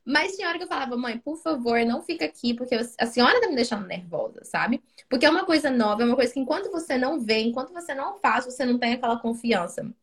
mas 0.05 0.35
tinha 0.35 0.47
hora 0.47 0.57
que 0.57 0.63
eu 0.63 0.67
falava, 0.67 0.97
mãe, 0.97 1.17
por 1.17 1.37
favor, 1.37 1.79
não 1.85 2.01
fica 2.01 2.25
aqui, 2.25 2.53
porque 2.53 2.75
a 2.75 3.05
senhora 3.05 3.39
tá 3.39 3.47
me 3.47 3.55
deixando 3.55 3.85
nervosa, 3.85 4.43
sabe? 4.43 4.83
Porque 5.09 5.25
é 5.25 5.29
uma 5.29 5.45
coisa 5.45 5.69
nova, 5.69 6.01
é 6.01 6.05
uma 6.05 6.15
coisa 6.15 6.33
que 6.33 6.39
enquanto 6.39 6.71
você 6.71 6.97
não 6.97 7.19
vê, 7.19 7.39
enquanto 7.41 7.71
você 7.71 7.93
não 7.93 8.19
faz, 8.19 8.45
você 8.45 8.65
não 8.65 8.79
tem 8.79 8.93
aquela 8.93 9.19
confiança. 9.19 9.93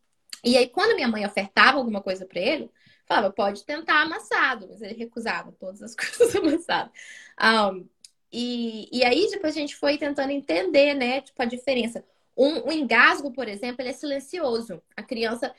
E 0.44 0.56
aí, 0.56 0.68
quando 0.68 0.94
minha 0.94 1.08
mãe 1.08 1.26
ofertava 1.26 1.78
alguma 1.78 2.00
coisa 2.00 2.24
para 2.24 2.40
ele, 2.40 2.70
falava, 3.06 3.32
pode 3.32 3.64
tentar 3.64 4.02
amassado, 4.02 4.68
mas 4.68 4.82
ele 4.82 4.94
recusava 4.94 5.52
todas 5.52 5.82
as 5.82 5.94
coisas 5.96 6.34
amassadas. 6.36 6.92
Um, 7.40 7.88
e, 8.32 8.88
e 8.92 9.04
aí, 9.04 9.28
depois 9.30 9.56
a 9.56 9.60
gente 9.60 9.74
foi 9.76 9.98
tentando 9.98 10.30
entender, 10.30 10.94
né, 10.94 11.20
tipo, 11.22 11.40
a 11.42 11.46
diferença. 11.46 12.04
Um, 12.36 12.68
um 12.68 12.72
engasgo, 12.72 13.32
por 13.32 13.48
exemplo, 13.48 13.82
ele 13.82 13.88
é 13.90 13.92
silencioso. 13.92 14.80
A 14.96 15.02
criança 15.02 15.52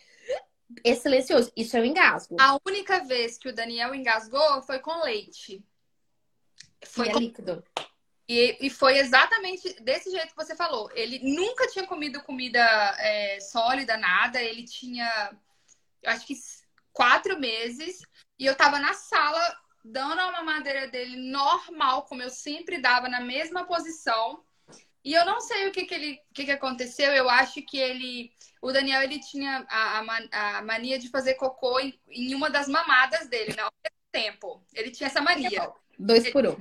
é 0.83 0.95
silencioso. 0.95 1.51
Isso 1.55 1.75
é 1.75 1.81
o 1.81 1.85
engasgo. 1.85 2.35
A 2.39 2.59
única 2.65 3.03
vez 3.03 3.37
que 3.37 3.49
o 3.49 3.53
Daniel 3.53 3.93
engasgou 3.93 4.61
foi 4.61 4.79
com 4.79 5.03
leite. 5.03 5.63
Foi 6.85 7.07
e 7.07 7.09
é 7.09 7.13
com... 7.13 7.19
líquido. 7.19 7.63
E, 8.27 8.57
e, 8.61 8.69
foi 8.69 8.99
exatamente 8.99 9.81
desse 9.81 10.11
jeito 10.11 10.27
que 10.27 10.35
você 10.35 10.55
falou. 10.55 10.89
Ele 10.93 11.19
nunca 11.35 11.67
tinha 11.67 11.87
comido 11.87 12.21
comida 12.21 12.61
é, 12.99 13.39
sólida, 13.39 13.97
nada. 13.97 14.39
Ele 14.39 14.63
tinha, 14.63 15.35
acho 16.05 16.27
que 16.27 16.35
quatro 16.93 17.39
meses. 17.39 18.01
E 18.37 18.45
eu 18.45 18.55
tava 18.55 18.77
na 18.79 18.93
sala 18.93 19.57
dando 19.83 20.19
a 20.19 20.31
mamadeira 20.31 20.87
dele 20.87 21.17
normal, 21.17 22.03
como 22.03 22.21
eu 22.21 22.29
sempre 22.29 22.79
dava, 22.79 23.09
na 23.09 23.19
mesma 23.19 23.65
posição. 23.65 24.43
E 25.09 25.13
eu 25.15 25.25
não 25.25 25.41
sei 25.41 25.67
o 25.67 25.71
que, 25.71 25.85
que, 25.85 25.95
ele, 25.95 26.21
o 26.29 26.33
que, 26.35 26.45
que 26.45 26.51
aconteceu. 26.51 27.11
Eu 27.11 27.27
acho 27.27 27.63
que 27.63 27.79
ele. 27.79 28.31
O 28.61 28.71
Daniel 28.71 29.01
ele 29.01 29.19
tinha 29.19 29.65
a, 29.67 30.01
a, 30.01 30.57
a 30.59 30.61
mania 30.61 30.99
de 30.99 31.09
fazer 31.09 31.33
cocô 31.33 31.79
em, 31.79 31.99
em, 32.09 32.35
uma 32.35 32.47
das 32.47 32.67
mamadas 32.67 33.27
dele, 33.27 33.55
né? 33.55 33.63
ao 33.63 33.71
mesmo 33.83 33.97
tempo. 34.11 34.63
Ele 34.71 34.91
tinha 34.91 35.07
essa 35.07 35.19
mania. 35.19 35.73
Dois 35.97 36.29
por 36.29 36.45
um. 36.45 36.55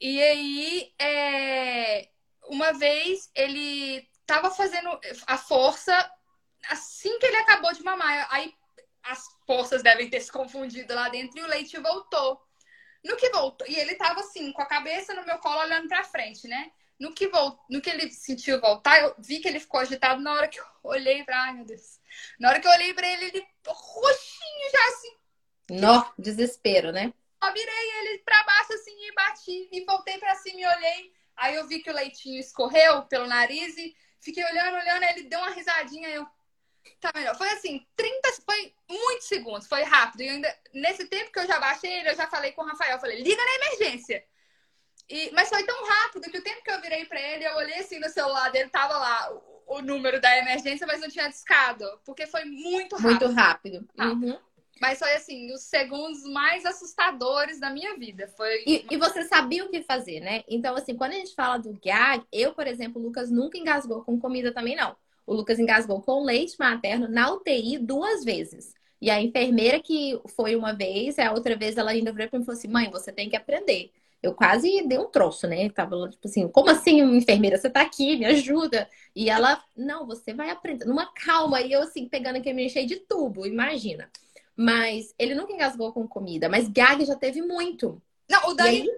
E 0.00 0.20
aí, 0.20 0.92
é... 0.98 2.08
uma 2.48 2.72
vez 2.72 3.30
ele 3.36 4.04
tava 4.26 4.50
fazendo 4.50 4.90
a 5.24 5.38
força 5.38 5.94
assim 6.70 7.20
que 7.20 7.26
ele 7.26 7.36
acabou 7.36 7.72
de 7.72 7.84
mamar. 7.84 8.26
Aí 8.32 8.52
as 9.04 9.28
forças 9.46 9.80
devem 9.80 10.10
ter 10.10 10.20
se 10.22 10.32
confundido 10.32 10.92
lá 10.92 11.08
dentro 11.08 11.38
e 11.38 11.42
o 11.42 11.46
leite 11.46 11.78
voltou. 11.78 12.42
No 13.04 13.16
que 13.16 13.30
voltou, 13.30 13.66
e 13.68 13.76
ele 13.76 13.94
tava 13.94 14.20
assim, 14.20 14.50
com 14.52 14.62
a 14.62 14.66
cabeça 14.66 15.14
no 15.14 15.24
meu 15.24 15.38
colo 15.38 15.60
olhando 15.60 15.86
pra 15.86 16.02
frente, 16.02 16.48
né? 16.48 16.72
No 17.02 17.12
que, 17.12 17.26
volt... 17.26 17.58
no 17.68 17.80
que 17.80 17.90
ele 17.90 18.08
sentiu 18.12 18.60
voltar, 18.60 19.02
eu 19.02 19.12
vi 19.18 19.40
que 19.40 19.48
ele 19.48 19.58
ficou 19.58 19.80
agitado 19.80 20.22
na 20.22 20.34
hora 20.34 20.46
que 20.46 20.60
eu 20.60 20.64
olhei 20.84 21.24
pra. 21.24 21.36
Ai, 21.46 21.54
meu 21.54 21.64
Deus. 21.64 21.98
Na 22.38 22.48
hora 22.48 22.60
que 22.60 22.66
eu 22.68 22.70
olhei 22.70 22.94
pra 22.94 23.04
ele, 23.04 23.24
ele 23.24 23.44
roxinho 23.66 24.70
já 24.70 24.86
assim. 24.86 25.16
Nó, 25.80 26.12
desespero, 26.16 26.92
né? 26.92 27.12
Eu 27.42 27.52
virei 27.52 27.90
ele 27.98 28.18
pra 28.18 28.44
baixo 28.44 28.74
assim 28.74 28.92
e 29.04 29.14
bati. 29.14 29.68
E 29.72 29.84
voltei 29.84 30.16
pra 30.18 30.36
cima 30.36 30.60
e 30.60 30.64
olhei. 30.64 31.12
Aí 31.36 31.56
eu 31.56 31.66
vi 31.66 31.82
que 31.82 31.90
o 31.90 31.92
leitinho 31.92 32.38
escorreu 32.38 33.02
pelo 33.06 33.26
nariz 33.26 33.76
e 33.76 33.96
fiquei 34.20 34.44
olhando, 34.44 34.76
olhando. 34.76 35.02
Aí 35.02 35.18
ele 35.18 35.28
deu 35.28 35.40
uma 35.40 35.50
risadinha. 35.50 36.08
Eu. 36.08 36.24
Tá 37.00 37.10
melhor. 37.16 37.36
Foi 37.36 37.48
assim, 37.48 37.84
30, 37.96 38.32
foi 38.44 38.72
muitos 38.88 39.26
segundos, 39.26 39.66
foi 39.66 39.82
rápido. 39.82 40.20
E 40.20 40.28
ainda, 40.28 40.58
nesse 40.72 41.08
tempo 41.08 41.32
que 41.32 41.40
eu 41.40 41.48
já 41.48 41.58
baixei 41.58 41.92
ele, 41.94 42.10
eu 42.10 42.16
já 42.16 42.28
falei 42.28 42.52
com 42.52 42.62
o 42.62 42.66
Rafael. 42.66 43.00
Falei, 43.00 43.20
liga 43.20 43.44
na 43.44 43.54
emergência. 43.66 44.24
E, 45.08 45.30
mas 45.32 45.48
foi 45.48 45.62
tão 45.64 45.84
rápido 45.84 46.30
que 46.30 46.38
o 46.38 46.42
tempo 46.42 46.62
que 46.62 46.70
eu 46.70 46.80
virei 46.80 47.04
para 47.04 47.20
ele, 47.20 47.44
eu 47.44 47.56
olhei 47.56 47.78
assim 47.78 47.98
no 47.98 48.08
celular 48.08 48.50
dele, 48.50 48.70
tava 48.70 48.96
lá 48.96 49.32
o, 49.32 49.76
o, 49.78 49.82
número 49.82 50.20
da 50.20 50.36
emergência, 50.38 50.86
mas 50.86 51.00
não 51.00 51.08
tinha 51.08 51.28
discado. 51.28 51.84
Porque 52.04 52.26
foi 52.26 52.44
muito 52.44 52.96
rápido. 52.96 53.08
Muito 53.08 53.32
rápido. 53.34 53.88
Uhum. 53.98 54.38
Mas 54.80 54.98
foi 54.98 55.14
assim, 55.14 55.52
os 55.52 55.62
segundos 55.62 56.24
mais 56.24 56.64
assustadores 56.64 57.60
da 57.60 57.70
minha 57.70 57.96
vida. 57.96 58.26
Foi... 58.36 58.64
E, 58.66 58.86
e, 58.90 58.96
você 58.96 59.24
sabia 59.24 59.64
o 59.64 59.68
que 59.68 59.82
fazer, 59.82 60.20
né? 60.20 60.42
Então, 60.48 60.74
assim, 60.74 60.96
quando 60.96 61.12
a 61.12 61.16
gente 61.16 61.34
fala 61.34 61.58
do 61.58 61.78
gag, 61.80 62.24
eu, 62.32 62.52
por 62.52 62.66
exemplo, 62.66 63.00
o 63.00 63.04
Lucas 63.04 63.30
nunca 63.30 63.58
engasgou 63.58 64.02
com 64.02 64.18
comida 64.18 64.52
também, 64.52 64.74
não. 64.74 64.96
O 65.26 65.34
Lucas 65.34 65.58
engasgou 65.58 66.00
com 66.02 66.24
leite 66.24 66.56
materno 66.58 67.06
na 67.08 67.32
UTI 67.32 67.78
duas 67.78 68.24
vezes. 68.24 68.74
E 69.00 69.10
a 69.10 69.20
enfermeira 69.20 69.80
que 69.80 70.20
foi 70.36 70.54
uma 70.54 70.72
vez, 70.72 71.18
a 71.18 71.32
outra 71.32 71.56
vez 71.56 71.76
ela 71.76 71.90
ainda 71.90 72.12
virou 72.12 72.28
para 72.28 72.38
mim 72.38 72.42
e 72.42 72.46
falou 72.46 72.58
assim: 72.58 72.68
mãe, 72.68 72.90
você 72.90 73.12
tem 73.12 73.28
que 73.28 73.36
aprender. 73.36 73.90
Eu 74.22 74.34
quase 74.34 74.86
dei 74.86 74.98
um 74.98 75.10
troço, 75.10 75.48
né? 75.48 75.68
Tava 75.70 76.08
tipo 76.08 76.28
assim, 76.28 76.46
como 76.48 76.70
assim, 76.70 77.00
enfermeira? 77.00 77.58
Você 77.58 77.68
tá 77.68 77.80
aqui, 77.80 78.16
me 78.16 78.24
ajuda. 78.26 78.88
E 79.16 79.28
ela, 79.28 79.62
não, 79.76 80.06
você 80.06 80.32
vai 80.32 80.50
aprender. 80.50 80.84
Numa 80.84 81.12
calma. 81.12 81.60
E 81.60 81.72
eu, 81.72 81.82
assim, 81.82 82.08
pegando 82.08 82.36
aquele 82.36 82.54
me 82.54 82.66
enchei 82.66 82.86
de 82.86 82.96
tubo, 82.96 83.44
imagina. 83.46 84.08
Mas 84.56 85.12
ele 85.18 85.34
nunca 85.34 85.52
engasgou 85.52 85.92
com 85.92 86.06
comida, 86.06 86.48
mas 86.48 86.68
gag 86.68 87.04
já 87.04 87.16
teve 87.16 87.42
muito. 87.42 88.00
Não, 88.30 88.50
o 88.50 88.54
Dani, 88.54 88.82
aí... 88.82 88.88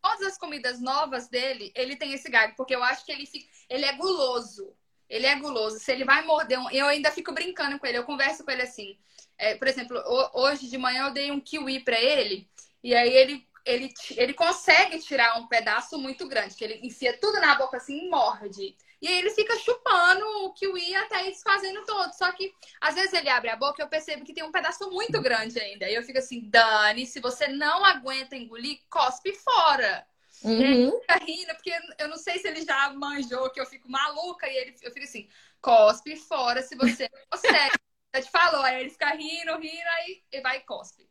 todas 0.00 0.28
as 0.28 0.38
comidas 0.38 0.80
novas 0.80 1.28
dele, 1.28 1.72
ele 1.74 1.96
tem 1.96 2.12
esse 2.12 2.30
gag, 2.30 2.54
porque 2.56 2.74
eu 2.74 2.82
acho 2.84 3.04
que 3.04 3.10
ele, 3.10 3.26
fica, 3.26 3.48
ele 3.68 3.84
é 3.84 3.92
guloso. 3.94 4.72
Ele 5.08 5.26
é 5.26 5.34
guloso. 5.36 5.78
Se 5.80 5.90
ele 5.90 6.04
vai 6.04 6.24
morder 6.24 6.60
um. 6.60 6.70
Eu 6.70 6.86
ainda 6.86 7.10
fico 7.10 7.32
brincando 7.32 7.78
com 7.78 7.86
ele, 7.86 7.98
eu 7.98 8.04
converso 8.04 8.44
com 8.44 8.50
ele 8.50 8.62
assim. 8.62 8.96
É, 9.38 9.54
por 9.54 9.66
exemplo, 9.66 9.98
hoje 10.34 10.68
de 10.68 10.76
manhã 10.76 11.06
eu 11.06 11.12
dei 11.12 11.30
um 11.30 11.40
kiwi 11.40 11.80
para 11.80 11.98
ele, 11.98 12.48
e 12.82 12.94
aí 12.94 13.08
ele 13.08 13.46
ele, 13.68 13.92
ele 14.16 14.32
consegue 14.32 14.98
tirar 14.98 15.38
um 15.38 15.46
pedaço 15.46 15.98
muito 15.98 16.26
grande, 16.26 16.54
que 16.54 16.64
ele 16.64 16.80
enfia 16.82 17.16
tudo 17.18 17.38
na 17.38 17.54
boca 17.54 17.76
assim 17.76 18.06
e 18.06 18.08
morde. 18.08 18.74
E 19.00 19.06
aí 19.06 19.18
ele 19.18 19.30
fica 19.30 19.56
chupando 19.58 20.24
o 20.44 20.52
kiwi 20.54 20.96
até 20.96 21.28
ir 21.28 21.32
desfazendo 21.32 21.84
todo. 21.84 22.12
Só 22.14 22.32
que 22.32 22.52
às 22.80 22.94
vezes 22.94 23.12
ele 23.12 23.28
abre 23.28 23.50
a 23.50 23.56
boca 23.56 23.80
e 23.80 23.84
eu 23.84 23.88
percebo 23.88 24.24
que 24.24 24.32
tem 24.32 24.42
um 24.42 24.50
pedaço 24.50 24.90
muito 24.90 25.20
grande 25.20 25.60
ainda. 25.60 25.88
E 25.88 25.94
eu 25.94 26.02
fico 26.02 26.18
assim, 26.18 26.48
Dani, 26.48 27.06
se 27.06 27.20
você 27.20 27.46
não 27.46 27.84
aguenta 27.84 28.34
engolir, 28.34 28.80
cospe 28.88 29.32
fora. 29.34 30.06
Uhum. 30.42 30.60
Ele 30.60 30.90
fica 31.00 31.24
rindo, 31.24 31.54
porque 31.54 31.72
eu 31.98 32.08
não 32.08 32.16
sei 32.16 32.38
se 32.38 32.48
ele 32.48 32.64
já 32.64 32.90
manjou 32.94 33.50
que 33.50 33.60
eu 33.60 33.66
fico 33.66 33.88
maluca. 33.90 34.48
E 34.48 34.56
ele, 34.56 34.74
eu 34.82 34.90
fico 34.90 35.04
assim, 35.04 35.28
cospe 35.60 36.16
fora 36.16 36.62
se 36.62 36.74
você 36.74 37.08
não 37.12 37.20
consegue. 37.30 37.76
eu 38.14 38.22
te 38.22 38.30
falou, 38.30 38.62
aí 38.62 38.80
ele 38.80 38.90
fica 38.90 39.10
rindo, 39.10 39.56
rindo, 39.58 39.88
aí 39.98 40.42
vai 40.42 40.56
e 40.56 40.60
cospe. 40.60 41.08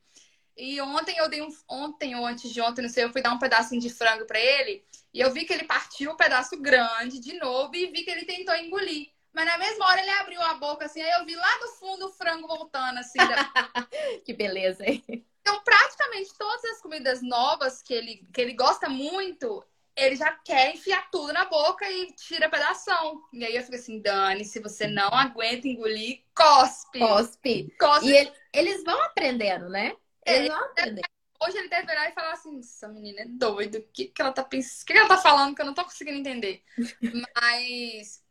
E 0.57 0.81
ontem 0.81 1.15
eu 1.17 1.29
dei 1.29 1.41
um. 1.41 1.49
Ontem 1.69 2.15
ou 2.15 2.25
antes 2.25 2.51
de 2.51 2.59
ontem, 2.59 2.81
não 2.81 2.89
sei, 2.89 3.03
eu 3.03 3.11
fui 3.11 3.21
dar 3.21 3.31
um 3.31 3.39
pedacinho 3.39 3.79
de 3.79 3.89
frango 3.89 4.25
para 4.25 4.39
ele. 4.39 4.83
E 5.13 5.19
eu 5.19 5.31
vi 5.31 5.45
que 5.45 5.53
ele 5.53 5.65
partiu 5.65 6.11
um 6.11 6.17
pedaço 6.17 6.59
grande 6.59 7.19
de 7.19 7.33
novo 7.37 7.75
e 7.75 7.87
vi 7.87 8.03
que 8.03 8.09
ele 8.09 8.25
tentou 8.25 8.55
engolir. 8.55 9.09
Mas 9.33 9.45
na 9.45 9.57
mesma 9.59 9.85
hora 9.85 10.01
ele 10.01 10.09
abriu 10.09 10.41
a 10.41 10.55
boca 10.55 10.85
assim, 10.85 10.99
aí 10.99 11.11
eu 11.19 11.25
vi 11.25 11.35
lá 11.35 11.57
do 11.59 11.67
fundo 11.73 12.07
o 12.07 12.11
frango 12.11 12.47
voltando 12.47 12.97
assim. 12.97 13.19
Da... 13.19 13.87
que 14.25 14.33
beleza, 14.33 14.83
hein? 14.83 15.03
Então, 15.41 15.63
praticamente 15.63 16.31
todas 16.37 16.65
as 16.65 16.81
comidas 16.81 17.21
novas 17.21 17.81
que 17.83 17.93
ele, 17.93 18.27
que 18.33 18.41
ele 18.41 18.53
gosta 18.53 18.89
muito, 18.89 19.63
ele 19.95 20.15
já 20.15 20.31
quer 20.31 20.73
enfiar 20.73 21.09
tudo 21.11 21.31
na 21.33 21.45
boca 21.45 21.89
e 21.89 22.11
tira 22.13 22.49
pedação. 22.49 23.21
E 23.31 23.45
aí 23.45 23.55
eu 23.55 23.63
fico 23.63 23.75
assim, 23.75 24.01
Dani, 24.01 24.43
se 24.43 24.59
você 24.59 24.87
não 24.87 25.09
aguenta 25.13 25.67
engolir, 25.67 26.23
cospe. 26.35 26.99
Cospe. 26.99 27.75
cospe. 27.79 28.07
E 28.07 28.17
ele, 28.17 28.31
eles 28.51 28.83
vão 28.83 29.01
aprendendo, 29.03 29.69
né? 29.69 29.95
É, 30.27 31.45
hoje 31.45 31.57
ele 31.57 31.69
deve 31.69 31.87
virar 31.87 32.09
e 32.09 32.13
falar 32.13 32.33
assim: 32.33 32.59
essa 32.59 32.87
menina 32.87 33.21
é 33.21 33.25
doida, 33.25 33.79
o 33.79 33.83
que, 33.93 34.05
que 34.05 34.21
ela 34.21 34.31
tá 34.31 34.43
pensando? 34.43 34.81
O 34.81 34.85
que 34.85 34.93
ela 34.93 35.07
tá 35.07 35.17
falando 35.17 35.55
que 35.55 35.61
eu 35.61 35.65
não 35.65 35.73
tô 35.73 35.83
conseguindo 35.83 36.17
entender? 36.17 36.63
Mas 37.41 38.23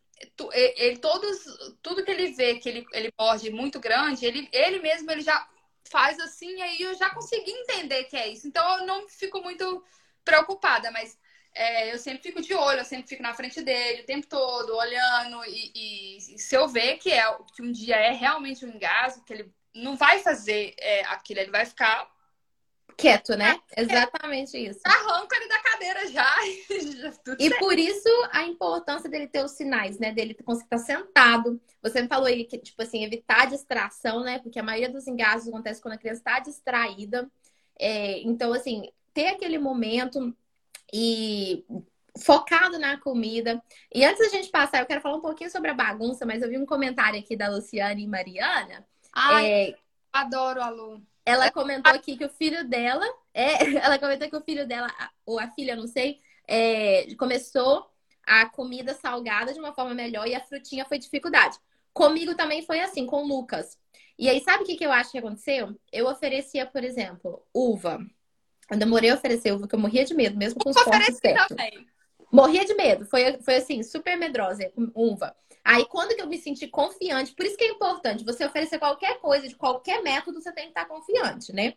ele, 0.53 0.97
todos, 0.97 1.45
tudo 1.81 2.03
que 2.03 2.11
ele 2.11 2.31
vê 2.33 2.55
que 2.55 2.67
ele, 2.69 2.85
ele 2.93 3.11
morde 3.19 3.49
muito 3.49 3.79
grande, 3.79 4.25
ele, 4.25 4.49
ele 4.51 4.79
mesmo 4.79 5.09
ele 5.11 5.21
já 5.21 5.47
faz 5.89 6.19
assim, 6.19 6.61
aí 6.61 6.81
eu 6.81 6.95
já 6.95 7.09
consegui 7.09 7.51
entender 7.51 8.05
que 8.05 8.17
é 8.17 8.27
isso. 8.27 8.47
Então 8.47 8.79
eu 8.79 8.85
não 8.85 9.07
fico 9.07 9.41
muito 9.41 9.83
preocupada, 10.23 10.91
mas 10.91 11.17
é, 11.53 11.93
eu 11.93 11.97
sempre 11.97 12.21
fico 12.21 12.41
de 12.41 12.53
olho, 12.53 12.79
eu 12.79 12.85
sempre 12.85 13.07
fico 13.07 13.23
na 13.23 13.33
frente 13.33 13.61
dele 13.61 14.01
o 14.01 14.05
tempo 14.05 14.27
todo, 14.27 14.75
olhando. 14.75 15.43
E, 15.45 15.71
e, 15.73 16.17
e 16.17 16.39
se 16.39 16.55
eu 16.55 16.67
ver 16.67 16.97
que, 16.97 17.11
é, 17.11 17.23
que 17.55 17.61
um 17.61 17.71
dia 17.71 17.95
é 17.95 18.11
realmente 18.11 18.65
um 18.65 18.69
engasgo, 18.69 19.23
que 19.23 19.33
ele 19.33 19.51
não 19.77 19.95
vai 19.95 20.19
fazer 20.19 20.73
é, 20.79 21.03
aquilo, 21.05 21.39
ele 21.39 21.51
vai 21.51 21.65
ficar 21.65 22.09
quieto, 22.97 23.35
né? 23.35 23.59
É, 23.75 23.83
Exatamente 23.83 24.57
isso. 24.57 24.79
Arranca 24.83 25.35
ele 25.35 25.47
da 25.47 25.59
cadeira 25.59 26.07
já. 26.07 26.35
e 27.39 27.49
por 27.59 27.77
isso 27.77 28.09
a 28.31 28.43
importância 28.43 29.07
dele 29.07 29.27
ter 29.27 29.45
os 29.45 29.51
sinais, 29.51 29.99
né? 29.99 30.11
Dele 30.11 30.33
conseguir 30.33 30.75
estar 30.75 30.79
sentado. 30.79 31.61
Você 31.81 32.01
me 32.01 32.07
falou 32.07 32.25
aí 32.25 32.43
que, 32.43 32.57
tipo 32.57 32.81
assim, 32.81 33.03
evitar 33.03 33.47
distração, 33.47 34.23
né? 34.23 34.39
Porque 34.39 34.59
a 34.59 34.63
maioria 34.63 34.89
dos 34.89 35.07
engasgos 35.07 35.47
acontece 35.47 35.81
quando 35.81 35.93
a 35.93 35.97
criança 35.97 36.21
está 36.21 36.39
distraída. 36.39 37.29
É, 37.79 38.19
então, 38.21 38.51
assim, 38.51 38.89
ter 39.13 39.27
aquele 39.27 39.59
momento 39.59 40.35
e 40.91 41.63
focado 42.17 42.79
na 42.79 42.97
comida. 42.97 43.61
E 43.93 44.03
antes 44.03 44.19
da 44.19 44.29
gente 44.29 44.49
passar, 44.49 44.79
eu 44.79 44.85
quero 44.87 45.01
falar 45.01 45.17
um 45.17 45.21
pouquinho 45.21 45.51
sobre 45.51 45.69
a 45.69 45.73
bagunça, 45.73 46.25
mas 46.25 46.41
eu 46.41 46.49
vi 46.49 46.57
um 46.57 46.65
comentário 46.65 47.19
aqui 47.19 47.35
da 47.35 47.47
Luciane 47.47 48.03
e 48.03 48.07
Mariana. 48.07 48.85
Ai, 49.17 49.51
é... 49.51 49.75
adoro 50.13 50.61
a 50.61 50.69
Lu. 50.69 51.01
Ela 51.25 51.51
comentou 51.51 51.91
aqui 51.91 52.15
que 52.15 52.23
o 52.23 52.29
filho 52.29 52.63
dela, 52.67 53.05
é, 53.33 53.47
ela 53.83 53.99
comentou 53.99 54.29
que 54.29 54.35
o 54.35 54.41
filho 54.41 54.65
dela, 54.67 54.87
ou 55.25 55.39
a 55.39 55.47
filha, 55.49 55.75
não 55.75 55.87
sei, 55.87 56.19
é, 56.47 57.13
começou 57.15 57.85
a 58.25 58.45
comida 58.45 58.93
salgada 58.93 59.53
de 59.53 59.59
uma 59.59 59.73
forma 59.73 59.93
melhor 59.93 60.27
e 60.27 60.35
a 60.35 60.39
frutinha 60.39 60.85
foi 60.85 60.99
dificuldade. 60.99 61.57
Comigo 61.93 62.35
também 62.35 62.61
foi 62.61 62.79
assim, 62.79 63.05
com 63.05 63.23
o 63.23 63.27
Lucas. 63.27 63.77
E 64.19 64.29
aí, 64.29 64.39
sabe 64.41 64.63
o 64.63 64.65
que, 64.65 64.75
que 64.75 64.85
eu 64.85 64.91
acho 64.91 65.11
que 65.11 65.17
aconteceu? 65.17 65.75
Eu 65.91 66.07
oferecia, 66.07 66.65
por 66.65 66.83
exemplo, 66.83 67.43
uva. 67.53 67.99
Eu 68.69 68.77
demorei 68.77 69.09
a 69.09 69.15
oferecer 69.15 69.51
uva, 69.51 69.61
porque 69.61 69.75
eu 69.75 69.79
morria 69.79 70.05
de 70.05 70.13
medo, 70.13 70.37
mesmo 70.37 70.59
com 70.59 70.69
os 70.69 70.75
cortes 70.75 71.17
certos. 71.17 71.57
Morria 72.31 72.65
de 72.65 72.73
medo. 72.75 73.05
Foi, 73.05 73.39
foi 73.41 73.55
assim, 73.55 73.81
super 73.83 74.17
medrosa 74.17 74.71
uva. 74.93 75.35
Aí, 75.67 75.83
quando 75.83 76.15
que 76.15 76.21
eu 76.21 76.27
me 76.27 76.37
senti 76.37 76.65
confiante, 76.65 77.33
por 77.33 77.45
isso 77.45 77.57
que 77.57 77.65
é 77.65 77.67
importante, 77.67 78.23
você 78.23 78.45
oferecer 78.45 78.79
qualquer 78.79 79.19
coisa, 79.19 79.49
de 79.49 79.53
qualquer 79.53 80.01
método, 80.01 80.41
você 80.41 80.49
tem 80.49 80.63
que 80.63 80.69
estar 80.69 80.85
confiante, 80.85 81.51
né? 81.51 81.73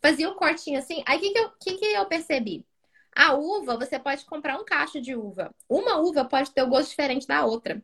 Fazia 0.00 0.28
o 0.28 0.32
um 0.32 0.36
cortinho 0.36 0.78
assim. 0.78 1.02
Aí, 1.04 1.18
o 1.18 1.20
que, 1.20 1.30
que, 1.30 1.38
eu, 1.40 1.50
que, 1.58 1.72
que 1.74 1.86
eu 1.86 2.06
percebi? 2.06 2.64
A 3.12 3.34
uva, 3.34 3.76
você 3.76 3.98
pode 3.98 4.24
comprar 4.26 4.60
um 4.60 4.64
cacho 4.64 5.00
de 5.00 5.16
uva. 5.16 5.52
Uma 5.68 5.96
uva 5.96 6.24
pode 6.24 6.52
ter 6.52 6.62
o 6.62 6.66
um 6.66 6.70
gosto 6.70 6.90
diferente 6.90 7.26
da 7.26 7.44
outra. 7.44 7.82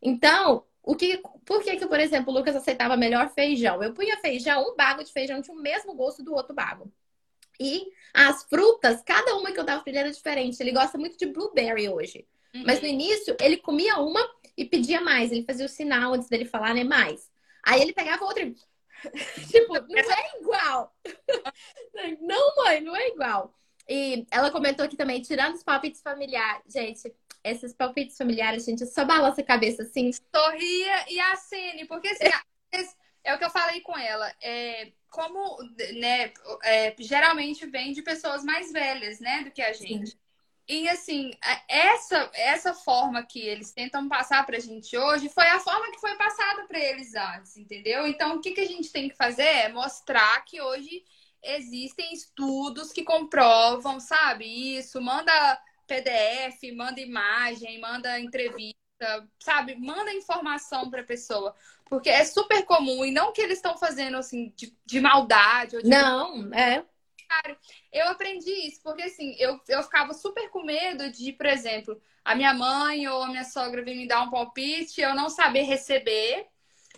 Então, 0.00 0.64
o 0.80 0.94
que, 0.94 1.20
por 1.44 1.60
que, 1.64 1.74
que, 1.76 1.88
por 1.88 1.98
exemplo, 1.98 2.32
o 2.32 2.36
Lucas 2.36 2.54
aceitava 2.54 2.96
melhor 2.96 3.28
feijão? 3.34 3.82
Eu 3.82 3.92
punha 3.92 4.16
feijão, 4.18 4.62
um 4.62 4.76
bago 4.76 5.02
de 5.02 5.12
feijão 5.12 5.42
tinha 5.42 5.56
o 5.56 5.60
mesmo 5.60 5.92
gosto 5.96 6.22
do 6.22 6.32
outro 6.32 6.54
bago. 6.54 6.88
E 7.58 7.88
as 8.14 8.44
frutas, 8.44 9.02
cada 9.02 9.34
uma 9.34 9.50
que 9.50 9.58
eu 9.58 9.64
dava 9.64 9.82
pra 9.82 9.90
ele 9.90 9.98
era 9.98 10.12
diferente. 10.12 10.60
Ele 10.60 10.70
gosta 10.70 10.96
muito 10.96 11.18
de 11.18 11.26
blueberry 11.26 11.88
hoje. 11.88 12.24
Uhum. 12.54 12.62
Mas 12.64 12.80
no 12.80 12.86
início, 12.86 13.36
ele 13.40 13.56
comia 13.56 13.98
uma 13.98 14.24
e 14.56 14.64
pedia 14.64 15.00
mais. 15.00 15.32
Ele 15.32 15.44
fazia 15.44 15.66
o 15.66 15.68
sinal 15.68 16.14
antes 16.14 16.28
dele 16.28 16.44
falar, 16.44 16.74
né? 16.74 16.84
Mais. 16.84 17.30
Aí 17.62 17.80
ele 17.80 17.92
pegava 17.92 18.24
outra 18.24 18.42
e. 18.42 18.54
tipo, 19.50 19.72
não 19.74 19.98
é 19.98 20.38
igual. 20.40 20.96
não, 22.20 22.56
mãe, 22.56 22.80
não 22.80 22.96
é 22.96 23.08
igual. 23.08 23.54
E 23.88 24.26
ela 24.30 24.50
comentou 24.50 24.84
aqui 24.84 24.96
também, 24.96 25.20
tirando 25.20 25.54
os 25.54 25.62
palpites 25.62 26.00
familiares. 26.00 26.72
Gente, 26.72 27.12
esses 27.42 27.74
palpites 27.74 28.16
familiares, 28.16 28.64
gente, 28.64 28.86
só 28.86 29.04
balança 29.04 29.42
a 29.42 29.44
cabeça 29.44 29.82
assim. 29.82 30.10
Sorria 30.34 31.10
e 31.10 31.20
acene, 31.20 31.86
porque 31.86 32.08
assim, 32.08 32.24
é 33.22 33.34
o 33.34 33.38
que 33.38 33.44
eu 33.44 33.50
falei 33.50 33.80
com 33.80 33.96
ela. 33.96 34.32
É, 34.42 34.92
como, 35.10 35.58
né, 35.98 36.32
é, 36.64 36.94
geralmente 36.98 37.66
vem 37.66 37.92
de 37.92 38.02
pessoas 38.02 38.42
mais 38.42 38.72
velhas, 38.72 39.20
né, 39.20 39.42
do 39.44 39.50
que 39.50 39.62
a 39.62 39.72
gente. 39.72 40.10
Sim. 40.10 40.18
E 40.66 40.88
assim, 40.88 41.30
essa 41.68 42.30
essa 42.32 42.72
forma 42.72 43.22
que 43.22 43.38
eles 43.38 43.72
tentam 43.72 44.08
passar 44.08 44.46
pra 44.46 44.58
gente 44.58 44.96
hoje 44.96 45.28
foi 45.28 45.46
a 45.48 45.60
forma 45.60 45.90
que 45.90 46.00
foi 46.00 46.16
passada 46.16 46.64
para 46.66 46.78
eles 46.78 47.14
antes, 47.14 47.56
entendeu? 47.58 48.06
Então, 48.06 48.36
o 48.36 48.40
que, 48.40 48.52
que 48.52 48.62
a 48.62 48.66
gente 48.66 48.90
tem 48.90 49.08
que 49.08 49.16
fazer 49.16 49.42
é 49.42 49.68
mostrar 49.68 50.42
que 50.44 50.62
hoje 50.62 51.04
existem 51.42 52.14
estudos 52.14 52.92
que 52.92 53.04
comprovam, 53.04 54.00
sabe? 54.00 54.78
Isso, 54.78 55.02
manda 55.02 55.60
PDF, 55.86 56.72
manda 56.74 56.98
imagem, 56.98 57.78
manda 57.78 58.18
entrevista, 58.18 58.74
sabe? 59.38 59.76
Manda 59.76 60.14
informação 60.14 60.88
para 60.88 61.02
a 61.02 61.06
pessoa. 61.06 61.54
Porque 61.84 62.08
é 62.08 62.24
super 62.24 62.64
comum, 62.64 63.04
e 63.04 63.10
não 63.10 63.32
que 63.32 63.42
eles 63.42 63.58
estão 63.58 63.76
fazendo 63.76 64.16
assim 64.16 64.50
de, 64.56 64.74
de 64.86 64.98
maldade. 64.98 65.76
De... 65.82 65.90
Não, 65.90 66.52
é 66.54 66.82
eu 67.92 68.08
aprendi 68.08 68.50
isso, 68.66 68.80
porque 68.82 69.02
assim, 69.02 69.34
eu, 69.38 69.60
eu 69.68 69.82
ficava 69.82 70.12
super 70.12 70.48
com 70.50 70.62
medo 70.62 71.10
de, 71.10 71.32
por 71.32 71.46
exemplo, 71.46 72.00
a 72.24 72.34
minha 72.34 72.54
mãe 72.54 73.06
ou 73.08 73.22
a 73.22 73.28
minha 73.28 73.44
sogra 73.44 73.82
vir 73.82 73.96
me 73.96 74.08
dar 74.08 74.22
um 74.22 74.30
palpite, 74.30 75.00
eu 75.00 75.14
não 75.14 75.28
saber 75.28 75.62
receber. 75.62 76.46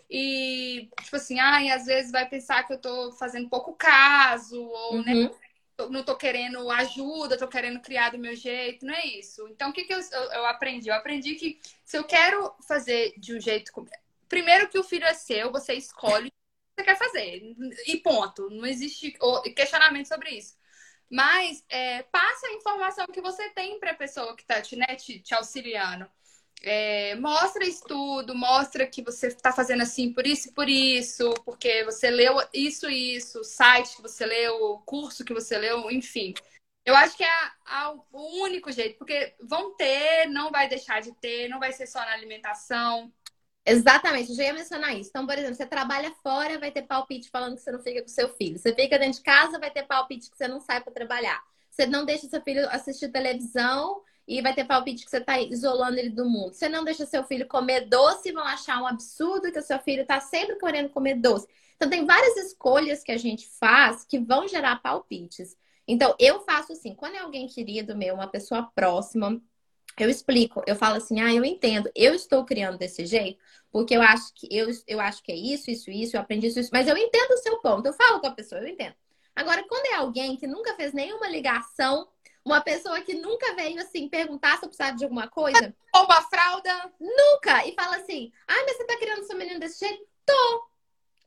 E, 0.08 0.88
tipo 1.02 1.16
assim, 1.16 1.40
ai, 1.40 1.70
às 1.70 1.84
vezes 1.86 2.12
vai 2.12 2.28
pensar 2.28 2.62
que 2.64 2.72
eu 2.72 2.80
tô 2.80 3.12
fazendo 3.12 3.48
pouco 3.48 3.74
caso, 3.74 4.62
ou, 4.62 5.02
né, 5.02 5.14
uhum. 5.14 5.22
né, 5.24 5.30
não 5.90 6.04
tô 6.04 6.16
querendo 6.16 6.70
ajuda, 6.70 7.36
tô 7.36 7.48
querendo 7.48 7.80
criar 7.80 8.10
do 8.10 8.18
meu 8.18 8.34
jeito, 8.34 8.86
não 8.86 8.94
é 8.94 9.04
isso. 9.04 9.46
Então, 9.48 9.70
o 9.70 9.72
que, 9.72 9.84
que 9.84 9.92
eu, 9.92 9.98
eu, 9.98 10.22
eu 10.32 10.46
aprendi? 10.46 10.88
Eu 10.88 10.94
aprendi 10.94 11.34
que 11.34 11.60
se 11.84 11.98
eu 11.98 12.04
quero 12.04 12.54
fazer 12.66 13.14
de 13.18 13.36
um 13.36 13.40
jeito. 13.40 13.72
Primeiro 14.28 14.68
que 14.68 14.78
o 14.78 14.84
filho 14.84 15.04
é 15.04 15.14
seu, 15.14 15.52
você 15.52 15.74
escolhe 15.74 16.32
você 16.76 16.84
quer 16.84 16.98
fazer. 16.98 17.54
E 17.86 17.96
ponto. 17.98 18.50
Não 18.50 18.66
existe 18.66 19.16
questionamento 19.54 20.06
sobre 20.06 20.30
isso. 20.30 20.54
Mas 21.10 21.64
é, 21.68 22.02
passa 22.04 22.46
a 22.46 22.52
informação 22.52 23.06
que 23.06 23.20
você 23.20 23.48
tem 23.50 23.78
para 23.78 23.92
a 23.92 23.96
pessoa 23.96 24.36
que 24.36 24.42
está 24.42 24.62
né, 24.76 24.96
te, 24.96 25.20
te 25.20 25.34
auxiliando. 25.34 26.08
É, 26.62 27.14
mostra 27.16 27.64
estudo, 27.64 28.34
mostra 28.34 28.86
que 28.86 29.02
você 29.02 29.28
está 29.28 29.52
fazendo 29.52 29.82
assim 29.82 30.12
por 30.12 30.26
isso 30.26 30.48
e 30.48 30.52
por 30.52 30.68
isso, 30.68 31.32
porque 31.44 31.84
você 31.84 32.10
leu 32.10 32.36
isso 32.52 32.88
e 32.90 33.16
isso, 33.16 33.44
site 33.44 33.96
que 33.96 34.02
você 34.02 34.24
leu, 34.24 34.82
curso 34.86 35.24
que 35.24 35.34
você 35.34 35.56
leu, 35.58 35.90
enfim. 35.90 36.34
Eu 36.84 36.96
acho 36.96 37.16
que 37.16 37.24
é 37.24 37.28
a, 37.30 37.52
a, 37.66 37.90
o 37.92 38.42
único 38.42 38.72
jeito, 38.72 38.96
porque 38.96 39.34
vão 39.40 39.74
ter, 39.76 40.26
não 40.28 40.50
vai 40.50 40.68
deixar 40.68 41.02
de 41.02 41.12
ter, 41.16 41.48
não 41.48 41.60
vai 41.60 41.72
ser 41.72 41.86
só 41.86 42.00
na 42.00 42.12
alimentação. 42.12 43.12
Exatamente, 43.68 44.30
eu 44.30 44.36
já 44.36 44.44
ia 44.44 44.52
mencionar 44.52 44.96
isso. 44.96 45.10
Então, 45.10 45.26
por 45.26 45.36
exemplo, 45.36 45.56
você 45.56 45.66
trabalha 45.66 46.14
fora, 46.22 46.56
vai 46.56 46.70
ter 46.70 46.82
palpite 46.82 47.28
falando 47.28 47.56
que 47.56 47.62
você 47.62 47.72
não 47.72 47.80
fica 47.80 48.00
com 48.00 48.06
seu 48.08 48.28
filho. 48.28 48.56
Você 48.58 48.72
fica 48.72 48.96
dentro 48.96 49.18
de 49.18 49.24
casa, 49.24 49.58
vai 49.58 49.72
ter 49.72 49.82
palpite 49.82 50.30
que 50.30 50.36
você 50.36 50.46
não 50.46 50.60
sai 50.60 50.80
para 50.80 50.92
trabalhar. 50.92 51.42
Você 51.68 51.84
não 51.84 52.04
deixa 52.04 52.28
seu 52.28 52.40
filho 52.40 52.68
assistir 52.70 53.08
televisão 53.08 54.00
e 54.26 54.40
vai 54.40 54.54
ter 54.54 54.64
palpite 54.64 55.04
que 55.04 55.10
você 55.10 55.18
está 55.18 55.40
isolando 55.40 55.98
ele 55.98 56.10
do 56.10 56.24
mundo. 56.24 56.52
Você 56.54 56.68
não 56.68 56.84
deixa 56.84 57.04
seu 57.06 57.24
filho 57.24 57.48
comer 57.48 57.88
doce, 57.88 58.30
vão 58.30 58.44
achar 58.44 58.80
um 58.80 58.86
absurdo 58.86 59.50
que 59.50 59.58
o 59.58 59.62
seu 59.62 59.80
filho 59.80 60.02
está 60.02 60.20
sempre 60.20 60.56
querendo 60.56 60.88
comer 60.90 61.16
doce. 61.16 61.48
Então, 61.74 61.90
tem 61.90 62.06
várias 62.06 62.36
escolhas 62.36 63.02
que 63.02 63.10
a 63.12 63.18
gente 63.18 63.48
faz 63.48 64.04
que 64.04 64.18
vão 64.18 64.46
gerar 64.46 64.76
palpites. 64.76 65.56
Então, 65.88 66.14
eu 66.20 66.40
faço 66.40 66.72
assim, 66.72 66.94
quando 66.94 67.16
é 67.16 67.18
alguém 67.18 67.48
querido 67.48 67.96
meu, 67.96 68.14
uma 68.14 68.28
pessoa 68.28 68.62
próxima, 68.74 69.40
eu 70.04 70.10
explico, 70.10 70.62
eu 70.66 70.76
falo 70.76 70.96
assim, 70.96 71.20
ah, 71.20 71.32
eu 71.32 71.44
entendo, 71.44 71.90
eu 71.94 72.14
estou 72.14 72.44
criando 72.44 72.78
desse 72.78 73.06
jeito, 73.06 73.42
porque 73.70 73.96
eu 73.96 74.02
acho 74.02 74.32
que 74.34 74.48
eu, 74.50 74.68
eu 74.86 75.00
acho 75.00 75.22
que 75.22 75.32
é 75.32 75.36
isso, 75.36 75.70
isso, 75.70 75.90
isso, 75.90 76.16
eu 76.16 76.20
aprendi 76.20 76.46
isso, 76.46 76.60
isso, 76.60 76.70
mas 76.72 76.88
eu 76.88 76.96
entendo 76.96 77.32
o 77.32 77.38
seu 77.38 77.58
ponto, 77.60 77.86
eu 77.86 77.92
falo 77.92 78.20
com 78.20 78.26
a 78.26 78.32
pessoa, 78.32 78.60
eu 78.60 78.68
entendo. 78.68 78.94
Agora, 79.34 79.62
quando 79.68 79.86
é 79.86 79.96
alguém 79.96 80.36
que 80.36 80.46
nunca 80.46 80.74
fez 80.74 80.92
nenhuma 80.94 81.28
ligação, 81.28 82.08
uma 82.44 82.60
pessoa 82.60 83.00
que 83.00 83.12
nunca 83.12 83.54
veio 83.54 83.80
assim 83.80 84.08
perguntar 84.08 84.56
se 84.56 84.64
eu 84.64 84.68
precisava 84.68 84.96
de 84.96 85.04
alguma 85.04 85.28
coisa. 85.28 85.74
Uma 85.94 86.22
fralda? 86.22 86.92
Nunca! 87.00 87.66
E 87.66 87.74
fala 87.74 87.96
assim, 87.96 88.32
ah, 88.46 88.62
mas 88.64 88.76
você 88.76 88.84
tá 88.84 88.96
criando 88.96 89.24
seu 89.24 89.36
menino 89.36 89.58
desse 89.58 89.84
jeito? 89.84 90.06
Tô! 90.24 90.70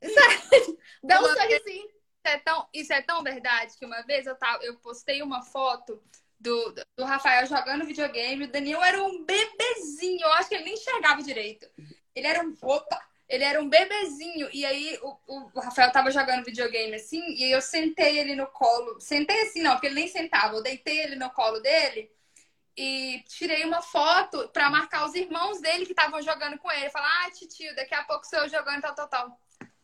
Sabe? 0.02 0.78
Dá 1.04 1.20
um 1.20 1.26
sorrisinho. 1.26 1.86
Isso 1.86 2.34
é, 2.34 2.38
tão, 2.38 2.68
isso 2.72 2.92
é 2.92 3.02
tão 3.02 3.22
verdade 3.22 3.76
que 3.78 3.84
uma 3.84 4.02
vez 4.02 4.26
eu, 4.26 4.34
tava, 4.34 4.64
eu 4.64 4.76
postei 4.76 5.22
uma 5.22 5.42
foto 5.42 6.02
do, 6.40 6.74
do 6.96 7.04
Rafael 7.04 7.46
jogando 7.46 7.84
videogame. 7.84 8.44
O 8.44 8.50
Daniel 8.50 8.82
era 8.82 9.02
um 9.02 9.24
bebezinho. 9.24 10.22
Eu 10.22 10.32
acho 10.32 10.48
que 10.48 10.54
ele 10.54 10.64
nem 10.64 10.74
enxergava 10.74 11.22
direito. 11.22 11.68
Ele 12.14 12.26
era 12.26 12.42
um. 12.42 12.56
Opa! 12.62 13.00
Ele 13.28 13.44
era 13.44 13.60
um 13.60 13.68
bebezinho. 13.68 14.48
E 14.52 14.64
aí 14.64 14.98
o, 15.02 15.18
o 15.54 15.60
Rafael 15.60 15.92
tava 15.92 16.10
jogando 16.10 16.44
videogame 16.44 16.96
assim. 16.96 17.22
E 17.34 17.54
eu 17.54 17.60
sentei 17.60 18.18
ele 18.18 18.34
no 18.34 18.46
colo. 18.46 18.98
Sentei 19.00 19.42
assim, 19.42 19.62
não, 19.62 19.72
porque 19.72 19.86
ele 19.86 19.96
nem 19.96 20.08
sentava. 20.08 20.56
Eu 20.56 20.62
deitei 20.62 21.00
ele 21.00 21.16
no 21.16 21.30
colo 21.30 21.60
dele. 21.60 22.10
E 22.76 23.22
tirei 23.28 23.64
uma 23.64 23.82
foto 23.82 24.48
para 24.48 24.70
marcar 24.70 25.04
os 25.04 25.14
irmãos 25.14 25.60
dele 25.60 25.84
que 25.84 25.92
estavam 25.92 26.22
jogando 26.22 26.58
com 26.58 26.70
ele. 26.72 26.88
Falar, 26.90 27.26
ah, 27.26 27.30
tio, 27.30 27.74
daqui 27.76 27.94
a 27.94 28.04
pouco 28.04 28.26
sou 28.26 28.40
eu 28.40 28.48
jogando 28.48 28.80
tal, 28.80 28.94
tal, 28.94 29.08
tal 29.08 29.40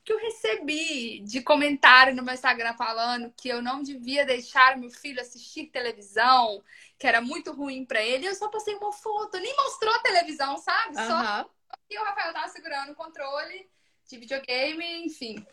que 0.07 0.13
eu 0.13 0.19
recebi 0.19 1.19
de 1.19 1.43
comentário 1.43 2.15
no 2.15 2.23
meu 2.23 2.33
Instagram 2.33 2.75
falando 2.75 3.35
que 3.37 3.49
eu 3.49 3.61
não 3.61 3.83
devia 3.83 4.25
deixar 4.25 4.79
meu 4.79 4.89
filho 4.89 5.21
assistir 5.21 5.67
televisão, 5.67 6.63
que 6.97 7.09
era 7.09 7.21
muito 7.21 7.53
ruim 7.53 7.85
para 7.85 8.01
ele. 8.01 8.29
Eu 8.29 8.35
só 8.37 8.49
passei 8.49 8.77
uma 8.77 8.93
foto, 8.93 9.37
nem 9.37 9.57
mostrou 9.57 9.93
a 9.93 9.99
televisão, 9.99 10.59
sabe? 10.59 10.97
Uhum. 10.97 11.07
Só 11.09 11.51
que 11.89 11.99
o 11.99 12.05
Rafael 12.05 12.33
tava 12.33 12.49
segurando 12.49 12.93
o 12.93 12.95
controle 12.95 13.69
de 14.09 14.17
videogame, 14.17 15.05
enfim. 15.05 15.45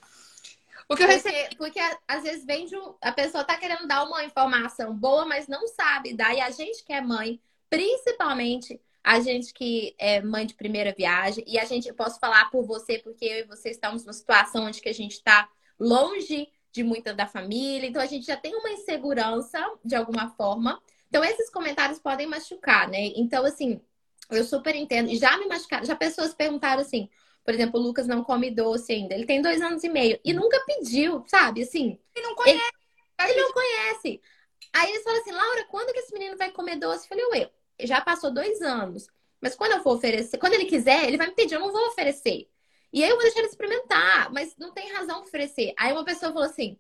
Porque, 0.87 1.03
recebi... 1.03 1.55
porque 1.55 1.79
às 2.07 2.21
vezes 2.21 2.45
vende 2.45 2.77
um... 2.77 2.93
a 3.01 3.11
pessoa 3.11 3.43
tá 3.43 3.57
querendo 3.57 3.87
dar 3.87 4.03
uma 4.03 4.23
informação 4.23 4.93
boa, 4.95 5.25
mas 5.25 5.47
não 5.47 5.67
sabe. 5.67 6.13
Daí 6.13 6.39
a 6.39 6.51
gente 6.51 6.83
que 6.83 6.93
é 6.93 7.01
mãe, 7.01 7.41
principalmente 7.71 8.79
a 9.03 9.19
gente 9.19 9.53
que 9.53 9.93
é 9.97 10.21
mãe 10.21 10.45
de 10.45 10.53
primeira 10.53 10.93
viagem, 10.97 11.43
e 11.45 11.59
a 11.59 11.65
gente, 11.65 11.89
eu 11.89 11.93
posso 11.93 12.19
falar 12.19 12.49
por 12.49 12.65
você, 12.65 12.99
porque 12.99 13.25
eu 13.25 13.39
e 13.39 13.43
você 13.43 13.69
estamos 13.69 14.05
numa 14.05 14.13
situação 14.13 14.65
onde 14.65 14.81
que 14.81 14.89
a 14.89 14.93
gente 14.93 15.13
está 15.13 15.49
longe 15.77 16.47
de 16.71 16.83
muita 16.83 17.13
da 17.13 17.27
família, 17.27 17.87
então 17.87 18.01
a 18.01 18.05
gente 18.05 18.25
já 18.25 18.37
tem 18.37 18.55
uma 18.55 18.71
insegurança 18.71 19.59
de 19.83 19.95
alguma 19.95 20.29
forma. 20.29 20.81
Então 21.07 21.23
esses 21.23 21.49
comentários 21.49 21.99
podem 21.99 22.25
machucar, 22.25 22.87
né? 22.87 23.11
Então, 23.15 23.45
assim, 23.45 23.79
eu 24.31 24.43
super 24.43 24.75
entendo. 24.75 25.13
Já 25.15 25.37
me 25.37 25.45
machucaram, 25.45 25.85
já 25.85 25.95
pessoas 25.95 26.33
perguntaram 26.33 26.81
assim, 26.81 27.09
por 27.43 27.53
exemplo, 27.53 27.79
o 27.79 27.83
Lucas 27.83 28.07
não 28.07 28.23
come 28.23 28.49
doce 28.49 28.93
ainda. 28.93 29.13
Ele 29.13 29.25
tem 29.25 29.41
dois 29.41 29.61
anos 29.61 29.83
e 29.83 29.89
meio 29.89 30.19
e 30.23 30.33
nunca 30.33 30.59
pediu, 30.65 31.23
sabe? 31.27 31.61
Assim. 31.61 31.99
Ele 32.15 32.25
não 32.25 32.35
conhece. 32.35 32.71
Ele, 33.19 33.31
ele 33.31 33.41
não 33.41 33.53
conhece. 33.53 34.21
Aí 34.73 34.89
eles 34.89 35.03
falam 35.03 35.19
assim, 35.19 35.31
Laura, 35.31 35.65
quando 35.65 35.93
que 35.93 35.99
esse 35.99 36.13
menino 36.13 36.37
vai 36.37 36.49
comer 36.51 36.77
doce? 36.77 37.03
Eu 37.03 37.09
falei, 37.09 37.25
ué, 37.25 37.51
já 37.81 38.01
passou 38.01 38.31
dois 38.31 38.61
anos. 38.61 39.07
Mas 39.41 39.55
quando 39.55 39.73
eu 39.73 39.83
for 39.83 39.95
oferecer, 39.95 40.37
quando 40.37 40.53
ele 40.53 40.65
quiser, 40.65 41.05
ele 41.05 41.17
vai 41.17 41.27
me 41.27 41.35
pedir, 41.35 41.55
eu 41.55 41.59
não 41.59 41.71
vou 41.71 41.87
oferecer. 41.87 42.47
E 42.93 43.03
aí 43.03 43.09
eu 43.09 43.15
vou 43.15 43.23
deixar 43.23 43.39
ele 43.39 43.49
experimentar, 43.49 44.31
mas 44.31 44.55
não 44.57 44.71
tem 44.71 44.93
razão 44.93 45.21
oferecer. 45.21 45.73
Aí 45.77 45.91
uma 45.91 46.05
pessoa 46.05 46.31
falou 46.31 46.47
assim: 46.47 46.79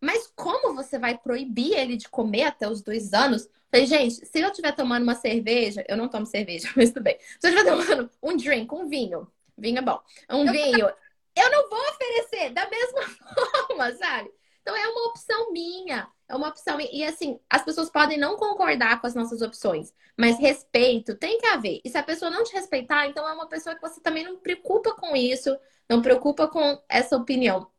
Mas 0.00 0.30
como 0.36 0.74
você 0.74 0.98
vai 0.98 1.16
proibir 1.16 1.72
ele 1.72 1.96
de 1.96 2.08
comer 2.08 2.44
até 2.44 2.68
os 2.68 2.82
dois 2.82 3.12
anos? 3.12 3.46
Eu 3.46 3.50
falei, 3.70 3.86
gente, 3.86 4.26
se 4.26 4.38
eu 4.38 4.48
estiver 4.48 4.72
tomando 4.72 5.02
uma 5.02 5.14
cerveja, 5.14 5.84
eu 5.88 5.96
não 5.96 6.08
tomo 6.08 6.26
cerveja, 6.26 6.70
mas 6.76 6.90
tudo 6.90 7.02
bem. 7.02 7.18
Se 7.40 7.48
eu 7.48 7.50
estiver 7.50 7.68
tomando 7.68 8.10
um 8.22 8.36
drink, 8.36 8.72
um 8.72 8.86
vinho, 8.86 9.26
vinho 9.58 9.78
é 9.78 9.82
bom, 9.82 10.00
um 10.30 10.50
vinho, 10.52 10.88
eu 11.34 11.50
não 11.50 11.68
vou 11.68 11.80
oferecer 11.80 12.50
da 12.50 12.68
mesma 12.68 13.02
forma, 13.66 13.92
sabe? 13.96 14.30
Então 14.62 14.76
é 14.76 14.86
uma 14.88 15.08
opção 15.08 15.52
minha. 15.52 16.08
É 16.28 16.34
uma 16.34 16.48
opção. 16.48 16.78
E 16.80 17.04
assim, 17.04 17.38
as 17.50 17.64
pessoas 17.64 17.90
podem 17.90 18.18
não 18.18 18.36
concordar 18.36 19.00
com 19.00 19.06
as 19.06 19.14
nossas 19.14 19.42
opções, 19.42 19.92
mas 20.16 20.38
respeito 20.38 21.14
tem 21.16 21.38
que 21.38 21.46
haver. 21.46 21.80
E 21.84 21.90
se 21.90 21.98
a 21.98 22.02
pessoa 22.02 22.30
não 22.30 22.44
te 22.44 22.52
respeitar, 22.52 23.06
então 23.06 23.28
é 23.28 23.32
uma 23.32 23.48
pessoa 23.48 23.74
que 23.74 23.80
você 23.80 24.00
também 24.00 24.24
não 24.24 24.36
preocupa 24.38 24.94
com 24.94 25.14
isso, 25.14 25.56
não 25.88 26.00
preocupa 26.00 26.48
com 26.48 26.82
essa 26.88 27.16
opinião. 27.16 27.70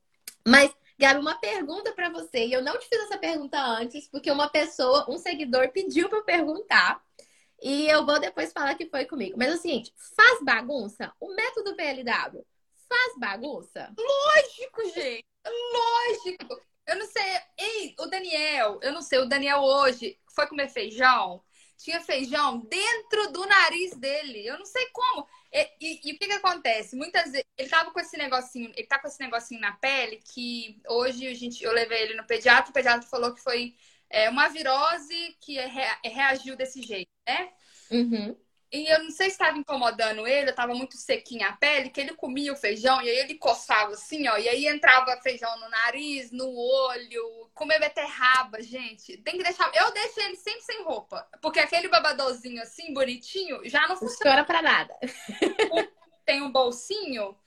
Mas, 0.47 0.71
Gabi, 0.99 1.19
uma 1.19 1.39
pergunta 1.39 1.91
para 1.93 2.09
você. 2.09 2.45
E 2.45 2.53
eu 2.53 2.61
não 2.61 2.77
te 2.77 2.87
fiz 2.87 2.99
essa 3.01 3.17
pergunta 3.17 3.59
antes, 3.59 4.07
porque 4.09 4.29
uma 4.29 4.49
pessoa, 4.49 5.05
um 5.09 5.17
seguidor, 5.17 5.71
pediu 5.71 6.09
para 6.09 6.21
perguntar. 6.21 7.03
E 7.61 7.87
eu 7.87 8.05
vou 8.05 8.19
depois 8.19 8.53
falar 8.53 8.75
que 8.75 8.89
foi 8.89 9.05
comigo. 9.05 9.37
Mas 9.37 9.49
é 9.49 9.53
o 9.55 9.57
seguinte: 9.57 9.93
faz 10.15 10.43
bagunça? 10.43 11.11
O 11.19 11.33
método 11.33 11.75
PLW 11.75 12.45
faz 12.87 13.17
bagunça? 13.17 13.93
Lógico, 13.97 14.93
gente. 14.93 15.25
Lógico. 15.45 16.61
Eu 16.88 16.97
não 16.97 17.07
sei. 17.07 17.23
Ei, 17.57 17.95
o 17.99 18.05
Daniel, 18.05 18.79
eu 18.81 18.91
não 18.91 19.01
sei, 19.01 19.19
o 19.19 19.25
Daniel 19.25 19.59
hoje 19.59 20.17
foi 20.33 20.47
comer 20.47 20.69
feijão. 20.69 21.43
Tinha 21.77 21.99
feijão 21.99 22.59
dentro 22.59 23.31
do 23.31 23.45
nariz 23.45 23.95
dele. 23.97 24.45
Eu 24.45 24.57
não 24.57 24.65
sei 24.65 24.86
como. 24.93 25.27
E, 25.51 25.69
e, 25.81 26.09
e, 26.09 26.13
o 26.13 26.17
que 26.17 26.27
que 26.27 26.33
acontece? 26.33 26.95
Muitas 26.95 27.31
vezes 27.31 27.45
ele 27.57 27.69
tava 27.69 27.91
com 27.91 27.99
esse 27.99 28.17
negocinho, 28.17 28.71
ele 28.75 28.88
tá 28.88 28.99
com 28.99 29.07
esse 29.07 29.19
negocinho 29.19 29.59
na 29.59 29.73
pele 29.73 30.17
que 30.17 30.81
hoje 30.88 31.27
a 31.27 31.33
gente, 31.33 31.63
eu 31.63 31.71
levei 31.71 32.01
ele 32.01 32.15
no 32.15 32.25
pediatra, 32.25 32.69
o 32.69 32.73
pediatra 32.73 33.07
falou 33.07 33.33
que 33.33 33.41
foi 33.41 33.75
é, 34.09 34.29
uma 34.29 34.47
virose 34.47 35.38
que 35.41 35.57
reagiu 36.03 36.55
desse 36.55 36.81
jeito, 36.81 37.09
né? 37.27 37.51
Uhum. 37.91 38.38
E 38.76 38.89
eu 38.89 39.01
não 39.03 39.09
sei 39.09 39.28
se 39.28 39.36
estava 39.36 39.57
incomodando 39.57 40.28
ele, 40.28 40.49
eu 40.49 40.55
tava 40.55 40.73
muito 40.76 40.97
sequinha 40.97 41.47
a 41.47 41.53
pele, 41.53 41.89
que 41.89 42.01
ele 42.01 42.13
comia 42.13 42.51
o 42.51 42.57
feijão 42.57 43.01
e 43.01 43.09
aí 43.09 43.19
ele 43.19 43.36
coçava 43.36 43.93
assim, 43.93 44.28
ó, 44.28 44.38
e 44.38 44.49
aí 44.49 44.67
entrava 44.67 45.15
feijão 45.21 45.49
no 45.61 45.69
nariz, 45.69 46.30
no 46.30 46.53
olho, 46.53 47.49
comer 47.53 47.80
beterraba, 47.80 48.61
gente. 48.61 49.15
Tem 49.19 49.38
que 49.38 49.43
deixar. 49.43 49.71
Eu 49.73 49.93
deixo 49.93 50.19
ele 50.19 50.36
sempre 50.36 50.61
sem 50.61 50.84
roupa, 50.84 51.26
porque 51.41 51.61
aquele 51.61 51.88
babadorzinho 51.88 52.61
assim, 52.61 52.93
bonitinho, 52.93 53.61
já 53.63 53.88
não 53.88 53.95
funciona. 53.95 54.43
para 54.43 54.61
nada. 54.61 54.93
Tem 56.26 56.41
um 56.41 56.51
bolsinho. 56.51 57.38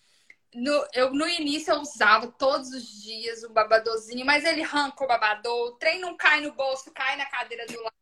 No, 0.54 0.88
eu, 0.94 1.12
no 1.12 1.28
início 1.28 1.74
eu 1.74 1.80
usava 1.80 2.28
todos 2.28 2.70
os 2.70 3.02
dias 3.02 3.42
o 3.42 3.50
babadorzinho, 3.50 4.24
mas 4.24 4.46
ele 4.46 4.62
arranca 4.62 5.04
o 5.04 5.06
babador, 5.06 5.68
o 5.68 5.72
trem 5.72 6.00
não 6.00 6.16
cai 6.16 6.40
no 6.40 6.52
bolso, 6.52 6.90
cai 6.90 7.16
na 7.16 7.26
cadeira 7.26 7.66
do 7.66 7.82
lado 7.82 7.98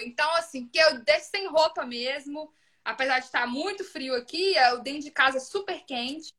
então, 0.00 0.30
assim, 0.36 0.66
que 0.68 0.78
eu 0.78 1.02
deixo 1.04 1.30
sem 1.30 1.46
roupa 1.46 1.84
mesmo. 1.84 2.52
Apesar 2.84 3.18
de 3.18 3.26
estar 3.26 3.46
muito 3.46 3.82
frio 3.84 4.14
aqui, 4.14 4.54
o 4.74 4.78
dentro 4.78 5.02
de 5.02 5.10
casa 5.10 5.38
é 5.38 5.40
super 5.40 5.84
quente. 5.84 6.34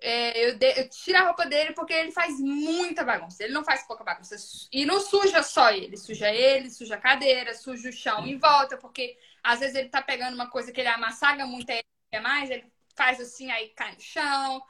É, 0.00 0.50
eu, 0.50 0.58
de, 0.58 0.80
eu, 0.80 0.88
tiro 0.90 1.16
a 1.16 1.22
roupa 1.22 1.46
dele 1.46 1.72
porque 1.72 1.94
ele 1.94 2.12
faz 2.12 2.38
muita 2.38 3.02
bagunça. 3.02 3.42
Ele 3.42 3.54
não 3.54 3.64
faz 3.64 3.86
pouca 3.86 4.04
bagunça. 4.04 4.36
E 4.70 4.84
não 4.84 5.00
suja 5.00 5.42
só 5.42 5.70
ele. 5.70 5.96
Suja 5.96 6.30
ele, 6.30 6.70
suja 6.70 6.96
a 6.96 7.00
cadeira, 7.00 7.54
suja 7.54 7.88
o 7.88 7.92
chão 7.92 8.26
em 8.26 8.38
volta. 8.38 8.76
Porque 8.76 9.16
às 9.42 9.60
vezes 9.60 9.74
ele 9.74 9.88
tá 9.88 10.02
pegando 10.02 10.34
uma 10.34 10.50
coisa 10.50 10.72
que 10.72 10.80
ele 10.80 10.88
amassaga 10.88 11.46
muito 11.46 11.70
e 11.70 11.82
quer 12.10 12.20
mais. 12.20 12.50
Ele 12.50 12.70
faz 12.94 13.20
assim, 13.20 13.50
aí 13.50 13.70
cai 13.70 13.94
no 13.94 14.00
chão. 14.00 14.62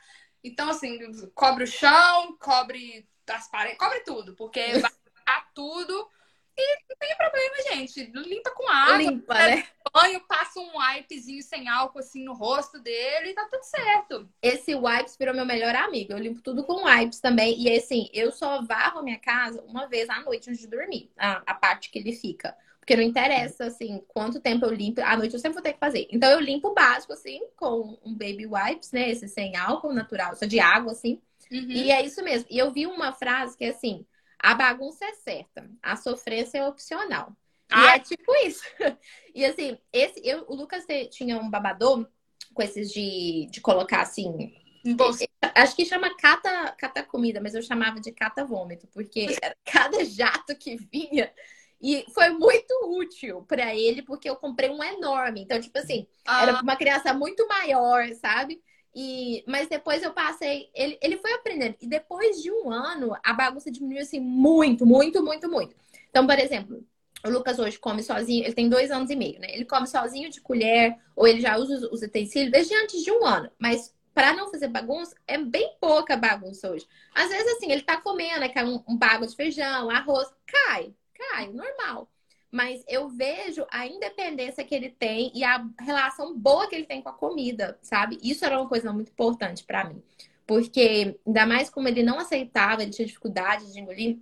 Então, 0.44 0.68
assim, 0.70 0.98
cobre 1.34 1.64
o 1.64 1.66
chão, 1.66 2.36
cobre 2.38 3.08
as 3.26 3.48
paredes, 3.48 3.78
cobre 3.78 4.00
tudo. 4.00 4.36
Porque 4.36 4.78
vai 4.78 4.92
tudo. 5.54 6.08
E 6.56 6.78
não 6.88 6.96
tem 6.98 7.16
problema, 7.16 7.54
gente. 7.72 8.04
Limpa 8.14 8.50
com 8.50 8.68
água. 8.68 8.96
Limpa, 8.96 9.34
né? 9.34 9.66
Banho, 9.92 10.20
passa 10.26 10.60
um 10.60 10.78
wipezinho 10.78 11.42
sem 11.42 11.68
álcool 11.68 11.98
assim 11.98 12.24
no 12.24 12.34
rosto 12.34 12.80
dele 12.80 13.30
e 13.30 13.34
tá 13.34 13.46
tudo 13.50 13.62
certo. 13.62 14.28
Esse 14.42 14.74
wipes 14.74 15.16
virou 15.16 15.34
meu 15.34 15.44
melhor 15.44 15.74
amigo. 15.74 16.12
Eu 16.12 16.18
limpo 16.18 16.40
tudo 16.40 16.64
com 16.64 16.84
wipes 16.84 17.20
também. 17.20 17.60
E 17.60 17.72
assim, 17.76 18.08
eu 18.12 18.30
só 18.30 18.62
varro 18.62 19.00
a 19.00 19.02
minha 19.02 19.18
casa 19.18 19.62
uma 19.62 19.86
vez 19.86 20.08
à 20.08 20.20
noite 20.20 20.48
antes 20.48 20.60
de 20.60 20.68
dormir. 20.68 21.10
A, 21.16 21.42
a 21.46 21.54
parte 21.54 21.90
que 21.90 21.98
ele 21.98 22.12
fica. 22.12 22.56
Porque 22.78 22.96
não 22.96 23.02
interessa, 23.02 23.64
assim, 23.64 24.04
quanto 24.08 24.40
tempo 24.40 24.66
eu 24.66 24.72
limpo. 24.72 25.00
À 25.00 25.16
noite 25.16 25.32
eu 25.32 25.40
sempre 25.40 25.54
vou 25.54 25.62
ter 25.62 25.72
que 25.72 25.78
fazer. 25.78 26.06
Então 26.10 26.30
eu 26.30 26.38
limpo 26.38 26.68
o 26.68 26.74
básico, 26.74 27.12
assim, 27.12 27.40
com 27.56 27.98
um 28.04 28.12
baby 28.12 28.46
wipes, 28.46 28.92
né? 28.92 29.10
Esse 29.10 29.26
sem 29.26 29.56
álcool 29.56 29.92
natural, 29.92 30.36
só 30.36 30.44
de 30.44 30.60
água, 30.60 30.92
assim. 30.92 31.20
Uhum. 31.50 31.70
E 31.70 31.90
é 31.90 32.04
isso 32.04 32.22
mesmo. 32.22 32.46
E 32.50 32.58
eu 32.58 32.70
vi 32.72 32.86
uma 32.86 33.12
frase 33.12 33.56
que 33.56 33.64
é 33.64 33.70
assim 33.70 34.04
a 34.44 34.54
bagunça 34.54 35.06
é 35.06 35.14
certa, 35.14 35.70
a 35.82 35.96
sofrência 35.96 36.58
é 36.58 36.68
opcional. 36.68 37.34
Ah. 37.70 37.80
E 37.80 37.88
é 37.96 37.98
tipo 37.98 38.30
isso. 38.44 38.62
E 39.34 39.44
assim, 39.44 39.76
esse, 39.92 40.20
eu, 40.22 40.44
o 40.46 40.54
Lucas 40.54 40.84
tinha 41.10 41.36
um 41.38 41.50
babador 41.50 42.06
com 42.52 42.62
esses 42.62 42.92
de, 42.92 43.48
de 43.50 43.60
colocar 43.60 44.02
assim. 44.02 44.54
Acho 45.56 45.74
que 45.74 45.84
chama 45.84 46.14
cata, 46.16 46.70
cata 46.78 47.02
comida, 47.02 47.40
mas 47.40 47.52
eu 47.52 47.60
chamava 47.62 47.98
de 47.98 48.12
cata 48.12 48.44
vômito, 48.44 48.86
porque 48.92 49.26
era 49.42 49.56
cada 49.64 50.04
jato 50.04 50.54
que 50.54 50.76
vinha. 50.76 51.32
E 51.82 52.04
foi 52.14 52.28
muito 52.28 52.72
útil 52.96 53.42
para 53.42 53.74
ele, 53.74 54.02
porque 54.02 54.30
eu 54.30 54.36
comprei 54.36 54.70
um 54.70 54.84
enorme. 54.84 55.40
Então, 55.40 55.60
tipo 55.60 55.76
assim, 55.76 56.06
ah. 56.24 56.42
era 56.42 56.62
uma 56.62 56.76
criança 56.76 57.12
muito 57.12 57.48
maior, 57.48 58.06
sabe? 58.14 58.62
E, 58.94 59.42
mas 59.46 59.68
depois 59.68 60.02
eu 60.02 60.12
passei, 60.12 60.70
ele, 60.74 60.98
ele 61.02 61.16
foi 61.18 61.32
aprendendo. 61.32 61.76
E 61.80 61.86
depois 61.86 62.40
de 62.40 62.50
um 62.50 62.70
ano, 62.70 63.16
a 63.24 63.32
bagunça 63.32 63.70
diminuiu 63.70 64.02
assim 64.02 64.20
muito, 64.20 64.86
muito, 64.86 65.22
muito, 65.22 65.48
muito. 65.48 65.74
Então, 66.08 66.26
por 66.26 66.38
exemplo, 66.38 66.84
o 67.24 67.30
Lucas 67.30 67.58
hoje 67.58 67.78
come 67.78 68.02
sozinho, 68.02 68.44
ele 68.44 68.54
tem 68.54 68.68
dois 68.68 68.90
anos 68.90 69.10
e 69.10 69.16
meio, 69.16 69.40
né? 69.40 69.48
Ele 69.52 69.64
come 69.64 69.86
sozinho 69.86 70.30
de 70.30 70.40
colher, 70.40 70.96
ou 71.16 71.26
ele 71.26 71.40
já 71.40 71.56
usa 71.56 71.88
os 71.90 72.02
utensílios 72.02 72.52
desde 72.52 72.74
antes 72.74 73.02
de 73.02 73.10
um 73.10 73.24
ano. 73.26 73.50
Mas 73.58 73.92
para 74.14 74.32
não 74.32 74.50
fazer 74.50 74.68
bagunça, 74.68 75.16
é 75.26 75.36
bem 75.38 75.76
pouca 75.80 76.16
bagunça 76.16 76.70
hoje. 76.70 76.86
Às 77.12 77.30
vezes, 77.30 77.56
assim, 77.56 77.72
ele 77.72 77.82
tá 77.82 78.00
comendo, 78.00 78.40
né? 78.40 78.48
Cai 78.48 78.64
um, 78.64 78.82
um 78.86 78.96
bago 78.96 79.26
de 79.26 79.34
feijão, 79.34 79.90
arroz, 79.90 80.28
cai, 80.46 80.94
cai, 81.14 81.48
normal 81.48 82.08
mas 82.54 82.84
eu 82.86 83.08
vejo 83.08 83.66
a 83.68 83.84
independência 83.84 84.62
que 84.62 84.72
ele 84.72 84.88
tem 84.88 85.32
e 85.34 85.42
a 85.42 85.66
relação 85.80 86.38
boa 86.38 86.68
que 86.68 86.76
ele 86.76 86.86
tem 86.86 87.02
com 87.02 87.08
a 87.08 87.12
comida, 87.12 87.76
sabe? 87.82 88.16
Isso 88.22 88.44
era 88.44 88.60
uma 88.60 88.68
coisa 88.68 88.92
muito 88.92 89.10
importante 89.10 89.64
para 89.64 89.82
mim. 89.82 90.00
Porque, 90.46 91.18
ainda 91.26 91.46
mais 91.46 91.68
como 91.68 91.88
ele 91.88 92.04
não 92.04 92.20
aceitava, 92.20 92.84
ele 92.84 92.92
tinha 92.92 93.08
dificuldade 93.08 93.72
de 93.72 93.80
engolir, 93.80 94.18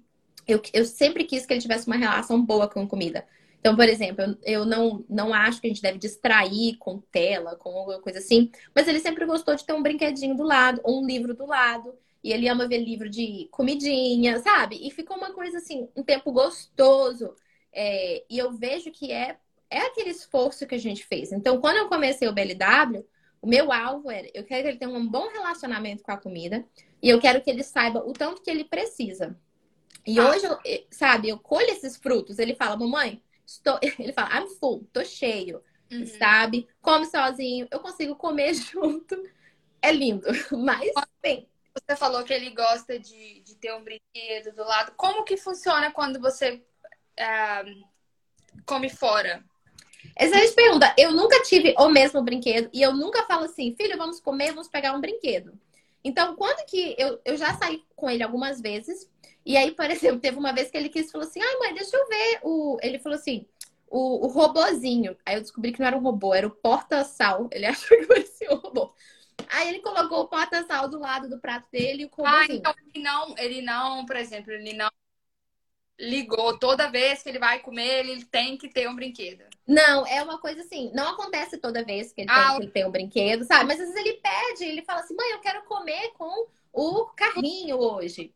eu, 0.49 0.62
eu 0.72 0.87
sempre 0.87 1.24
quis 1.24 1.45
que 1.45 1.53
ele 1.53 1.61
tivesse 1.61 1.87
uma 1.87 1.97
relação 1.97 2.43
boa 2.43 2.66
com 2.66 2.89
comida. 2.89 3.26
Então, 3.61 3.76
por 3.76 3.87
exemplo, 3.87 4.24
eu, 4.24 4.37
eu 4.43 4.64
não, 4.64 5.05
não 5.11 5.35
acho 5.35 5.61
que 5.61 5.66
a 5.66 5.70
gente 5.70 5.83
deve 5.83 5.99
distrair 5.99 6.78
com 6.78 7.01
tela, 7.12 7.55
com 7.57 7.68
alguma 7.68 8.01
coisa 8.01 8.18
assim, 8.18 8.51
mas 8.74 8.89
ele 8.89 9.01
sempre 9.01 9.26
gostou 9.26 9.55
de 9.57 9.66
ter 9.66 9.74
um 9.74 9.83
brinquedinho 9.83 10.35
do 10.35 10.43
lado, 10.43 10.80
ou 10.85 11.03
um 11.03 11.07
livro 11.07 11.35
do 11.35 11.45
lado. 11.45 11.93
E 12.24 12.33
ele 12.33 12.49
ama 12.49 12.66
ver 12.66 12.78
livro 12.78 13.11
de 13.11 13.47
comidinha, 13.51 14.39
sabe? 14.39 14.78
E 14.80 14.91
ficou 14.91 15.18
uma 15.18 15.35
coisa 15.35 15.59
assim, 15.59 15.87
um 15.95 16.03
tempo 16.03 16.33
gostoso. 16.33 17.35
É, 17.72 18.24
e 18.28 18.38
eu 18.38 18.52
vejo 18.52 18.90
que 18.90 19.10
é, 19.10 19.38
é 19.70 19.80
aquele 19.80 20.10
esforço 20.10 20.66
que 20.66 20.74
a 20.74 20.78
gente 20.78 21.04
fez. 21.04 21.32
Então, 21.32 21.60
quando 21.60 21.78
eu 21.78 21.88
comecei 21.88 22.28
o 22.28 22.32
BLW, 22.32 23.06
o 23.40 23.46
meu 23.46 23.72
alvo 23.72 24.10
era: 24.10 24.28
eu 24.34 24.44
quero 24.44 24.62
que 24.62 24.68
ele 24.68 24.78
tenha 24.78 24.90
um 24.90 25.08
bom 25.08 25.28
relacionamento 25.28 26.02
com 26.02 26.12
a 26.12 26.16
comida 26.16 26.64
e 27.02 27.08
eu 27.08 27.20
quero 27.20 27.40
que 27.42 27.50
ele 27.50 27.62
saiba 27.64 27.98
o 27.98 28.12
tanto 28.12 28.42
que 28.42 28.50
ele 28.50 28.64
precisa. 28.64 29.36
E 30.06 30.18
ah. 30.18 30.30
hoje, 30.30 30.46
eu, 30.46 30.86
sabe, 30.90 31.28
eu 31.28 31.38
colho 31.38 31.68
esses 31.70 31.96
frutos. 31.96 32.38
Ele 32.38 32.54
fala, 32.54 32.76
mamãe, 32.76 33.22
estou. 33.46 33.78
Ele 33.98 34.12
fala, 34.12 34.40
I'm 34.40 34.48
full, 34.58 34.88
tô 34.92 35.04
cheio, 35.04 35.62
uhum. 35.90 36.06
sabe? 36.06 36.68
Come 36.80 37.06
sozinho, 37.06 37.68
eu 37.70 37.80
consigo 37.80 38.16
comer 38.16 38.54
junto. 38.54 39.20
É 39.80 39.90
lindo, 39.92 40.26
mas 40.64 40.92
bem. 41.20 41.48
Você 41.74 41.96
falou 41.96 42.22
que 42.22 42.34
ele 42.34 42.50
gosta 42.50 42.98
de, 42.98 43.40
de 43.40 43.54
ter 43.54 43.72
um 43.72 43.82
brinquedo 43.82 44.54
do 44.54 44.62
lado. 44.62 44.92
Como 44.94 45.24
que 45.24 45.38
funciona 45.38 45.90
quando 45.90 46.20
você 46.20 46.62
é, 47.16 47.64
come 48.66 48.88
fora? 48.88 49.44
Excelente 50.18 50.54
pergunta. 50.54 50.94
Eu 50.98 51.12
nunca 51.12 51.42
tive 51.42 51.74
o 51.78 51.88
mesmo 51.88 52.22
brinquedo 52.22 52.68
e 52.72 52.82
eu 52.82 52.92
nunca 52.94 53.24
falo 53.24 53.44
assim, 53.44 53.74
filho, 53.76 53.96
vamos 53.96 54.20
comer, 54.20 54.52
vamos 54.52 54.68
pegar 54.68 54.92
um 54.94 55.00
brinquedo. 55.00 55.58
Então, 56.04 56.34
quando 56.34 56.66
que 56.66 56.96
eu, 56.98 57.20
eu 57.24 57.36
já 57.36 57.54
saí 57.54 57.82
com 57.94 58.10
ele 58.10 58.22
algumas 58.22 58.60
vezes, 58.60 59.08
e 59.46 59.56
aí, 59.56 59.72
por 59.72 59.88
exemplo, 59.90 60.20
teve 60.20 60.36
uma 60.36 60.52
vez 60.52 60.70
que 60.70 60.76
ele 60.76 60.88
quis 60.88 61.10
falou 61.10 61.26
assim: 61.26 61.40
ai, 61.40 61.58
mãe, 61.58 61.74
deixa 61.74 61.96
eu 61.96 62.08
ver 62.08 62.40
o. 62.42 62.78
Ele 62.82 62.98
falou 62.98 63.16
assim: 63.16 63.46
o, 63.88 64.26
o 64.26 64.28
robozinho. 64.28 65.16
Aí 65.24 65.36
eu 65.36 65.40
descobri 65.40 65.72
que 65.72 65.80
não 65.80 65.86
era 65.86 65.96
um 65.96 66.02
robô, 66.02 66.34
era 66.34 66.46
o 66.46 66.50
porta-sal. 66.50 67.48
Ele 67.52 67.66
achou 67.66 67.96
que 67.98 68.06
parecia 68.06 68.52
um 68.52 68.56
robô. 68.56 68.92
Aí 69.48 69.68
ele 69.68 69.80
colocou 69.80 70.20
o 70.20 70.28
porta-sal 70.28 70.88
do 70.88 70.98
lado 70.98 71.28
do 71.28 71.38
prato 71.38 71.66
dele 71.70 72.02
e 72.02 72.06
o 72.06 72.08
robozinho. 72.08 72.62
Ah, 72.64 72.72
então 72.72 72.74
ele 72.94 73.04
não, 73.04 73.34
ele 73.38 73.62
não, 73.62 74.06
por 74.06 74.16
exemplo, 74.16 74.52
ele 74.52 74.72
não 74.72 74.90
ligou 75.99 76.59
toda 76.59 76.90
vez 76.90 77.22
que 77.22 77.28
ele 77.28 77.38
vai 77.38 77.61
comer, 77.61 78.07
ele 78.07 78.24
tem 78.24 78.57
que 78.57 78.68
ter 78.68 78.88
um 78.88 78.97
brinquedo. 78.97 79.45
Não, 79.66 80.07
é 80.07 80.22
uma 80.22 80.38
coisa 80.38 80.62
assim, 80.62 80.90
não 80.95 81.11
acontece 81.11 81.59
toda 81.59 81.84
vez 81.84 82.12
que 82.12 82.22
ele, 82.22 82.30
ah, 82.30 82.49
tem, 82.49 82.57
que 82.57 82.62
ele 82.62 82.72
tem 82.72 82.86
um 82.86 82.90
brinquedo, 82.90 83.45
sabe? 83.45 83.66
Mas 83.66 83.80
às 83.80 83.88
vezes 83.88 84.05
ele 84.05 84.20
pede, 84.20 84.64
ele 84.64 84.82
fala 84.82 85.01
assim, 85.01 85.14
mãe, 85.14 85.30
eu 85.30 85.40
quero 85.40 85.64
comer 85.64 86.12
com 86.18 86.47
o 86.72 87.07
carrinho 87.16 87.78
hoje. 87.78 88.34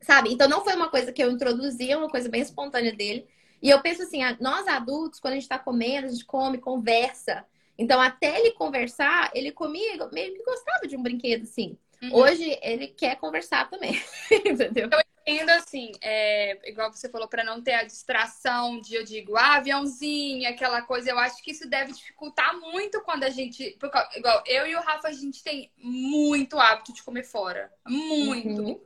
Sabe? 0.00 0.32
Então 0.32 0.48
não 0.48 0.64
foi 0.64 0.74
uma 0.74 0.88
coisa 0.88 1.12
que 1.12 1.22
eu 1.22 1.30
introduzi, 1.30 1.90
é 1.90 1.96
uma 1.96 2.08
coisa 2.08 2.28
bem 2.28 2.40
espontânea 2.40 2.92
dele. 2.92 3.28
E 3.62 3.68
eu 3.68 3.80
penso 3.82 4.02
assim, 4.02 4.20
nós 4.40 4.66
adultos, 4.66 5.20
quando 5.20 5.34
a 5.34 5.36
gente 5.36 5.48
tá 5.48 5.58
comendo, 5.58 6.06
a 6.06 6.10
gente 6.10 6.24
come, 6.24 6.58
conversa. 6.58 7.44
Então, 7.76 8.00
até 8.00 8.38
ele 8.38 8.52
conversar, 8.52 9.30
ele 9.34 9.52
comia, 9.52 9.96
meio 10.12 10.34
que 10.34 10.44
gostava 10.44 10.86
de 10.86 10.96
um 10.96 11.02
brinquedo, 11.02 11.44
assim. 11.44 11.78
Uhum. 12.02 12.14
Hoje, 12.14 12.58
ele 12.62 12.88
quer 12.88 13.16
conversar 13.16 13.68
também. 13.68 14.02
Entendeu? 14.32 14.88
Eu 14.90 15.00
entendo, 15.26 15.50
assim, 15.50 15.92
é, 16.00 16.68
igual 16.68 16.92
você 16.92 17.08
falou, 17.08 17.28
para 17.28 17.44
não 17.44 17.62
ter 17.62 17.74
a 17.74 17.84
distração 17.84 18.80
de, 18.80 18.94
eu 18.94 19.04
digo, 19.04 19.36
ah, 19.36 19.56
aviãozinho, 19.56 20.48
aquela 20.48 20.82
coisa. 20.82 21.10
Eu 21.10 21.18
acho 21.18 21.42
que 21.42 21.50
isso 21.52 21.68
deve 21.68 21.92
dificultar 21.92 22.58
muito 22.58 23.00
quando 23.02 23.24
a 23.24 23.30
gente. 23.30 23.76
Porque, 23.78 24.18
igual 24.18 24.42
eu 24.46 24.66
e 24.66 24.74
o 24.74 24.80
Rafa, 24.80 25.08
a 25.08 25.12
gente 25.12 25.42
tem 25.42 25.70
muito 25.76 26.58
hábito 26.58 26.92
de 26.92 27.02
comer 27.02 27.24
fora. 27.24 27.72
Muito. 27.86 28.62
Uhum. 28.62 28.80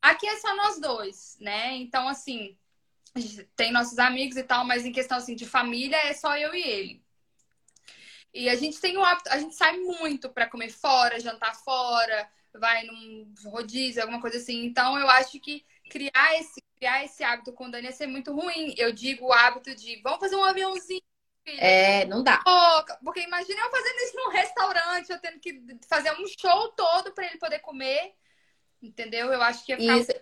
Aqui 0.00 0.26
é 0.26 0.36
só 0.36 0.54
nós 0.54 0.78
dois, 0.78 1.36
né? 1.40 1.74
Então, 1.76 2.06
assim, 2.06 2.56
tem 3.56 3.72
nossos 3.72 3.98
amigos 3.98 4.36
e 4.36 4.42
tal, 4.42 4.64
mas 4.64 4.84
em 4.84 4.92
questão 4.92 5.16
assim, 5.16 5.34
de 5.34 5.46
família 5.46 5.96
é 5.96 6.12
só 6.12 6.36
eu 6.36 6.54
e 6.54 6.62
ele. 6.62 7.04
E 8.32 8.48
a 8.48 8.56
gente 8.56 8.80
tem 8.80 8.96
o 8.98 9.04
hábito, 9.04 9.30
a 9.30 9.38
gente 9.38 9.54
sai 9.54 9.78
muito 9.78 10.28
para 10.28 10.48
comer 10.48 10.70
fora, 10.70 11.20
jantar 11.20 11.54
fora, 11.54 12.28
vai 12.58 12.84
num 12.84 13.32
rodízio, 13.46 14.02
alguma 14.02 14.20
coisa 14.20 14.38
assim. 14.38 14.64
Então 14.64 14.98
eu 14.98 15.08
acho 15.08 15.38
que 15.40 15.64
criar 15.90 16.38
esse, 16.38 16.62
criar 16.76 17.04
esse 17.04 17.22
hábito 17.22 17.52
com 17.52 17.66
o 17.66 17.70
Dani 17.70 17.86
ia 17.86 17.92
ser 17.92 18.06
muito 18.06 18.32
ruim. 18.32 18.74
Eu 18.76 18.92
digo 18.92 19.26
o 19.26 19.32
hábito 19.32 19.74
de 19.74 20.00
vamos 20.02 20.20
fazer 20.20 20.36
um 20.36 20.44
aviãozinho. 20.44 21.02
É, 21.46 22.06
não 22.06 22.22
dá. 22.22 22.42
Porque 23.02 23.20
imagina 23.20 23.60
eu 23.60 23.70
fazendo 23.70 23.96
isso 23.98 24.16
num 24.16 24.30
restaurante, 24.30 25.10
eu 25.10 25.20
tendo 25.20 25.38
que 25.40 25.62
fazer 25.86 26.10
um 26.12 26.26
show 26.26 26.68
todo 26.70 27.12
para 27.12 27.26
ele 27.26 27.38
poder 27.38 27.58
comer. 27.58 28.14
Entendeu? 28.82 29.32
Eu 29.32 29.42
acho 29.42 29.64
que 29.64 29.72
ia 29.72 29.78
ficar... 29.78 29.98
Isso. 29.98 30.12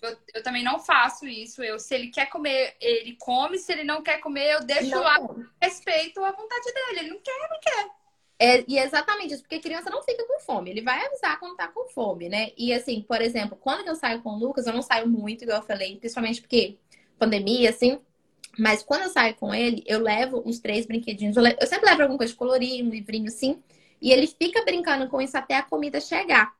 Eu, 0.00 0.16
eu, 0.34 0.42
também 0.44 0.62
não 0.62 0.78
faço 0.78 1.26
isso. 1.26 1.62
Eu, 1.62 1.78
se 1.78 1.92
ele 1.94 2.08
quer 2.08 2.26
comer, 2.26 2.76
ele 2.80 3.16
come. 3.16 3.58
Se 3.58 3.72
ele 3.72 3.82
não 3.82 4.00
quer 4.00 4.18
comer, 4.18 4.54
eu 4.54 4.64
deixo 4.64 4.90
não. 4.90 5.02
lá. 5.02 5.16
Respeito 5.60 6.24
a 6.24 6.30
vontade 6.30 6.72
dele. 6.72 7.00
Ele 7.00 7.10
não 7.10 7.20
quer, 7.20 7.48
não 7.50 7.60
quer. 7.60 7.97
É, 8.38 8.64
e 8.68 8.78
é 8.78 8.84
exatamente 8.84 9.34
isso, 9.34 9.42
porque 9.42 9.58
criança 9.58 9.90
não 9.90 10.02
fica 10.02 10.24
com 10.24 10.38
fome. 10.40 10.70
Ele 10.70 10.82
vai 10.82 11.04
avisar 11.04 11.38
quando 11.40 11.56
tá 11.56 11.66
com 11.66 11.88
fome, 11.88 12.28
né? 12.28 12.52
E 12.56 12.72
assim, 12.72 13.02
por 13.02 13.20
exemplo, 13.20 13.58
quando 13.60 13.88
eu 13.88 13.96
saio 13.96 14.22
com 14.22 14.30
o 14.30 14.38
Lucas, 14.38 14.66
eu 14.66 14.72
não 14.72 14.82
saio 14.82 15.08
muito, 15.08 15.42
igual 15.42 15.58
eu 15.58 15.66
falei, 15.66 15.96
principalmente 15.96 16.40
porque 16.40 16.78
pandemia, 17.18 17.70
assim. 17.70 18.00
Mas 18.56 18.82
quando 18.82 19.02
eu 19.02 19.08
saio 19.08 19.34
com 19.34 19.52
ele, 19.52 19.82
eu 19.86 20.00
levo 20.00 20.42
uns 20.46 20.60
três 20.60 20.86
brinquedinhos. 20.86 21.36
Eu, 21.36 21.42
levo, 21.42 21.56
eu 21.60 21.66
sempre 21.66 21.86
levo 21.86 22.02
alguma 22.02 22.18
coisa 22.18 22.32
de 22.32 22.38
colorir, 22.38 22.84
um 22.84 22.90
livrinho 22.90 23.26
assim. 23.26 23.62
E 24.00 24.12
ele 24.12 24.26
fica 24.28 24.64
brincando 24.64 25.08
com 25.08 25.20
isso 25.20 25.36
até 25.36 25.56
a 25.56 25.62
comida 25.62 26.00
chegar. 26.00 26.56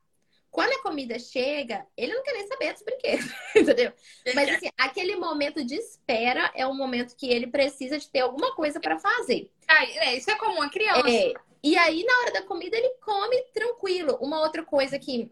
Quando 0.51 0.73
a 0.73 0.83
comida 0.83 1.19
chega, 1.19 1.87
ele 1.97 2.15
não 2.15 2.23
quer 2.23 2.33
nem 2.33 2.47
saber 2.47 2.73
dos 2.73 2.83
brinquedos, 2.83 3.31
entendeu? 3.55 3.93
Mas 4.35 4.49
assim, 4.49 4.69
aquele 4.79 5.15
momento 5.15 5.65
de 5.65 5.75
espera 5.75 6.51
é 6.55 6.67
um 6.67 6.75
momento 6.75 7.15
que 7.15 7.29
ele 7.29 7.47
precisa 7.47 7.99
de 7.99 8.09
ter 8.09 8.21
alguma 8.21 8.55
coisa 8.55 8.81
para 8.81 8.99
fazer. 8.99 9.51
Ah, 9.69 9.85
é, 9.85 10.17
isso 10.17 10.31
é 10.31 10.35
comum 10.37 10.63
a 10.63 10.71
criança. 10.71 11.09
É, 11.09 11.35
e 11.63 11.77
aí, 11.77 12.05
na 12.05 12.19
hora 12.21 12.33
da 12.33 12.43
comida, 12.43 12.77
ele 12.77 12.91
come 13.01 13.43
tranquilo. 13.55 14.19
Uma 14.21 14.41
outra 14.41 14.63
coisa 14.63 14.99
que 14.99 15.31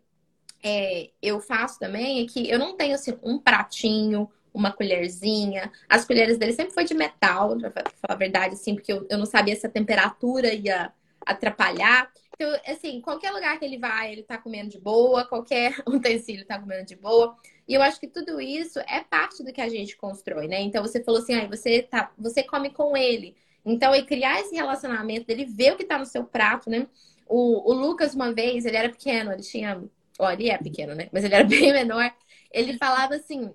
é, 0.62 1.10
eu 1.22 1.40
faço 1.40 1.78
também 1.78 2.22
é 2.22 2.26
que 2.26 2.50
eu 2.50 2.58
não 2.58 2.76
tenho 2.76 2.94
assim, 2.94 3.18
um 3.22 3.38
pratinho, 3.38 4.30
uma 4.52 4.72
colherzinha. 4.72 5.70
As 5.88 6.04
colheres 6.04 6.38
dele 6.38 6.52
sempre 6.52 6.74
foi 6.74 6.84
de 6.84 6.94
metal, 6.94 7.56
pra 7.58 7.84
falar 8.00 8.14
a 8.14 8.16
verdade, 8.16 8.54
assim, 8.54 8.74
porque 8.74 8.92
eu, 8.92 9.06
eu 9.08 9.18
não 9.18 9.26
sabia 9.26 9.54
se 9.54 9.66
a 9.66 9.70
temperatura 9.70 10.52
ia 10.52 10.92
atrapalhar. 11.24 12.10
Então, 12.34 12.60
assim, 12.66 13.00
qualquer 13.00 13.30
lugar 13.32 13.58
que 13.58 13.64
ele 13.64 13.78
vai, 13.78 14.12
ele 14.12 14.22
tá 14.22 14.38
comendo 14.38 14.70
de 14.70 14.78
boa, 14.78 15.24
qualquer 15.24 15.74
utensílio 15.86 16.46
tá 16.46 16.58
comendo 16.58 16.86
de 16.86 16.96
boa. 16.96 17.36
E 17.68 17.74
eu 17.74 17.82
acho 17.82 17.98
que 17.98 18.06
tudo 18.06 18.40
isso 18.40 18.78
é 18.80 19.02
parte 19.02 19.42
do 19.42 19.52
que 19.52 19.60
a 19.60 19.68
gente 19.68 19.96
constrói, 19.96 20.46
né? 20.46 20.60
Então 20.60 20.82
você 20.82 21.02
falou 21.02 21.20
assim, 21.20 21.34
ah, 21.34 21.46
você 21.46 21.82
tá, 21.82 22.12
você 22.16 22.42
come 22.42 22.70
com 22.70 22.96
ele. 22.96 23.36
Então, 23.66 23.94
e 23.94 24.04
criar 24.04 24.40
esse 24.40 24.54
relacionamento 24.54 25.26
dele, 25.26 25.44
ver 25.44 25.72
o 25.72 25.76
que 25.76 25.84
tá 25.84 25.98
no 25.98 26.06
seu 26.06 26.24
prato, 26.24 26.70
né? 26.70 26.86
O, 27.26 27.70
o 27.70 27.74
Lucas, 27.74 28.14
uma 28.14 28.32
vez, 28.32 28.64
ele 28.64 28.76
era 28.76 28.88
pequeno, 28.88 29.32
ele 29.32 29.42
tinha. 29.42 29.82
Ó, 30.18 30.30
ele 30.30 30.48
é 30.48 30.56
pequeno, 30.58 30.94
né? 30.94 31.08
Mas 31.12 31.24
ele 31.24 31.34
era 31.34 31.44
bem 31.44 31.72
menor. 31.72 32.14
Ele 32.52 32.78
falava 32.78 33.16
assim: 33.16 33.52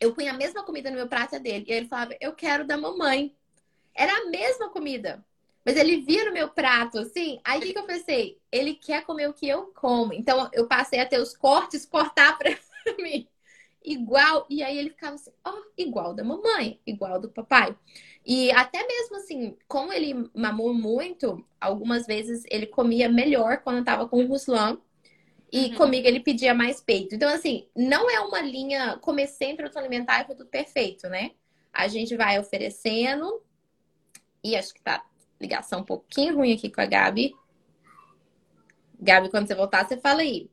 eu 0.00 0.14
punha 0.14 0.32
a 0.32 0.36
mesma 0.36 0.64
comida 0.64 0.90
no 0.90 0.96
meu 0.96 1.08
prato 1.08 1.38
dele. 1.38 1.64
E 1.68 1.72
ele 1.72 1.86
falava, 1.86 2.16
eu 2.20 2.32
quero 2.34 2.66
da 2.66 2.76
mamãe. 2.76 3.34
Era 3.94 4.12
a 4.12 4.26
mesma 4.30 4.70
comida. 4.70 5.24
Mas 5.64 5.76
ele 5.76 6.00
via 6.00 6.24
no 6.24 6.32
meu 6.32 6.48
prato, 6.48 6.98
assim. 6.98 7.40
Aí 7.44 7.58
o 7.58 7.62
que, 7.62 7.72
que 7.74 7.78
eu 7.78 7.86
pensei? 7.86 8.40
Ele 8.50 8.74
quer 8.74 9.04
comer 9.04 9.28
o 9.28 9.34
que 9.34 9.48
eu 9.48 9.66
como. 9.74 10.14
Então 10.14 10.48
eu 10.52 10.66
passei 10.66 11.00
a 11.00 11.06
ter 11.06 11.20
os 11.20 11.36
cortes, 11.36 11.84
cortar 11.86 12.38
pra 12.38 12.50
mim. 12.98 13.28
Igual. 13.82 14.46
E 14.50 14.62
aí 14.62 14.78
ele 14.78 14.90
ficava 14.90 15.14
assim, 15.14 15.30
ó, 15.44 15.52
oh, 15.52 15.62
igual 15.76 16.14
da 16.14 16.22
mamãe, 16.22 16.80
igual 16.86 17.20
do 17.20 17.30
papai. 17.30 17.74
E 18.24 18.50
até 18.52 18.86
mesmo 18.86 19.16
assim, 19.16 19.56
como 19.66 19.92
ele 19.92 20.28
mamou 20.34 20.74
muito, 20.74 21.44
algumas 21.60 22.06
vezes 22.06 22.44
ele 22.50 22.66
comia 22.66 23.08
melhor 23.08 23.58
quando 23.58 23.78
eu 23.78 23.84
tava 23.84 24.06
com 24.06 24.22
o 24.22 24.26
Ruslan. 24.26 24.78
E 25.52 25.66
uhum. 25.70 25.74
comigo 25.74 26.06
ele 26.06 26.20
pedia 26.20 26.54
mais 26.54 26.80
peito. 26.80 27.14
Então, 27.14 27.28
assim, 27.28 27.66
não 27.74 28.08
é 28.08 28.20
uma 28.20 28.40
linha 28.40 28.96
comer 28.98 29.26
sempre 29.26 29.68
alimentar 29.74 30.22
e 30.22 30.26
foi 30.26 30.36
tudo 30.36 30.48
perfeito, 30.48 31.08
né? 31.08 31.32
A 31.72 31.88
gente 31.88 32.16
vai 32.16 32.38
oferecendo. 32.38 33.42
E 34.44 34.54
acho 34.56 34.72
que 34.72 34.80
tá 34.80 35.04
ligação 35.40 35.80
um 35.80 35.84
pouquinho 35.84 36.36
ruim 36.36 36.52
aqui 36.52 36.70
com 36.70 36.80
a 36.80 36.86
Gabi. 36.86 37.34
Gabi, 39.00 39.30
quando 39.30 39.48
você 39.48 39.54
voltar, 39.54 39.86
você 39.86 39.96
fala 39.96 40.20
aí. 40.20 40.50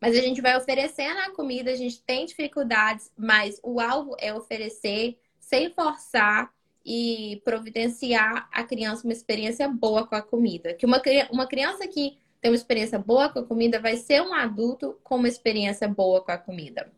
Mas 0.00 0.16
a 0.16 0.20
gente 0.20 0.40
vai 0.40 0.56
oferecendo 0.56 1.18
a 1.20 1.30
comida, 1.30 1.70
a 1.70 1.76
gente 1.76 2.02
tem 2.02 2.26
dificuldades, 2.26 3.10
mas 3.16 3.58
o 3.62 3.80
alvo 3.80 4.14
é 4.18 4.34
oferecer 4.34 5.18
sem 5.38 5.72
forçar 5.72 6.52
e 6.84 7.40
providenciar 7.44 8.48
a 8.52 8.62
criança 8.62 9.04
uma 9.04 9.12
experiência 9.12 9.68
boa 9.68 10.06
com 10.06 10.14
a 10.14 10.22
comida. 10.22 10.74
Que 10.74 10.86
uma, 10.86 11.02
uma 11.32 11.46
criança 11.46 11.86
que 11.88 12.18
tem 12.40 12.50
uma 12.50 12.56
experiência 12.56 12.98
boa 12.98 13.28
com 13.28 13.40
a 13.40 13.44
comida 13.44 13.80
vai 13.80 13.96
ser 13.96 14.22
um 14.22 14.32
adulto 14.32 14.98
com 15.02 15.16
uma 15.16 15.28
experiência 15.28 15.88
boa 15.88 16.22
com 16.22 16.30
a 16.30 16.38
comida. 16.38 16.92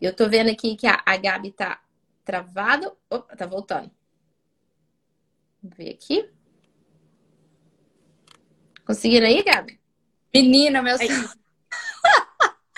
Eu 0.00 0.14
tô 0.14 0.28
vendo 0.28 0.50
aqui 0.50 0.76
que 0.76 0.86
a, 0.86 1.02
a 1.06 1.16
Gabi 1.16 1.52
tá 1.52 1.80
travado. 2.24 2.94
Opa, 3.08 3.34
tá 3.36 3.46
voltando. 3.46 3.90
Vamos 5.62 5.76
ver 5.76 5.90
aqui. 5.90 6.28
Conseguiram 8.84 9.26
aí, 9.26 9.42
Gabi? 9.42 9.80
Menina, 10.34 10.82
meu 10.82 10.96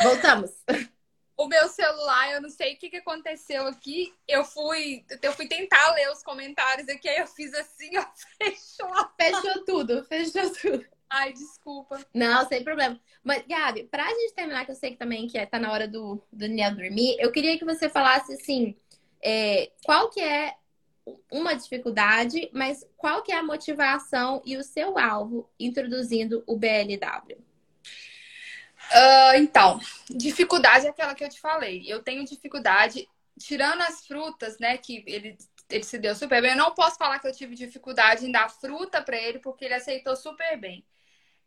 Voltamos. 0.03 0.51
O 1.37 1.47
meu 1.49 1.69
celular, 1.69 2.33
eu 2.33 2.41
não 2.41 2.49
sei 2.49 2.75
o 2.75 2.79
que, 2.79 2.89
que 2.89 2.97
aconteceu 2.97 3.67
aqui. 3.67 4.15
Eu 4.27 4.43
fui, 4.45 5.05
eu 5.21 5.33
fui 5.33 5.47
tentar 5.47 5.93
ler 5.93 6.11
os 6.11 6.23
comentários 6.23 6.89
aqui, 6.89 7.09
aí 7.09 7.19
eu 7.19 7.27
fiz 7.27 7.53
assim, 7.53 7.91
ó, 7.99 8.07
fechou. 8.43 9.11
Fechou 9.21 9.65
tudo, 9.65 10.05
fechou 10.05 10.51
tudo. 10.51 10.87
Ai, 11.11 11.33
desculpa. 11.33 12.05
Não, 12.13 12.47
sem 12.49 12.65
problema. 12.65 12.99
Mas, 13.23 13.45
Gabi, 13.47 13.85
pra 13.85 14.09
gente 14.09 14.35
terminar, 14.35 14.65
que 14.65 14.73
eu 14.73 14.77
sei 14.77 14.93
que 14.93 14.97
também 14.97 15.27
que 15.27 15.39
é, 15.39 15.47
tá 15.47 15.59
na 15.59 15.71
hora 15.71 15.87
do, 15.87 16.17
do 16.33 16.39
Daniel 16.39 16.75
dormir, 16.75 17.17
eu 17.19 17.31
queria 17.31 17.59
que 17.59 17.65
você 17.65 17.89
falasse 17.89 18.33
assim, 18.33 18.75
é, 19.23 19.71
qual 19.85 20.09
que 20.11 20.21
é 20.21 20.55
uma 21.31 21.55
dificuldade, 21.55 22.51
mas 22.53 22.85
qual 22.97 23.23
que 23.23 23.31
é 23.31 23.37
a 23.37 23.43
motivação 23.43 24.43
e 24.45 24.57
o 24.57 24.65
seu 24.65 24.99
alvo 24.99 25.49
introduzindo 25.61 26.43
o 26.47 26.57
BLW? 26.57 27.39
Uh, 28.91 29.37
então, 29.39 29.81
dificuldade 30.09 30.87
é 30.87 30.91
aquela 30.91 31.15
que 31.15 31.25
eu 31.25 31.29
te 31.29 31.41
falei. 31.41 31.85
Eu 31.87 32.03
tenho 32.03 32.25
dificuldade, 32.25 33.09
tirando 33.39 33.83
as 33.83 34.07
frutas, 34.07 34.59
né, 34.59 34.79
que 34.79 35.05
ele, 35.07 35.37
ele 35.69 35.85
se 35.85 35.99
deu 35.99 36.15
super 36.15 36.41
bem. 36.41 36.53
Eu 36.53 36.57
não 36.57 36.75
posso 36.75 36.97
falar 36.97 37.19
que 37.19 37.27
eu 37.27 37.33
tive 37.35 37.55
dificuldade 37.55 38.27
em 38.27 38.33
dar 38.33 38.49
fruta 38.49 39.03
para 39.03 39.17
ele, 39.17 39.39
porque 39.39 39.65
ele 39.65 39.75
aceitou 39.75 40.17
super 40.17 40.57
bem. 40.59 40.85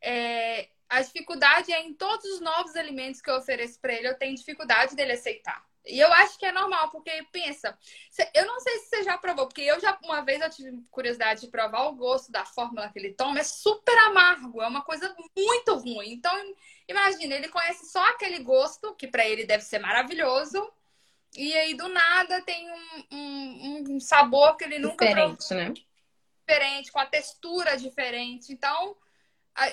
É, 0.01 0.69
A 0.89 1.01
dificuldade 1.01 1.71
é 1.71 1.81
em 1.81 1.93
todos 1.93 2.25
os 2.25 2.41
novos 2.41 2.75
alimentos 2.75 3.21
que 3.21 3.29
eu 3.29 3.37
ofereço 3.37 3.79
para 3.79 3.93
ele, 3.93 4.07
eu 4.07 4.17
tenho 4.17 4.35
dificuldade 4.35 4.95
dele 4.95 5.13
aceitar. 5.13 5.63
E 5.85 5.99
eu 5.99 6.11
acho 6.13 6.37
que 6.37 6.45
é 6.45 6.51
normal, 6.51 6.89
porque 6.91 7.11
pensa, 7.31 7.77
eu 8.33 8.45
não 8.45 8.59
sei 8.59 8.77
se 8.79 8.89
você 8.89 9.03
já 9.03 9.17
provou, 9.17 9.47
porque 9.47 9.61
eu 9.61 9.79
já 9.79 9.97
uma 10.03 10.21
vez 10.21 10.41
eu 10.41 10.49
tive 10.49 10.83
curiosidade 10.91 11.41
de 11.41 11.47
provar 11.47 11.87
o 11.87 11.95
gosto 11.95 12.31
da 12.31 12.43
fórmula 12.45 12.89
que 12.89 12.99
ele 12.99 13.13
toma, 13.13 13.39
é 13.39 13.43
super 13.43 13.97
amargo, 14.07 14.61
é 14.61 14.67
uma 14.67 14.81
coisa 14.83 15.15
muito 15.35 15.75
ruim. 15.75 16.11
Então, 16.11 16.35
imagina, 16.89 17.35
ele 17.35 17.47
conhece 17.47 17.85
só 17.91 18.03
aquele 18.09 18.39
gosto, 18.39 18.93
que 18.95 19.07
para 19.07 19.25
ele 19.25 19.45
deve 19.45 19.63
ser 19.63 19.79
maravilhoso, 19.79 20.69
e 21.37 21.55
aí 21.55 21.75
do 21.75 21.87
nada 21.87 22.41
tem 22.41 22.69
um, 22.71 23.05
um, 23.11 23.95
um 23.95 23.99
sabor 23.99 24.57
que 24.57 24.63
ele 24.63 24.79
nunca 24.79 25.05
diferente, 25.05 25.47
provou. 25.47 25.65
né? 25.65 25.73
Diferente, 26.47 26.91
com 26.91 26.99
a 26.99 27.05
textura 27.05 27.77
diferente. 27.77 28.51
Então, 28.51 28.97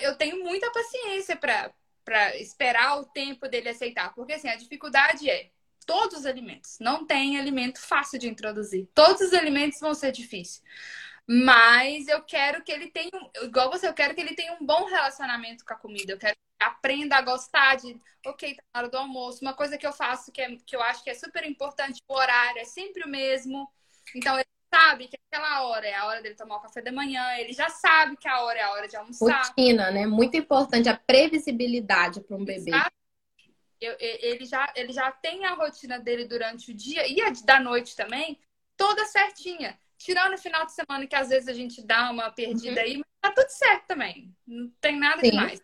eu 0.01 0.15
tenho 0.15 0.43
muita 0.43 0.71
paciência 0.71 1.35
para 1.35 2.37
esperar 2.37 2.99
o 2.99 3.05
tempo 3.05 3.47
dele 3.47 3.69
aceitar, 3.69 4.13
porque 4.13 4.33
assim, 4.33 4.47
a 4.47 4.55
dificuldade 4.55 5.27
é 5.29 5.49
todos 5.87 6.19
os 6.19 6.25
alimentos. 6.25 6.77
Não 6.79 7.05
tem 7.05 7.39
alimento 7.39 7.79
fácil 7.79 8.19
de 8.19 8.27
introduzir. 8.27 8.87
Todos 8.93 9.21
os 9.21 9.33
alimentos 9.33 9.79
vão 9.79 9.95
ser 9.95 10.11
difíceis. 10.11 10.61
Mas 11.29 12.07
eu 12.07 12.21
quero 12.23 12.63
que 12.63 12.71
ele 12.71 12.89
tenha, 12.89 13.11
igual 13.41 13.69
você, 13.69 13.85
eu 13.85 13.93
quero 13.93 14.15
que 14.15 14.21
ele 14.21 14.33
tenha 14.33 14.53
um 14.53 14.65
bom 14.65 14.85
relacionamento 14.85 15.65
com 15.65 15.73
a 15.73 15.77
comida. 15.77 16.13
Eu 16.13 16.17
quero 16.17 16.33
que 16.35 16.63
ele 16.63 16.69
aprenda 16.69 17.17
a 17.17 17.21
gostar 17.21 17.75
de, 17.75 17.99
ok, 18.25 18.55
tá 18.55 18.63
na 18.73 18.79
hora 18.79 18.89
do 18.89 18.97
almoço. 18.97 19.41
Uma 19.41 19.53
coisa 19.53 19.77
que 19.77 19.85
eu 19.85 19.91
faço 19.91 20.31
que, 20.31 20.41
é, 20.41 20.55
que 20.65 20.73
eu 20.73 20.81
acho 20.81 21.03
que 21.03 21.09
é 21.09 21.13
super 21.13 21.45
importante, 21.45 22.01
o 22.07 22.13
horário 22.13 22.61
é 22.61 22.65
sempre 22.65 23.03
o 23.03 23.09
mesmo. 23.09 23.69
Então, 24.15 24.35
ele 24.35 24.47
sabe 24.73 25.09
que 25.09 25.17
aquela 25.29 25.63
hora 25.63 25.85
é 25.85 25.95
a 25.95 26.05
hora 26.05 26.21
dele 26.21 26.35
tomar 26.35 26.57
o 26.57 26.61
café 26.61 26.81
da 26.81 26.93
manhã, 26.93 27.35
ele 27.37 27.51
já 27.51 27.69
sabe 27.69 28.15
que 28.15 28.27
a 28.27 28.41
hora 28.43 28.59
é 28.59 28.63
a 28.63 28.71
hora 28.71 28.87
de 28.87 28.95
almoçar. 28.95 29.47
Rotina, 29.47 29.91
né? 29.91 30.05
Muito 30.05 30.37
importante 30.37 30.87
a 30.87 30.95
previsibilidade 30.95 32.21
para 32.21 32.37
um 32.37 32.45
bebê. 32.45 32.71
Eu, 33.81 33.95
ele, 33.99 34.45
já, 34.45 34.71
ele 34.75 34.93
já 34.93 35.11
tem 35.11 35.45
a 35.45 35.53
rotina 35.53 35.99
dele 35.99 36.25
durante 36.25 36.71
o 36.71 36.73
dia 36.73 37.05
e 37.05 37.21
a 37.21 37.29
da 37.43 37.59
noite 37.59 37.95
também, 37.95 38.39
toda 38.75 39.05
certinha. 39.05 39.77
Tirando 39.97 40.35
o 40.35 40.37
final 40.37 40.65
de 40.65 40.73
semana, 40.73 41.07
que 41.07 41.15
às 41.15 41.29
vezes 41.29 41.47
a 41.47 41.53
gente 41.53 41.81
dá 41.81 42.11
uma 42.11 42.31
perdida 42.31 42.81
uhum. 42.81 42.85
aí, 42.87 42.97
mas 42.97 43.05
tá 43.21 43.31
tudo 43.31 43.49
certo 43.49 43.87
também. 43.87 44.35
Não 44.45 44.69
tem 44.79 44.97
nada 44.97 45.21
Sim. 45.21 45.31
demais. 45.31 45.59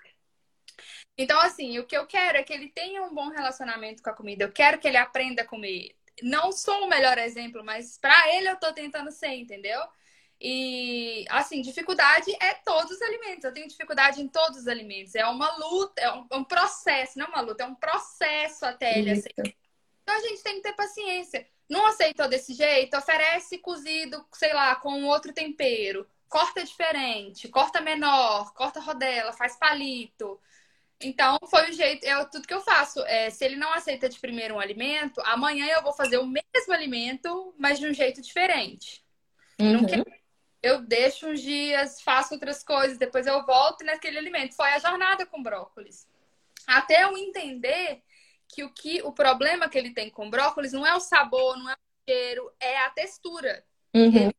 Então, 1.17 1.39
assim, 1.39 1.77
o 1.77 1.85
que 1.85 1.95
eu 1.95 2.07
quero 2.07 2.37
é 2.37 2.43
que 2.43 2.51
ele 2.51 2.69
tenha 2.69 3.03
um 3.03 3.13
bom 3.13 3.29
relacionamento 3.29 4.01
com 4.01 4.09
a 4.09 4.15
comida. 4.15 4.43
Eu 4.43 4.51
quero 4.51 4.79
que 4.79 4.87
ele 4.87 4.97
aprenda 4.97 5.43
a 5.43 5.45
comer. 5.45 5.95
Não 6.21 6.51
sou 6.51 6.83
o 6.83 6.89
melhor 6.89 7.17
exemplo, 7.17 7.63
mas 7.63 7.97
para 7.97 8.35
ele 8.35 8.49
eu 8.49 8.59
tô 8.59 8.73
tentando 8.73 9.11
ser, 9.11 9.35
entendeu? 9.35 9.79
E, 10.41 11.25
assim, 11.29 11.61
dificuldade 11.61 12.35
é 12.41 12.53
todos 12.55 12.91
os 12.91 13.01
alimentos. 13.01 13.43
Eu 13.43 13.53
tenho 13.53 13.67
dificuldade 13.67 14.21
em 14.21 14.27
todos 14.27 14.59
os 14.59 14.67
alimentos. 14.67 15.15
É 15.15 15.25
uma 15.25 15.55
luta, 15.55 16.01
é 16.01 16.11
um, 16.11 16.27
é 16.31 16.35
um 16.35 16.43
processo, 16.43 17.17
não 17.17 17.27
é 17.27 17.29
uma 17.29 17.41
luta, 17.41 17.63
é 17.63 17.67
um 17.67 17.75
processo 17.75 18.65
até 18.65 18.97
ele. 18.99 19.23
Então 20.01 20.15
a 20.15 20.19
gente 20.19 20.43
tem 20.43 20.55
que 20.55 20.61
ter 20.61 20.73
paciência. 20.73 21.47
Não 21.69 21.85
aceitou 21.87 22.27
desse 22.27 22.53
jeito, 22.53 22.97
oferece 22.97 23.57
cozido, 23.57 24.25
sei 24.33 24.53
lá, 24.53 24.75
com 24.75 25.05
outro 25.05 25.33
tempero. 25.33 26.07
Corta 26.27 26.63
diferente, 26.63 27.47
corta 27.47 27.79
menor, 27.79 28.53
corta 28.53 28.79
rodela, 28.79 29.31
faz 29.31 29.55
palito. 29.55 30.39
Então, 31.01 31.37
foi 31.49 31.69
o 31.69 31.73
jeito, 31.73 32.05
é 32.05 32.25
tudo 32.25 32.47
que 32.47 32.53
eu 32.53 32.61
faço. 32.61 33.01
É, 33.05 33.29
se 33.29 33.43
ele 33.45 33.55
não 33.55 33.73
aceita 33.73 34.09
de 34.09 34.19
primeiro 34.19 34.55
um 34.55 34.59
alimento, 34.59 35.21
amanhã 35.25 35.67
eu 35.67 35.83
vou 35.83 35.93
fazer 35.93 36.17
o 36.17 36.25
mesmo 36.25 36.73
alimento, 36.73 37.53
mas 37.57 37.79
de 37.79 37.87
um 37.87 37.93
jeito 37.93 38.21
diferente. 38.21 39.03
Uhum. 39.59 39.85
Quero 39.85 40.05
eu 40.63 40.81
deixo 40.81 41.27
uns 41.27 41.41
dias, 41.41 42.01
faço 42.01 42.33
outras 42.33 42.63
coisas, 42.63 42.97
depois 42.97 43.27
eu 43.27 43.45
volto 43.45 43.83
naquele 43.83 44.17
alimento. 44.17 44.55
Foi 44.55 44.69
a 44.69 44.79
jornada 44.79 45.25
com 45.25 45.43
brócolis. 45.43 46.07
Até 46.65 47.03
eu 47.03 47.17
entender 47.17 48.01
que 48.53 48.63
o 48.63 48.69
que 48.69 49.01
o 49.01 49.11
problema 49.11 49.67
que 49.67 49.77
ele 49.77 49.91
tem 49.91 50.09
com 50.09 50.29
brócolis 50.29 50.73
não 50.73 50.85
é 50.85 50.93
o 50.93 50.99
sabor, 50.99 51.57
não 51.57 51.69
é 51.69 51.73
o 51.73 52.09
cheiro, 52.09 52.51
é 52.59 52.77
a 52.79 52.89
textura. 52.91 53.65
Uhum. 53.93 54.15
Ele 54.15 54.35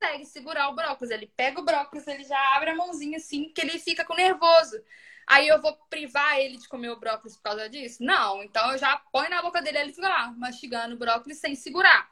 consegue 0.00 0.24
segurar 0.26 0.68
o 0.68 0.74
brócolis. 0.74 1.10
Ele 1.10 1.26
pega 1.36 1.60
o 1.60 1.64
brócolis, 1.64 2.06
ele 2.06 2.24
já 2.24 2.38
abre 2.56 2.70
a 2.70 2.76
mãozinha 2.76 3.18
assim, 3.18 3.52
que 3.52 3.60
ele 3.60 3.78
fica 3.78 4.04
com 4.04 4.14
nervoso. 4.14 4.80
Aí 5.26 5.48
eu 5.48 5.60
vou 5.60 5.76
privar 5.88 6.38
ele 6.38 6.58
de 6.58 6.68
comer 6.68 6.90
o 6.90 6.98
brócolis 6.98 7.36
por 7.36 7.42
causa 7.42 7.68
disso? 7.68 8.02
Não. 8.02 8.42
Então 8.42 8.70
eu 8.72 8.78
já 8.78 8.96
ponho 9.12 9.30
na 9.30 9.42
boca 9.42 9.60
dele, 9.60 9.78
ele 9.78 9.92
fica 9.92 10.08
lá, 10.08 10.32
mastigando 10.32 10.94
o 10.94 10.98
brócolis 10.98 11.38
sem 11.38 11.54
segurar. 11.54 12.08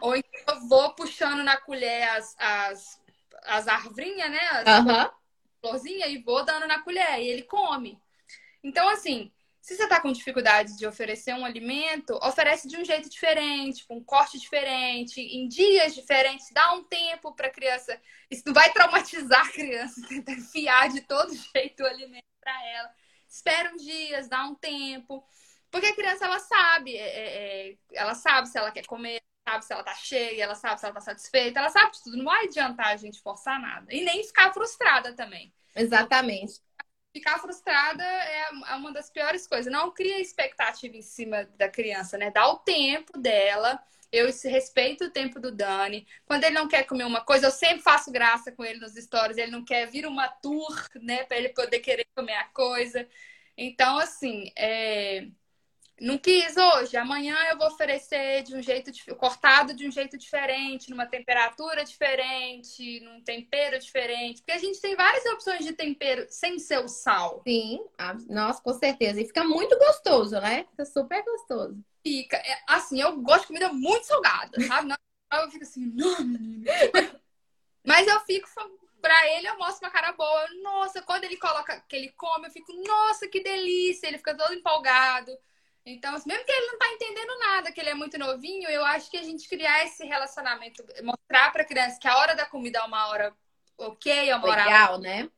Ou 0.00 0.16
então 0.16 0.54
eu 0.54 0.68
vou 0.68 0.94
puxando 0.94 1.42
na 1.42 1.56
colher 1.56 2.08
as, 2.10 2.36
as, 2.38 3.02
as 3.44 3.68
arvrinhas, 3.68 4.30
né? 4.30 4.40
As 4.50 4.84
uhum. 4.84 5.10
florzinhas 5.60 6.10
e 6.10 6.18
vou 6.18 6.44
dando 6.44 6.66
na 6.66 6.80
colher. 6.82 7.20
E 7.20 7.28
ele 7.28 7.42
come. 7.42 8.00
Então, 8.62 8.88
assim, 8.88 9.32
se 9.68 9.76
você 9.76 9.86
tá 9.86 10.00
com 10.00 10.10
dificuldade 10.10 10.78
de 10.78 10.86
oferecer 10.86 11.34
um 11.34 11.44
alimento, 11.44 12.14
oferece 12.22 12.66
de 12.66 12.78
um 12.78 12.84
jeito 12.86 13.10
diferente, 13.10 13.84
com 13.86 13.98
um 13.98 14.02
corte 14.02 14.38
diferente, 14.38 15.20
em 15.20 15.46
dias 15.46 15.94
diferentes, 15.94 16.50
dá 16.54 16.72
um 16.72 16.82
tempo 16.84 17.34
para 17.34 17.48
a 17.48 17.50
criança. 17.50 18.00
Isso 18.30 18.44
não 18.46 18.54
vai 18.54 18.72
traumatizar 18.72 19.46
a 19.46 19.52
criança, 19.52 20.00
tentar 20.08 20.32
enfiar 20.32 20.88
de 20.88 21.02
todo 21.02 21.36
jeito 21.54 21.82
o 21.82 21.86
alimento 21.86 22.24
para 22.40 22.66
ela. 22.66 22.90
Espera 23.28 23.70
uns 23.74 23.84
dias, 23.84 24.26
dá 24.26 24.46
um 24.46 24.54
tempo. 24.54 25.22
Porque 25.70 25.88
a 25.88 25.94
criança, 25.94 26.24
ela 26.24 26.38
sabe, 26.38 26.96
é, 26.96 27.06
é, 27.06 27.68
é 27.72 27.76
ela 27.92 28.14
sabe 28.14 28.48
se 28.48 28.56
ela 28.56 28.72
quer 28.72 28.86
comer, 28.86 29.20
sabe 29.46 29.66
se 29.66 29.72
ela 29.74 29.82
tá 29.82 29.94
cheia, 29.96 30.44
ela 30.44 30.54
sabe 30.54 30.80
se 30.80 30.86
ela 30.86 30.94
tá 30.94 31.02
satisfeita, 31.02 31.60
ela 31.60 31.68
sabe 31.68 31.92
de 31.92 32.02
tudo. 32.04 32.16
Não 32.16 32.24
vai 32.24 32.46
adiantar 32.46 32.86
a 32.86 32.96
gente 32.96 33.20
forçar 33.20 33.60
nada. 33.60 33.92
E 33.92 34.02
nem 34.02 34.24
ficar 34.24 34.50
frustrada 34.50 35.12
também. 35.12 35.52
Exatamente. 35.76 36.54
Ficar 37.12 37.38
frustrada 37.38 38.04
é 38.04 38.74
uma 38.76 38.92
das 38.92 39.10
piores 39.10 39.46
coisas. 39.46 39.72
Não 39.72 39.90
cria 39.92 40.20
expectativa 40.20 40.96
em 40.96 41.02
cima 41.02 41.44
da 41.56 41.68
criança, 41.68 42.16
né? 42.18 42.30
Dá 42.30 42.46
o 42.48 42.58
tempo 42.58 43.18
dela. 43.18 43.82
Eu 44.12 44.26
respeito 44.44 45.04
o 45.04 45.10
tempo 45.10 45.40
do 45.40 45.50
Dani. 45.50 46.06
Quando 46.24 46.44
ele 46.44 46.54
não 46.54 46.68
quer 46.68 46.84
comer 46.84 47.04
uma 47.04 47.20
coisa, 47.22 47.46
eu 47.46 47.50
sempre 47.50 47.82
faço 47.82 48.12
graça 48.12 48.52
com 48.52 48.64
ele 48.64 48.78
nos 48.78 48.94
stories. 48.94 49.36
Ele 49.36 49.50
não 49.50 49.64
quer 49.64 49.86
vir 49.86 50.06
uma 50.06 50.28
tour, 50.28 50.86
né? 51.02 51.24
Pra 51.24 51.36
ele 51.38 51.48
poder 51.50 51.80
querer 51.80 52.06
comer 52.14 52.34
a 52.34 52.44
coisa. 52.48 53.06
Então, 53.56 53.98
assim, 53.98 54.52
é 54.56 55.28
não 56.00 56.18
quis 56.18 56.56
hoje, 56.56 56.96
amanhã 56.96 57.36
eu 57.50 57.58
vou 57.58 57.68
oferecer 57.68 58.42
de 58.42 58.54
um 58.54 58.62
jeito 58.62 58.90
cortado 59.16 59.74
de 59.74 59.86
um 59.86 59.90
jeito 59.90 60.16
diferente, 60.16 60.90
numa 60.90 61.06
temperatura 61.06 61.84
diferente, 61.84 63.00
num 63.00 63.22
tempero 63.22 63.78
diferente, 63.78 64.38
porque 64.38 64.52
a 64.52 64.58
gente 64.58 64.80
tem 64.80 64.94
várias 64.96 65.24
opções 65.26 65.64
de 65.64 65.72
tempero 65.72 66.26
sem 66.28 66.58
ser 66.58 66.78
o 66.78 66.88
sal. 66.88 67.42
Sim, 67.46 67.80
nossa, 68.28 68.62
com 68.62 68.72
certeza. 68.74 69.20
E 69.20 69.26
fica 69.26 69.44
muito 69.44 69.78
gostoso, 69.78 70.40
né? 70.40 70.64
Fica 70.70 70.84
super 70.84 71.22
gostoso. 71.24 71.78
Fica, 72.02 72.36
é, 72.36 72.62
assim, 72.66 73.00
eu 73.00 73.20
gosto 73.20 73.42
de 73.42 73.46
comida 73.48 73.72
muito 73.72 74.06
salgada, 74.06 74.60
sabe? 74.66 74.94
Eu 75.32 75.50
fico 75.50 75.64
assim, 75.64 75.84
não, 75.94 76.24
menina. 76.24 76.70
Mas 77.84 78.06
eu 78.06 78.18
fico 78.20 78.48
Pra 79.00 79.28
ele, 79.36 79.48
eu 79.48 79.56
mostro 79.58 79.86
uma 79.86 79.92
cara 79.92 80.12
boa. 80.12 80.48
Nossa, 80.62 81.00
quando 81.02 81.24
ele 81.24 81.36
coloca, 81.36 81.80
que 81.88 81.94
ele 81.94 82.08
come, 82.10 82.46
eu 82.46 82.50
fico, 82.50 82.72
nossa, 82.86 83.28
que 83.28 83.40
delícia. 83.40 84.08
Ele 84.08 84.18
fica 84.18 84.36
todo 84.36 84.54
empolgado. 84.54 85.30
Então, 85.90 86.12
mesmo 86.12 86.44
que 86.44 86.52
ele 86.52 86.66
não 86.66 86.78
tá 86.78 86.92
entendendo 86.92 87.38
nada, 87.38 87.72
que 87.72 87.80
ele 87.80 87.90
é 87.90 87.94
muito 87.94 88.18
novinho, 88.18 88.68
eu 88.68 88.84
acho 88.84 89.10
que 89.10 89.16
a 89.16 89.22
gente 89.22 89.48
criar 89.48 89.84
esse 89.84 90.04
relacionamento, 90.04 90.84
mostrar 91.02 91.50
pra 91.52 91.64
criança 91.64 91.98
que 91.98 92.08
a 92.08 92.16
hora 92.18 92.34
da 92.34 92.44
comida 92.44 92.78
é 92.78 92.82
uma 92.82 93.08
hora 93.08 93.34
ok, 93.76 94.30
é 94.30 94.36
uma 94.36 94.48
Legal, 94.48 94.92
hora 94.94 94.98
né? 94.98 95.30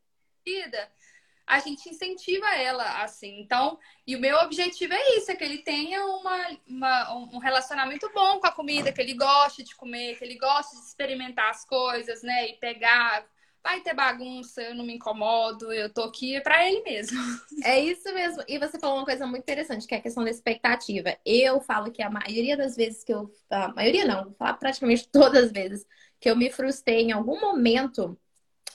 a 1.47 1.59
gente 1.59 1.89
incentiva 1.89 2.47
ela 2.55 3.03
assim. 3.03 3.41
Então, 3.41 3.79
e 4.07 4.15
o 4.15 4.21
meu 4.21 4.37
objetivo 4.39 4.95
é 4.95 5.17
isso, 5.17 5.31
é 5.31 5.37
que 5.37 5.43
ele 5.43 5.59
tenha 5.59 6.05
uma, 6.07 6.59
uma, 6.67 7.15
um 7.15 7.39
relacionamento 7.39 8.11
bom 8.15 8.39
com 8.39 8.47
a 8.47 8.53
comida, 8.53 8.93
que 8.93 9.01
ele 9.01 9.15
goste 9.15 9.65
de 9.65 9.75
comer, 9.75 10.17
que 10.17 10.25
ele 10.25 10.39
goste 10.39 10.77
de 10.77 10.83
experimentar 10.83 11.51
as 11.51 11.65
coisas, 11.65 12.23
né? 12.23 12.49
E 12.49 12.53
pegar 12.55 13.27
vai 13.63 13.81
ter 13.81 13.95
bagunça, 13.95 14.63
eu 14.63 14.75
não 14.75 14.85
me 14.85 14.95
incomodo, 14.95 15.73
eu 15.73 15.93
tô 15.93 16.03
aqui 16.03 16.41
para 16.41 16.67
ele 16.67 16.83
mesmo. 16.83 17.19
É 17.65 17.79
isso 17.79 18.13
mesmo. 18.15 18.43
E 18.49 18.59
você 18.59 18.79
falou 18.79 18.97
uma 18.97 19.05
coisa 19.05 19.27
muito 19.27 19.43
interessante, 19.43 19.87
que 19.87 19.95
é 19.95 19.99
a 19.99 20.01
questão 20.03 20.25
da 20.25 20.31
expectativa. 20.31 21.17
Eu 21.25 21.61
falo 21.61 21.91
que 21.91 22.03
a 22.03 22.11
maioria 22.11 22.57
das 22.57 22.75
vezes 22.75 23.05
que 23.05 23.13
eu. 23.13 23.31
A 23.51 23.69
maioria 23.69 24.05
não, 24.05 24.25
vou 24.25 24.35
falar 24.35 24.55
praticamente 24.55 25.09
todas 25.09 25.45
as 25.45 25.53
vezes 25.53 25.87
que 26.19 26.31
eu 26.31 26.37
me 26.37 26.51
frustrei 26.51 27.03
em 27.03 27.13
algum 27.13 27.41
momento, 27.41 28.19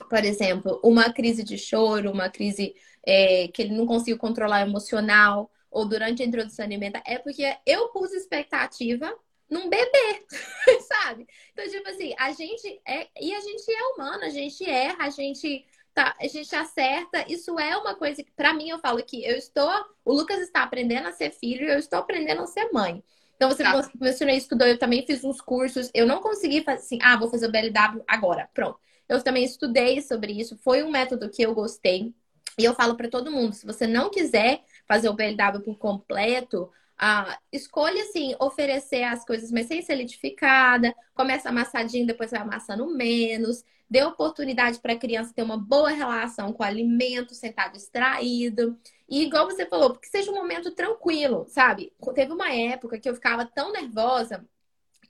por 0.10 0.24
exemplo, 0.24 0.80
uma 0.84 1.12
crise 1.12 1.44
de 1.44 1.58
choro, 1.58 2.12
uma 2.12 2.30
crise 2.30 2.76
é, 3.06 3.48
que 3.48 3.62
ele 3.62 3.76
não 3.76 3.86
conseguiu 3.86 4.18
controlar 4.18 4.62
emocional, 4.62 5.52
ou 5.76 5.86
durante 5.86 6.24
a 6.24 6.26
introdução 6.26 6.64
alimentar, 6.64 7.04
é 7.06 7.18
porque 7.18 7.54
eu 7.66 7.90
pus 7.90 8.14
expectativa 8.14 9.14
num 9.56 9.70
bebê, 9.70 10.26
sabe? 10.88 11.26
Então, 11.54 11.68
tipo 11.70 11.90
assim, 11.90 12.14
a 12.20 12.32
gente 12.34 12.82
é. 12.86 13.08
E 13.20 13.34
a 13.34 13.40
gente 13.40 13.72
é 13.72 13.84
humano, 13.94 14.24
a 14.24 14.30
gente 14.30 14.70
erra, 14.70 15.06
a 15.06 15.10
gente. 15.10 15.66
Tá, 15.94 16.14
a 16.20 16.28
gente 16.28 16.54
acerta, 16.54 17.24
isso 17.32 17.58
é 17.58 17.78
uma 17.78 17.96
coisa 17.96 18.22
que, 18.22 18.30
para 18.34 18.54
mim, 18.54 18.68
eu 18.68 18.78
falo 18.80 19.02
que 19.02 19.24
eu 19.24 19.38
estou. 19.38 19.72
O 20.04 20.14
Lucas 20.14 20.42
está 20.42 20.62
aprendendo 20.64 21.08
a 21.08 21.14
ser 21.14 21.32
filho 21.32 21.66
e 21.66 21.72
eu 21.72 21.80
estou 21.80 22.00
aprendendo 22.00 22.42
a 22.42 22.48
ser 22.48 22.70
mãe. 22.74 23.02
Então, 23.38 23.50
você 23.50 23.64
tá. 23.64 23.90
mencionou 24.00 24.36
estudou, 24.36 24.68
eu 24.68 24.78
também 24.78 25.06
fiz 25.06 25.24
uns 25.24 25.40
cursos. 25.40 25.90
Eu 25.94 26.06
não 26.06 26.20
consegui 26.20 26.64
fazer 26.64 26.80
assim, 26.80 27.00
ah, 27.02 27.16
vou 27.16 27.30
fazer 27.30 27.48
o 27.48 27.52
BLW 27.52 28.04
agora. 28.06 28.50
Pronto. 28.54 28.78
Eu 29.08 29.24
também 29.24 29.46
estudei 29.46 30.02
sobre 30.02 30.34
isso. 30.34 30.58
Foi 30.58 30.84
um 30.84 30.92
método 30.92 31.30
que 31.30 31.42
eu 31.42 31.54
gostei. 31.54 32.14
E 32.58 32.66
eu 32.66 32.74
falo 32.74 32.96
para 32.96 33.10
todo 33.10 33.32
mundo, 33.32 33.54
se 33.54 33.66
você 33.66 33.88
não 33.88 34.10
quiser 34.10 34.64
fazer 34.88 35.10
o 35.10 35.14
BLW 35.14 35.62
por 35.64 35.78
completo, 35.78 36.70
ah, 36.98 37.38
escolha 37.52 38.02
assim, 38.04 38.36
oferecer 38.40 39.04
as 39.04 39.26
coisas, 39.26 39.52
mas 39.52 39.68
sem 39.68 39.82
ser 39.82 39.96
litificada, 39.96 40.96
começa 41.14 41.50
amassadinho, 41.50 42.08
depois 42.08 42.32
vai 42.32 42.42
amassando 42.42 42.88
menos, 42.88 43.64
dê 43.90 44.04
oportunidade 44.04 44.80
para 44.80 44.94
a 44.94 44.98
criança 44.98 45.34
ter 45.34 45.44
uma 45.44 45.58
boa 45.58 45.90
relação 45.90 46.54
com 46.54 46.64
o 46.64 46.66
alimento, 46.66 47.36
sem 47.36 47.50
estar 47.50 47.68
distraído. 47.70 48.78
E 49.10 49.24
igual 49.24 49.46
você 49.46 49.66
falou, 49.66 49.96
que 49.96 50.08
seja 50.08 50.32
um 50.32 50.36
momento 50.36 50.72
tranquilo, 50.72 51.46
sabe? 51.48 51.94
Teve 52.14 52.32
uma 52.32 52.52
época 52.54 53.00
que 53.00 53.10
eu 53.10 53.16
ficava 53.16 53.46
tão 53.46 53.72
nervosa 53.72 54.46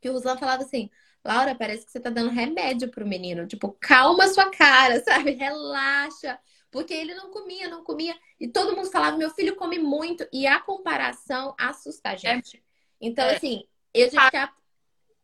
que 0.02 0.10
o 0.10 0.14
Ruslan 0.14 0.38
falava 0.38 0.64
assim: 0.64 0.90
Laura, 1.24 1.56
parece 1.56 1.86
que 1.86 1.92
você 1.92 2.00
tá 2.00 2.10
dando 2.10 2.30
remédio 2.30 2.90
pro 2.92 3.08
menino. 3.08 3.48
Tipo, 3.48 3.76
calma 3.80 4.28
sua 4.28 4.52
cara, 4.52 5.02
sabe? 5.06 5.32
Relaxa. 5.32 6.40
Porque 6.76 6.94
ele 6.94 7.16
não 7.16 7.32
comia, 7.32 7.70
não 7.70 7.86
comia. 7.86 8.20
E 8.38 8.50
todo 8.50 8.76
mundo 8.76 8.92
falava, 8.92 9.16
meu 9.16 9.30
filho 9.30 9.56
come 9.56 9.80
muito. 9.80 10.28
E 10.30 10.46
a 10.46 10.60
comparação 10.60 11.56
assusta 11.58 12.10
a 12.10 12.14
é. 12.16 12.18
gente. 12.18 12.62
Então, 13.00 13.24
é. 13.24 13.38
assim, 13.38 13.64
eu 13.94 14.12
já 14.12 14.30
que 14.30 14.38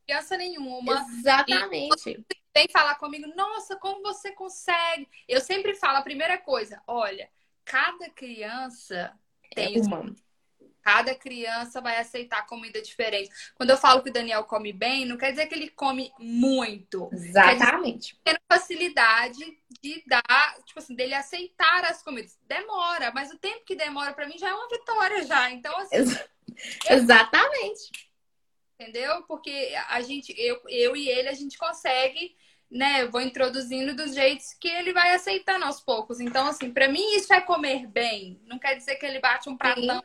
criança 0.06 0.38
nenhuma. 0.38 1.06
Exatamente. 1.10 2.26
Vem 2.56 2.70
falar 2.72 2.95
comigo, 2.95 3.28
nossa, 3.36 3.76
como 3.76 4.02
você 4.02 4.32
consegue? 4.32 5.10
Eu 5.28 5.41
sempre 5.41 5.76
falo 5.76 5.97
a 5.97 6.02
primeira 6.02 6.38
coisa, 6.38 6.82
olha, 6.88 7.30
cada 7.66 8.10
criança 8.10 9.14
tem 9.54 9.76
é 9.78 9.82
uma. 9.82 10.16
Cada 10.82 11.13
criança 11.15 11.79
vai 11.82 11.97
aceitar 11.97 12.45
comida 12.47 12.82
diferente. 12.82 13.29
Quando 13.55 13.69
eu 13.69 13.77
falo 13.77 14.01
que 14.01 14.09
o 14.09 14.13
Daniel 14.13 14.43
come 14.43 14.73
bem, 14.73 15.05
não 15.05 15.17
quer 15.17 15.32
dizer 15.32 15.47
que 15.47 15.55
ele 15.55 15.69
come 15.69 16.11
muito. 16.19 17.09
Exatamente. 17.11 18.19
Tendo 18.23 18.39
facilidade 18.51 19.57
de 19.82 20.03
dar, 20.07 20.55
tipo 20.65 20.79
assim, 20.79 20.95
dele 20.95 21.13
aceitar 21.13 21.86
as 21.86 22.03
comidas. 22.03 22.38
Demora, 22.47 23.11
mas 23.13 23.32
o 23.32 23.38
tempo 23.38 23.65
que 23.65 23.75
demora 23.75 24.13
para 24.13 24.27
mim 24.27 24.38
já 24.38 24.49
é 24.49 24.53
uma 24.53 24.69
vitória 24.69 25.23
já. 25.25 25.51
Então, 25.51 25.75
assim. 25.77 25.95
Ex 25.95 26.25
Exatamente. 26.89 28.09
entendeu? 28.79 29.23
Porque 29.23 29.73
a 29.89 30.01
gente, 30.01 30.34
eu, 30.38 30.61
eu 30.67 30.95
e 30.95 31.07
ele, 31.07 31.29
a 31.29 31.34
gente 31.34 31.57
consegue 31.57 32.36
né, 32.71 33.03
eu 33.03 33.11
vou 33.11 33.19
introduzindo 33.19 33.93
dos 33.93 34.15
jeitos 34.15 34.53
que 34.53 34.67
ele 34.69 34.93
vai 34.93 35.13
aceitando 35.13 35.65
aos 35.65 35.82
poucos. 35.82 36.21
Então, 36.21 36.47
assim, 36.47 36.71
para 36.71 36.88
mim 36.88 37.15
isso 37.15 37.34
é 37.34 37.41
comer 37.41 37.86
bem. 37.86 38.39
Não 38.45 38.57
quer 38.57 38.75
dizer 38.75 38.95
que 38.95 39.05
ele 39.05 39.19
bate 39.19 39.49
um 39.49 39.57
pratão. 39.57 40.01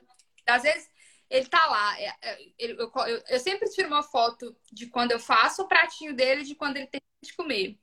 Às 0.46 0.62
vezes 0.62 0.88
ele 1.28 1.46
tá 1.46 1.66
lá. 1.66 2.00
É, 2.00 2.14
é, 2.22 2.38
eu, 2.58 2.76
eu, 2.78 3.22
eu, 3.28 3.40
sempre 3.40 3.68
tiro 3.70 3.88
uma 3.88 4.02
foto 4.02 4.56
de 4.72 4.86
quando 4.86 5.12
eu 5.12 5.18
faço 5.18 5.62
o 5.62 5.68
pratinho 5.68 6.14
dele 6.14 6.44
de 6.44 6.54
quando 6.54 6.76
ele 6.76 6.86
tem 6.86 7.00
de 7.22 7.34
comer. 7.34 7.78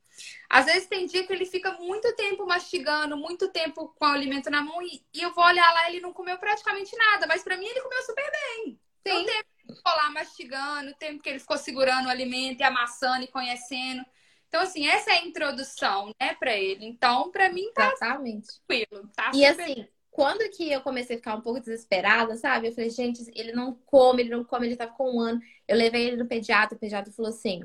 Às 0.50 0.66
vezes 0.66 0.88
tem 0.88 1.06
dia 1.06 1.26
que 1.26 1.34
ele 1.34 1.46
fica 1.46 1.72
muito 1.74 2.16
tempo 2.16 2.46
mastigando, 2.46 3.18
muito 3.18 3.52
tempo 3.52 3.90
com 3.90 4.06
o 4.06 4.10
alimento 4.10 4.50
na 4.50 4.62
mão 4.62 4.82
e, 4.82 5.04
e 5.14 5.22
eu 5.22 5.34
vou 5.34 5.44
olhar 5.44 5.74
lá 5.74 5.90
e 5.90 5.94
ele 5.94 6.02
não 6.02 6.14
comeu 6.14 6.38
praticamente 6.38 6.96
nada, 6.96 7.26
mas 7.26 7.44
para 7.44 7.58
mim 7.58 7.66
ele 7.66 7.82
comeu 7.82 8.02
super 8.04 8.32
bem. 8.32 8.80
Tem 9.04 9.22
o 9.22 9.26
tempo 9.26 9.44
que 9.44 9.64
ele 9.68 9.76
ficou 9.76 9.92
lá 9.92 10.10
mastigando, 10.12 10.92
o 10.92 10.96
tempo 10.96 11.22
que 11.22 11.30
ele 11.30 11.40
ficou 11.40 11.58
segurando 11.58 12.06
o 12.06 12.10
alimento 12.10 12.62
e 12.62 12.64
amassando 12.64 13.24
e 13.24 13.28
conhecendo. 13.28 14.06
Então, 14.48 14.62
assim, 14.62 14.88
essa 14.88 15.10
é 15.12 15.16
a 15.16 15.26
introdução, 15.26 16.14
né, 16.22 16.36
para 16.36 16.56
ele. 16.56 16.86
Então, 16.86 17.32
para 17.32 17.50
mim, 17.50 17.72
tá 17.74 17.92
Exatamente. 17.92 18.48
tranquilo. 18.68 19.10
Tá 19.16 19.32
e 19.34 19.44
assim, 19.44 19.88
quando 20.14 20.48
que 20.52 20.72
eu 20.72 20.80
comecei 20.82 21.16
a 21.16 21.20
ficar 21.20 21.36
um 21.36 21.42
pouco 21.42 21.60
desesperada, 21.60 22.38
sabe? 22.38 22.68
Eu 22.68 22.72
falei, 22.72 22.90
gente, 22.92 23.24
ele 23.34 23.52
não 23.52 23.74
come, 23.86 24.22
ele 24.22 24.30
não 24.30 24.44
come, 24.44 24.68
ele 24.68 24.76
tava 24.76 24.94
com 24.94 25.18
um 25.18 25.20
ano. 25.20 25.42
Eu 25.68 25.76
levei 25.76 26.08
ele 26.08 26.18
no 26.18 26.28
pediatra, 26.28 26.78
o 26.78 26.80
pediatra 26.80 27.12
falou 27.12 27.30
assim: 27.30 27.64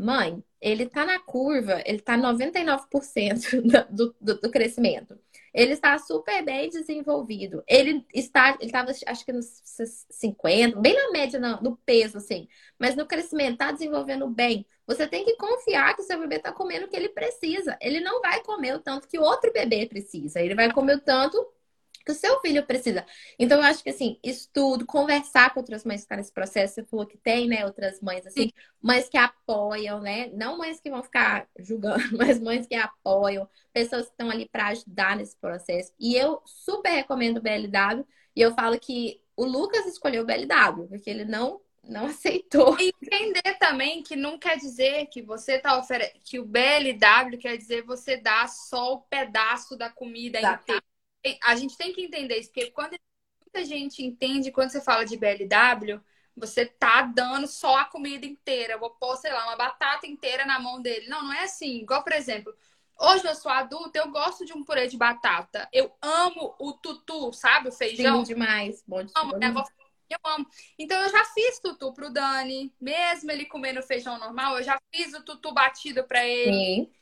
mãe, 0.00 0.42
ele 0.60 0.86
tá 0.86 1.04
na 1.04 1.18
curva, 1.20 1.82
ele 1.84 2.00
tá 2.00 2.16
99% 2.16 3.60
do, 3.90 4.16
do, 4.20 4.40
do 4.40 4.50
crescimento. 4.50 5.18
Ele 5.52 5.72
está 5.72 5.98
super 5.98 6.44
bem 6.44 6.70
desenvolvido. 6.70 7.62
Ele 7.66 8.04
está, 8.14 8.56
ele 8.60 8.66
estava, 8.66 8.92
acho 9.06 9.24
que 9.24 9.32
nos 9.32 9.62
50, 10.10 10.80
bem 10.80 10.94
na 10.94 11.10
média 11.10 11.40
do 11.60 11.76
peso, 11.84 12.18
assim. 12.18 12.48
Mas 12.78 12.94
no 12.96 13.06
crescimento, 13.06 13.54
está 13.54 13.72
desenvolvendo 13.72 14.28
bem. 14.28 14.64
Você 14.86 15.06
tem 15.06 15.24
que 15.24 15.36
confiar 15.36 15.94
que 15.94 16.02
o 16.02 16.04
seu 16.04 16.18
bebê 16.18 16.36
está 16.36 16.52
comendo 16.52 16.86
o 16.86 16.88
que 16.88 16.96
ele 16.96 17.08
precisa. 17.08 17.76
Ele 17.80 18.00
não 18.00 18.20
vai 18.20 18.42
comer 18.42 18.74
o 18.74 18.80
tanto 18.80 19.08
que 19.08 19.18
outro 19.18 19.52
bebê 19.52 19.86
precisa. 19.86 20.40
Ele 20.40 20.54
vai 20.54 20.72
comer 20.72 20.96
o 20.96 21.00
tanto 21.00 21.44
que 22.04 22.12
o 22.12 22.14
seu 22.14 22.40
filho 22.40 22.64
precisa. 22.66 23.04
Então, 23.38 23.58
eu 23.58 23.64
acho 23.64 23.82
que, 23.82 23.90
assim, 23.90 24.18
estudo, 24.22 24.86
conversar 24.86 25.52
com 25.52 25.60
outras 25.60 25.84
mães 25.84 26.00
que 26.00 26.04
estão 26.04 26.16
nesse 26.16 26.32
processo, 26.32 26.74
você 26.74 26.84
falou 26.84 27.06
que 27.06 27.18
tem, 27.18 27.48
né, 27.48 27.64
outras 27.64 28.00
mães, 28.00 28.26
assim, 28.26 28.44
Sim. 28.44 28.52
mães 28.80 29.08
que 29.08 29.18
apoiam, 29.18 30.00
né? 30.00 30.30
Não 30.32 30.58
mães 30.58 30.80
que 30.80 30.90
vão 30.90 31.02
ficar 31.02 31.48
julgando, 31.58 32.02
mas 32.16 32.40
mães 32.40 32.66
que 32.66 32.74
apoiam, 32.74 33.48
pessoas 33.72 34.06
que 34.06 34.12
estão 34.12 34.30
ali 34.30 34.48
para 34.48 34.68
ajudar 34.68 35.16
nesse 35.16 35.36
processo. 35.36 35.92
E 35.98 36.16
eu 36.16 36.40
super 36.44 36.90
recomendo 36.90 37.38
o 37.38 37.42
BLW, 37.42 38.06
e 38.34 38.40
eu 38.40 38.54
falo 38.54 38.78
que 38.78 39.20
o 39.36 39.44
Lucas 39.44 39.86
escolheu 39.86 40.22
o 40.22 40.26
BLW, 40.26 40.88
porque 40.88 41.10
ele 41.10 41.24
não 41.24 41.60
não 41.82 42.06
aceitou. 42.06 42.76
Entender 42.78 43.58
também 43.58 44.02
que 44.02 44.14
não 44.14 44.38
quer 44.38 44.56
dizer 44.58 45.06
que 45.06 45.22
você 45.22 45.58
tá 45.58 45.78
oferecendo 45.78 46.20
que 46.22 46.38
o 46.38 46.44
BLW 46.44 47.38
quer 47.38 47.56
dizer 47.56 47.82
você 47.82 48.16
dá 48.16 48.46
só 48.46 48.94
o 48.94 49.00
pedaço 49.00 49.76
da 49.76 49.88
comida 49.88 50.38
inteira. 50.38 50.82
A 51.42 51.54
gente 51.54 51.76
tem 51.76 51.92
que 51.92 52.02
entender 52.02 52.38
isso, 52.38 52.50
porque 52.50 52.70
quando 52.70 52.96
muita 53.40 53.64
gente 53.64 54.04
entende, 54.04 54.52
quando 54.52 54.70
você 54.70 54.80
fala 54.80 55.04
de 55.04 55.16
BLW, 55.16 56.00
você 56.36 56.64
tá 56.64 57.02
dando 57.02 57.46
só 57.46 57.76
a 57.76 57.84
comida 57.84 58.24
inteira. 58.24 58.74
Eu 58.74 58.80
vou 58.80 58.90
pôr, 58.90 59.16
sei 59.16 59.32
lá, 59.32 59.44
uma 59.44 59.56
batata 59.56 60.06
inteira 60.06 60.46
na 60.46 60.58
mão 60.58 60.80
dele. 60.80 61.08
Não, 61.08 61.24
não 61.24 61.32
é 61.32 61.44
assim. 61.44 61.80
Igual, 61.80 62.02
por 62.02 62.12
exemplo, 62.12 62.54
hoje 62.98 63.26
eu 63.26 63.34
sou 63.34 63.50
adulta, 63.50 63.98
eu 63.98 64.10
gosto 64.10 64.44
de 64.44 64.52
um 64.52 64.64
purê 64.64 64.86
de 64.86 64.96
batata. 64.96 65.68
Eu 65.72 65.92
amo 66.00 66.54
o 66.58 66.72
tutu, 66.72 67.32
sabe? 67.32 67.68
O 67.68 67.72
feijão. 67.72 68.24
Sim, 68.24 68.34
demais. 68.34 68.82
Bom 68.86 69.02
de 69.02 69.12
amo, 69.16 69.36
né? 69.36 69.52
Eu 70.08 70.18
amo. 70.24 70.46
Então 70.76 71.00
eu 71.00 71.08
já 71.08 71.24
fiz 71.26 71.60
tutu 71.60 71.92
pro 71.92 72.10
Dani, 72.10 72.74
mesmo 72.80 73.30
ele 73.30 73.46
comendo 73.46 73.80
feijão 73.80 74.18
normal, 74.18 74.58
eu 74.58 74.64
já 74.64 74.80
fiz 74.92 75.14
o 75.14 75.22
tutu 75.22 75.52
batido 75.52 76.02
para 76.02 76.26
ele. 76.26 76.52
Sim. 76.52 76.92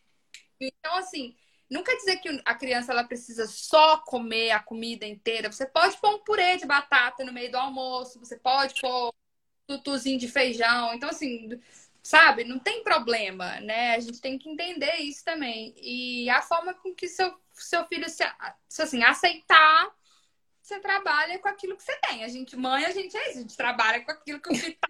Então 0.60 0.94
assim, 0.96 1.34
não 1.70 1.82
quer 1.82 1.96
dizer 1.96 2.16
que 2.18 2.40
a 2.44 2.54
criança 2.54 2.92
ela 2.92 3.04
precisa 3.04 3.46
só 3.46 3.98
comer 3.98 4.52
a 4.52 4.60
comida 4.60 5.06
inteira. 5.06 5.52
Você 5.52 5.66
pode 5.66 5.96
pôr 5.98 6.14
um 6.14 6.18
purê 6.20 6.56
de 6.56 6.66
batata 6.66 7.24
no 7.24 7.32
meio 7.32 7.50
do 7.50 7.58
almoço, 7.58 8.18
você 8.18 8.36
pode 8.36 8.80
pôr 8.80 9.08
um 9.08 9.76
tutuzinho 9.76 10.18
de 10.18 10.28
feijão. 10.28 10.94
Então 10.94 11.10
assim, 11.10 11.60
sabe, 12.02 12.44
não 12.44 12.58
tem 12.58 12.82
problema, 12.82 13.60
né? 13.60 13.94
A 13.94 14.00
gente 14.00 14.20
tem 14.20 14.38
que 14.38 14.48
entender 14.48 14.96
isso 14.96 15.24
também. 15.24 15.74
E 15.76 16.28
a 16.30 16.42
forma 16.42 16.74
com 16.74 16.94
que 16.94 17.08
seu 17.08 17.36
seu 17.54 17.84
filho 17.86 18.08
se, 18.08 18.24
se 18.68 18.82
assim, 18.82 19.02
aceitar 19.02 19.92
você 20.68 20.80
trabalha 20.80 21.38
com 21.38 21.48
aquilo 21.48 21.76
que 21.76 21.82
você 21.82 21.96
tem. 22.00 22.24
A 22.24 22.28
gente, 22.28 22.54
mãe, 22.56 22.84
a 22.84 22.90
gente 22.90 23.16
é 23.16 23.30
isso, 23.30 23.38
a 23.38 23.40
gente 23.40 23.56
trabalha 23.56 24.04
com 24.04 24.12
aquilo 24.12 24.40
que 24.40 24.52
o 24.52 24.54
filho 24.54 24.76
tá 24.78 24.88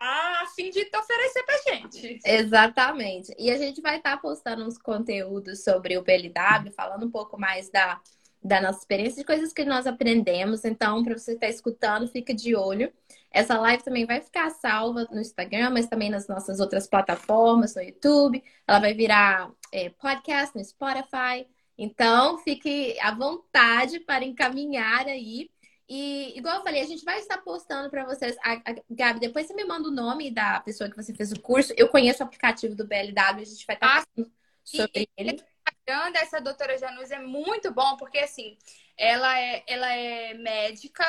a 0.00 0.44
fim 0.54 0.70
de 0.70 0.84
te 0.84 0.96
oferecer 0.96 1.42
pra 1.44 1.72
gente. 1.72 2.20
Exatamente. 2.24 3.34
E 3.38 3.50
a 3.50 3.56
gente 3.56 3.80
vai 3.80 3.96
estar 3.96 4.12
tá 4.12 4.16
postando 4.16 4.64
uns 4.64 4.78
conteúdos 4.78 5.64
sobre 5.64 5.96
o 5.96 6.02
PLW, 6.02 6.72
falando 6.74 7.06
um 7.06 7.10
pouco 7.10 7.38
mais 7.38 7.70
da, 7.70 8.00
da 8.42 8.60
nossa 8.60 8.78
experiência, 8.78 9.20
de 9.20 9.26
coisas 9.26 9.52
que 9.52 9.64
nós 9.64 9.86
aprendemos. 9.86 10.64
Então, 10.64 11.02
para 11.02 11.16
você 11.16 11.32
estar 11.32 11.46
tá 11.46 11.52
escutando, 11.52 12.08
fica 12.08 12.34
de 12.34 12.54
olho. 12.54 12.92
Essa 13.30 13.58
live 13.58 13.82
também 13.82 14.06
vai 14.06 14.20
ficar 14.20 14.50
salva 14.50 15.06
no 15.10 15.20
Instagram, 15.20 15.70
mas 15.70 15.88
também 15.88 16.10
nas 16.10 16.28
nossas 16.28 16.60
outras 16.60 16.86
plataformas, 16.86 17.74
no 17.74 17.82
YouTube. 17.82 18.42
Ela 18.66 18.78
vai 18.78 18.94
virar 18.94 19.50
é, 19.72 19.90
podcast 19.90 20.56
no 20.56 20.64
Spotify. 20.64 21.46
Então, 21.78 22.38
fique 22.38 22.98
à 23.00 23.14
vontade 23.14 24.00
para 24.00 24.24
encaminhar 24.24 25.06
aí. 25.06 25.50
E, 25.88 26.36
igual 26.36 26.56
eu 26.56 26.62
falei, 26.62 26.82
a 26.82 26.86
gente 26.86 27.04
vai 27.04 27.18
estar 27.18 27.38
postando 27.38 27.88
para 27.88 28.04
vocês. 28.04 28.36
A, 28.38 28.54
a, 28.54 28.74
Gabi, 28.90 29.20
depois 29.20 29.46
você 29.46 29.54
me 29.54 29.64
manda 29.64 29.88
o 29.88 29.92
nome 29.92 30.30
da 30.30 30.60
pessoa 30.60 30.90
que 30.90 30.96
você 30.96 31.14
fez 31.14 31.30
o 31.32 31.40
curso. 31.40 31.72
Eu 31.76 31.88
conheço 31.88 32.22
o 32.22 32.26
aplicativo 32.26 32.74
do 32.74 32.86
BLW, 32.86 33.40
a 33.40 33.44
gente 33.44 33.66
vai 33.66 33.76
estar 33.76 34.02
ah, 34.02 34.24
sobre 34.64 35.02
e, 35.02 35.08
ele. 35.16 35.40
O 35.88 36.12
dessa 36.12 36.40
doutora 36.40 36.76
Janus 36.76 37.12
é 37.12 37.20
muito 37.20 37.72
bom, 37.72 37.96
porque 37.96 38.18
assim, 38.18 38.58
ela 38.96 39.38
é, 39.38 39.62
ela 39.68 39.92
é 39.92 40.34
médica 40.34 41.04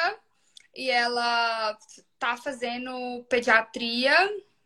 e 0.75 0.91
ela 0.91 1.75
tá 2.19 2.37
fazendo 2.37 3.25
pediatria, 3.27 4.13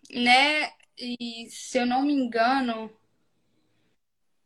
né? 0.09 0.73
E 0.97 1.47
se 1.49 1.77
eu 1.77 1.85
não 1.85 2.01
me 2.01 2.11
engano, 2.13 2.91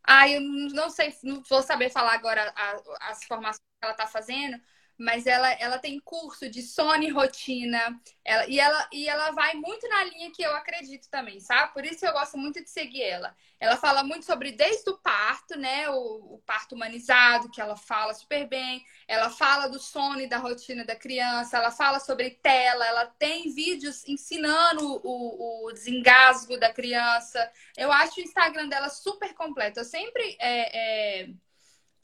ah, 0.04 0.28
eu 0.28 0.40
não 0.40 0.88
sei, 0.88 1.12
não 1.24 1.42
vou 1.42 1.62
saber 1.62 1.90
falar 1.90 2.14
agora 2.14 2.54
as 3.00 3.24
formações 3.24 3.58
que 3.58 3.84
ela 3.84 3.92
está 3.92 4.06
fazendo, 4.06 4.60
mas 4.98 5.26
ela, 5.26 5.50
ela 5.52 5.78
tem 5.78 6.00
curso 6.00 6.48
de 6.48 6.62
sono 6.62 7.02
e 7.02 7.10
rotina, 7.10 8.00
ela, 8.24 8.46
e, 8.48 8.58
ela, 8.58 8.88
e 8.92 9.08
ela 9.08 9.30
vai 9.32 9.54
muito 9.54 9.86
na 9.88 10.04
linha 10.04 10.32
que 10.32 10.42
eu 10.42 10.54
acredito 10.54 11.08
também, 11.10 11.38
sabe? 11.40 11.72
Por 11.72 11.84
isso 11.84 12.04
eu 12.04 12.12
gosto 12.12 12.38
muito 12.38 12.62
de 12.62 12.70
seguir 12.70 13.02
ela. 13.02 13.36
Ela 13.60 13.76
fala 13.76 14.02
muito 14.02 14.24
sobre 14.24 14.52
desde 14.52 14.88
o 14.90 14.98
parto, 14.98 15.58
né? 15.58 15.88
O, 15.90 16.34
o 16.34 16.42
parto 16.46 16.74
humanizado, 16.74 17.50
que 17.50 17.60
ela 17.60 17.76
fala 17.76 18.14
super 18.14 18.46
bem. 18.46 18.84
Ela 19.06 19.30
fala 19.30 19.68
do 19.68 19.78
sono 19.78 20.20
e 20.20 20.28
da 20.28 20.38
rotina 20.38 20.84
da 20.84 20.96
criança, 20.96 21.56
ela 21.56 21.70
fala 21.70 22.00
sobre 22.00 22.30
tela, 22.30 22.86
ela 22.86 23.06
tem 23.06 23.52
vídeos 23.54 24.06
ensinando 24.08 25.00
o, 25.04 25.66
o 25.66 25.72
desengasgo 25.72 26.58
da 26.58 26.72
criança. 26.72 27.50
Eu 27.76 27.92
acho 27.92 28.20
o 28.20 28.22
Instagram 28.22 28.68
dela 28.68 28.88
super 28.88 29.34
completo. 29.34 29.80
Eu 29.80 29.84
sempre. 29.84 30.36
É, 30.40 31.22
é 31.24 31.28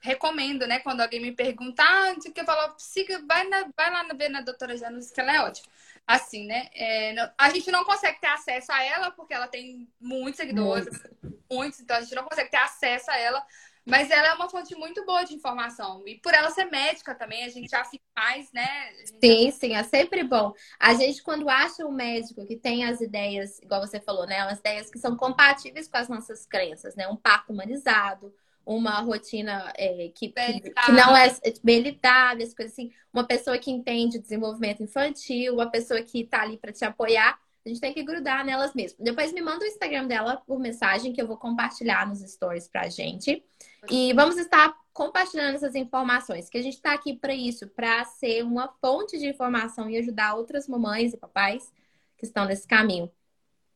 recomendo, 0.02 0.66
né? 0.66 0.80
Quando 0.80 1.00
alguém 1.00 1.20
me 1.20 1.32
pergunta, 1.32 1.82
ah, 1.82 2.14
que 2.16 2.40
eu 2.40 2.44
falo, 2.44 2.74
siga, 2.76 3.22
vai, 3.26 3.46
na, 3.48 3.68
vai 3.74 3.90
lá 3.90 4.02
ver 4.14 4.28
na 4.28 4.40
doutora 4.40 4.76
Janus, 4.76 5.10
que 5.10 5.20
ela 5.20 5.34
é 5.34 5.40
ótima. 5.40 5.68
Assim, 6.04 6.46
né? 6.46 6.68
É, 6.74 7.12
não, 7.12 7.30
a 7.38 7.50
gente 7.50 7.70
não 7.70 7.84
consegue 7.84 8.20
ter 8.20 8.26
acesso 8.26 8.72
a 8.72 8.82
ela, 8.82 9.12
porque 9.12 9.32
ela 9.32 9.46
tem 9.46 9.88
muitos 10.00 10.36
seguidores, 10.36 10.88
muitos. 10.88 11.40
muitos, 11.48 11.80
então 11.80 11.96
a 11.96 12.00
gente 12.00 12.14
não 12.16 12.24
consegue 12.24 12.50
ter 12.50 12.56
acesso 12.56 13.10
a 13.10 13.16
ela. 13.16 13.46
Mas 13.84 14.10
ela 14.10 14.28
é 14.28 14.34
uma 14.34 14.48
fonte 14.48 14.76
muito 14.76 15.04
boa 15.04 15.24
de 15.24 15.34
informação. 15.34 16.06
E 16.06 16.16
por 16.18 16.32
ela 16.32 16.50
ser 16.50 16.66
médica 16.66 17.14
também, 17.14 17.44
a 17.44 17.48
gente 17.48 17.68
já 17.68 17.84
fica 17.84 18.04
mais, 18.16 18.52
né? 18.52 18.92
Sim, 19.22 19.50
sim, 19.50 19.74
é 19.74 19.82
sempre 19.82 20.22
bom. 20.22 20.52
A 20.78 20.94
gente, 20.94 21.20
quando 21.22 21.48
acha 21.48 21.84
um 21.84 21.90
médico 21.90 22.46
que 22.46 22.56
tem 22.56 22.84
as 22.84 23.00
ideias, 23.00 23.58
igual 23.60 23.80
você 23.80 24.00
falou, 24.00 24.24
né? 24.24 24.38
As 24.40 24.60
ideias 24.60 24.88
que 24.88 25.00
são 25.00 25.16
compatíveis 25.16 25.88
com 25.88 25.96
as 25.96 26.08
nossas 26.08 26.46
crenças, 26.46 26.94
né? 26.94 27.08
Um 27.08 27.16
parto 27.16 27.52
humanizado, 27.52 28.32
uma 28.64 29.00
rotina 29.00 29.72
é, 29.76 30.10
que, 30.14 30.28
que, 30.28 30.60
que, 30.60 30.92
não 30.92 31.16
é 31.16 31.34
militar, 31.62 32.36
as 32.40 32.54
coisas 32.54 32.72
assim. 32.72 32.90
Uma 33.12 33.24
pessoa 33.24 33.58
que 33.58 33.70
entende 33.70 34.18
desenvolvimento 34.18 34.82
infantil, 34.82 35.54
uma 35.54 35.70
pessoa 35.70 36.02
que 36.02 36.24
tá 36.24 36.42
ali 36.42 36.56
para 36.56 36.72
te 36.72 36.84
apoiar. 36.84 37.38
A 37.64 37.68
gente 37.68 37.80
tem 37.80 37.94
que 37.94 38.02
grudar 38.02 38.44
nelas 38.44 38.74
mesmo. 38.74 39.04
Depois 39.04 39.32
me 39.32 39.40
manda 39.40 39.64
o 39.64 39.68
Instagram 39.68 40.06
dela 40.06 40.36
por 40.46 40.58
mensagem 40.58 41.12
que 41.12 41.22
eu 41.22 41.26
vou 41.26 41.36
compartilhar 41.36 42.08
nos 42.08 42.20
stories 42.20 42.66
pra 42.66 42.88
gente. 42.88 43.44
E 43.88 44.12
vamos 44.14 44.36
estar 44.36 44.74
compartilhando 44.92 45.54
essas 45.54 45.74
informações, 45.74 46.48
que 46.48 46.58
a 46.58 46.62
gente 46.62 46.74
está 46.74 46.92
aqui 46.92 47.14
para 47.14 47.34
isso, 47.34 47.66
para 47.68 48.04
ser 48.04 48.44
uma 48.44 48.68
fonte 48.80 49.18
de 49.18 49.26
informação 49.26 49.88
e 49.88 49.96
ajudar 49.96 50.34
outras 50.34 50.68
mamães 50.68 51.14
e 51.14 51.16
papais 51.16 51.72
que 52.18 52.26
estão 52.26 52.44
nesse 52.44 52.66
caminho. 52.66 53.10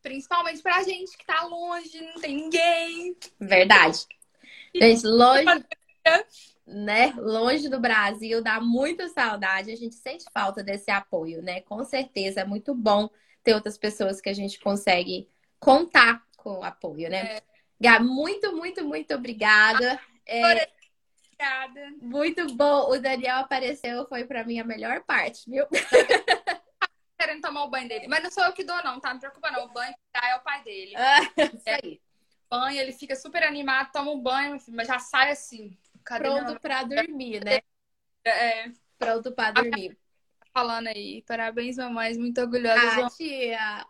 Principalmente 0.02 0.62
para 0.62 0.76
a 0.76 0.82
gente 0.82 1.16
que 1.16 1.22
está 1.22 1.44
longe, 1.44 2.00
não 2.00 2.20
tem 2.20 2.36
ninguém. 2.36 3.16
Verdade. 3.40 4.06
Gente, 4.74 5.06
longe, 5.06 5.44
né? 6.66 7.12
Longe 7.16 7.68
do 7.68 7.80
Brasil, 7.80 8.42
dá 8.42 8.60
muita 8.60 9.08
saudade. 9.08 9.70
A 9.70 9.76
gente 9.76 9.94
sente 9.94 10.24
falta 10.32 10.62
desse 10.62 10.90
apoio, 10.90 11.40
né? 11.42 11.60
Com 11.62 11.84
certeza 11.84 12.40
é 12.40 12.44
muito 12.44 12.74
bom 12.74 13.08
ter 13.42 13.54
outras 13.54 13.78
pessoas 13.78 14.20
que 14.20 14.28
a 14.28 14.34
gente 14.34 14.58
consegue 14.58 15.28
contar 15.60 16.22
com 16.36 16.58
o 16.58 16.64
apoio, 16.64 17.08
né? 17.08 17.36
É. 17.36 17.42
Gá, 17.80 18.00
muito, 18.00 18.54
muito, 18.54 18.84
muito 18.84 19.14
obrigada. 19.14 20.00
É, 20.24 20.42
obrigada. 20.42 21.94
Muito 22.00 22.54
bom. 22.54 22.90
O 22.90 22.98
Daniel 22.98 23.36
apareceu, 23.36 24.06
foi 24.08 24.24
para 24.24 24.44
mim 24.44 24.58
a 24.58 24.64
melhor 24.64 25.02
parte, 25.04 25.48
viu? 25.48 25.66
Querendo 27.18 27.42
tomar 27.42 27.64
o 27.64 27.70
banho 27.70 27.88
dele. 27.88 28.08
Mas 28.08 28.22
não 28.22 28.30
sou 28.30 28.44
eu 28.44 28.52
que 28.52 28.64
dou, 28.64 28.82
não, 28.82 29.00
tá? 29.00 29.12
Não 29.12 29.20
preocupa, 29.20 29.50
não. 29.50 29.66
O 29.66 29.72
banho 29.72 29.94
tá, 30.12 30.28
é 30.28 30.36
o 30.36 30.40
pai 30.40 30.62
dele. 30.62 30.94
Ah, 30.96 31.20
isso 31.54 31.64
aí 31.66 32.00
banho, 32.50 32.80
ele 32.80 32.92
fica 32.92 33.16
super 33.16 33.42
animado, 33.42 33.92
toma 33.92 34.10
um 34.10 34.20
banho, 34.20 34.56
mas 34.68 34.88
já 34.88 34.98
sai 34.98 35.30
assim. 35.30 35.76
Pronto 36.04 36.60
para 36.60 36.82
dormir, 36.84 37.44
né? 37.44 37.60
É. 38.24 38.70
Pronto 38.98 39.32
para 39.32 39.62
dormir. 39.62 39.96
Falando 40.52 40.88
aí. 40.88 41.22
Parabéns, 41.26 41.76
mamães. 41.76 42.16
Muito 42.16 42.40
orgulhosa. 42.40 43.06
Ah, 43.06 43.10
tia. 43.10 43.86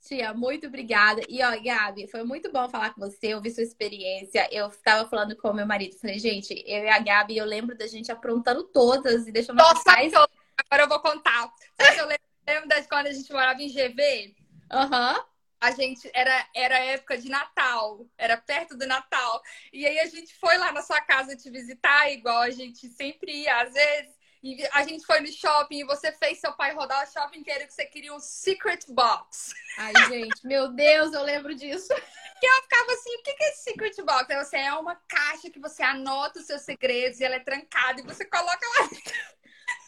Tia, 0.00 0.32
muito 0.32 0.68
obrigada. 0.68 1.20
E 1.28 1.42
ó, 1.42 1.50
Gabi, 1.60 2.06
foi 2.06 2.22
muito 2.22 2.52
bom 2.52 2.68
falar 2.68 2.94
com 2.94 3.00
você, 3.00 3.34
ouvir 3.34 3.50
sua 3.50 3.64
experiência. 3.64 4.48
Eu 4.52 4.68
estava 4.68 5.08
falando 5.08 5.34
com 5.36 5.50
o 5.50 5.54
meu 5.54 5.66
marido, 5.66 5.98
falei, 5.98 6.18
gente, 6.18 6.52
eu 6.64 6.84
e 6.84 6.88
a 6.88 7.00
Gabi, 7.00 7.36
eu 7.36 7.44
lembro 7.44 7.76
da 7.76 7.88
gente 7.88 8.12
aprontando 8.12 8.62
todas 8.64 9.26
e 9.26 9.32
deixando 9.32 9.56
Nossa, 9.56 9.82
pais... 9.82 10.12
agora 10.14 10.84
eu 10.84 10.88
vou 10.88 11.00
contar. 11.00 11.52
Sabe 11.80 11.98
eu 11.98 12.06
lembro 12.06 12.68
de 12.68 12.88
quando 12.88 13.08
a 13.08 13.12
gente 13.12 13.32
morava 13.32 13.60
em 13.60 13.68
GV? 13.68 14.36
Aham. 14.70 15.16
Uhum 15.16 15.35
a 15.60 15.70
gente 15.70 16.10
era 16.14 16.46
era 16.54 16.78
época 16.78 17.18
de 17.18 17.28
Natal, 17.28 18.06
era 18.16 18.36
perto 18.36 18.76
do 18.76 18.86
Natal. 18.86 19.42
E 19.72 19.86
aí 19.86 19.98
a 20.00 20.06
gente 20.06 20.34
foi 20.36 20.56
lá 20.58 20.72
na 20.72 20.82
sua 20.82 21.00
casa 21.00 21.36
te 21.36 21.50
visitar, 21.50 22.10
igual 22.10 22.40
a 22.40 22.50
gente 22.50 22.88
sempre 22.88 23.32
ia, 23.32 23.62
às 23.62 23.72
vezes. 23.72 24.16
E 24.42 24.64
a 24.72 24.84
gente 24.84 25.04
foi 25.04 25.20
no 25.20 25.26
shopping 25.26 25.80
e 25.80 25.84
você 25.84 26.12
fez 26.12 26.38
seu 26.38 26.52
pai 26.52 26.72
rodar 26.72 27.02
o 27.02 27.12
shopping 27.12 27.40
inteiro 27.40 27.66
que 27.66 27.72
você 27.72 27.84
queria 27.84 28.14
um 28.14 28.20
secret 28.20 28.84
box. 28.88 29.52
Ai, 29.76 29.92
gente, 30.08 30.46
meu 30.46 30.68
Deus, 30.68 31.12
eu 31.12 31.22
lembro 31.22 31.54
disso. 31.54 31.92
E 32.38 32.46
eu 32.46 32.62
ficava 32.64 32.92
assim, 32.92 33.16
o 33.16 33.22
que 33.22 33.30
é 33.30 33.48
esse 33.48 33.62
secret 33.62 33.96
box? 34.04 34.30
Aí 34.30 34.44
você 34.44 34.56
é 34.58 34.74
uma 34.74 34.94
caixa 35.08 35.48
que 35.48 35.58
você 35.58 35.82
anota 35.82 36.38
os 36.38 36.44
seus 36.44 36.60
segredos 36.60 37.18
e 37.18 37.24
ela 37.24 37.36
é 37.36 37.40
trancada 37.40 37.98
e 37.98 38.04
você 38.04 38.26
coloca 38.26 38.60
lá. 38.78 38.90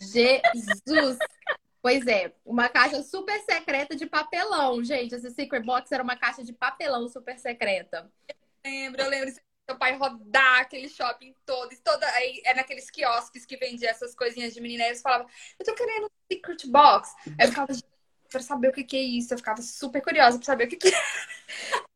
Jesus! 0.01 1.19
Pois 1.89 2.07
é, 2.07 2.30
uma 2.45 2.68
caixa 2.68 3.03
super 3.03 3.41
secreta 3.41 3.97
de 3.97 4.05
papelão, 4.05 4.84
gente. 4.84 5.14
Esse 5.14 5.30
Secret 5.30 5.62
Box 5.62 5.91
era 5.91 6.03
uma 6.03 6.16
caixa 6.16 6.45
de 6.45 6.53
papelão 6.53 7.09
super 7.09 7.39
secreta. 7.39 8.12
Eu 8.28 8.36
lembro, 8.62 9.01
eu 9.01 9.09
lembro 9.09 9.32
seu 9.32 9.78
pai 9.78 9.97
rodar 9.97 10.61
aquele 10.61 10.86
shopping 10.86 11.34
todo, 11.47 11.74
toda 11.82 12.07
aí 12.11 12.43
é 12.45 12.53
naqueles 12.53 12.91
quiosques 12.91 13.47
que 13.47 13.57
vendia 13.57 13.89
essas 13.89 14.14
coisinhas 14.14 14.53
de 14.53 14.61
menina, 14.61 14.82
e 14.84 14.89
eles 14.89 15.01
falavam, 15.01 15.26
eu 15.59 15.64
tô 15.64 15.74
querendo 15.74 16.05
um 16.05 16.11
secret 16.30 16.66
box. 16.66 17.14
Aí 17.39 17.47
eu 17.47 17.49
ficava, 17.49 17.72
pra 18.28 18.41
saber 18.43 18.68
o 18.68 18.72
que 18.72 18.84
que 18.84 18.97
é 18.99 19.01
isso, 19.01 19.32
eu 19.32 19.39
ficava 19.39 19.62
super 19.62 20.03
curiosa 20.03 20.36
pra 20.36 20.45
saber 20.45 20.64
o 20.64 20.68
que 20.68 20.76
que 20.76 20.89
é. 20.89 21.01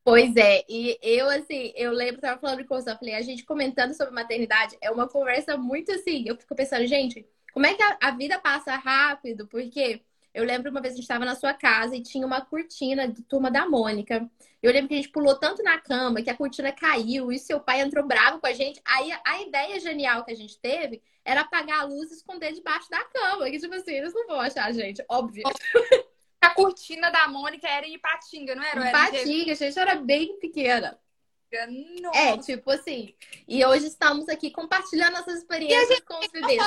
Pois 0.02 0.34
é, 0.36 0.64
e 0.70 0.98
eu, 1.02 1.28
assim, 1.28 1.70
eu 1.76 1.92
lembro, 1.92 2.22
tava 2.22 2.40
falando 2.40 2.64
com 2.64 2.74
você, 2.74 2.90
eu 2.90 2.96
falei, 2.96 3.14
a 3.14 3.20
gente 3.20 3.44
comentando 3.44 3.92
sobre 3.92 4.14
maternidade, 4.14 4.74
é 4.80 4.90
uma 4.90 5.06
conversa 5.06 5.58
muito 5.58 5.92
assim, 5.92 6.24
eu 6.26 6.34
fico 6.34 6.54
pensando, 6.54 6.86
gente, 6.86 7.26
como 7.52 7.66
é 7.66 7.74
que 7.74 7.82
a, 7.82 7.98
a 8.00 8.10
vida 8.12 8.38
passa 8.38 8.74
rápido? 8.76 9.46
Porque 9.46 10.02
eu 10.34 10.44
lembro 10.44 10.70
uma 10.70 10.80
vez 10.80 10.94
a 10.94 10.96
gente 10.96 11.04
estava 11.04 11.24
na 11.24 11.34
sua 11.34 11.52
casa 11.52 11.94
e 11.94 12.02
tinha 12.02 12.26
uma 12.26 12.40
cortina 12.40 13.06
de 13.06 13.22
turma 13.22 13.50
da 13.50 13.68
Mônica. 13.68 14.28
Eu 14.62 14.72
lembro 14.72 14.88
que 14.88 14.94
a 14.94 14.96
gente 14.96 15.10
pulou 15.10 15.38
tanto 15.38 15.62
na 15.62 15.78
cama 15.78 16.22
que 16.22 16.30
a 16.30 16.36
cortina 16.36 16.72
caiu 16.72 17.30
e 17.30 17.38
seu 17.38 17.60
pai 17.60 17.82
entrou 17.82 18.06
bravo 18.06 18.40
com 18.40 18.46
a 18.46 18.52
gente. 18.52 18.80
Aí 18.84 19.10
a 19.24 19.42
ideia 19.42 19.78
genial 19.78 20.24
que 20.24 20.32
a 20.32 20.36
gente 20.36 20.58
teve 20.58 21.02
era 21.24 21.42
apagar 21.42 21.80
a 21.80 21.84
luz 21.84 22.10
e 22.10 22.14
esconder 22.14 22.52
debaixo 22.52 22.88
da 22.88 23.04
cama. 23.04 23.50
Que 23.50 23.58
tipo 23.58 23.74
assim, 23.74 23.92
eles 23.92 24.14
não 24.14 24.26
vão 24.26 24.40
achar 24.40 24.64
a 24.64 24.72
gente, 24.72 25.04
óbvio. 25.08 25.42
A 26.40 26.50
cortina 26.50 27.10
da 27.10 27.28
Mônica 27.28 27.68
era 27.68 27.86
em 27.86 27.94
Ipatinga, 27.94 28.54
não 28.54 28.64
era? 28.64 28.88
Ipatinga, 28.88 29.52
a 29.52 29.54
gente 29.54 29.78
era 29.78 29.94
bem 29.96 30.38
pequena. 30.40 30.98
Nossa. 32.00 32.18
É, 32.18 32.38
tipo 32.38 32.70
assim. 32.70 33.14
E 33.46 33.64
hoje 33.64 33.86
estamos 33.86 34.28
aqui 34.28 34.50
compartilhando 34.50 35.12
nossas 35.12 35.38
experiências 35.38 36.00
com 36.00 36.18
os 36.18 36.28
bebês 36.28 36.58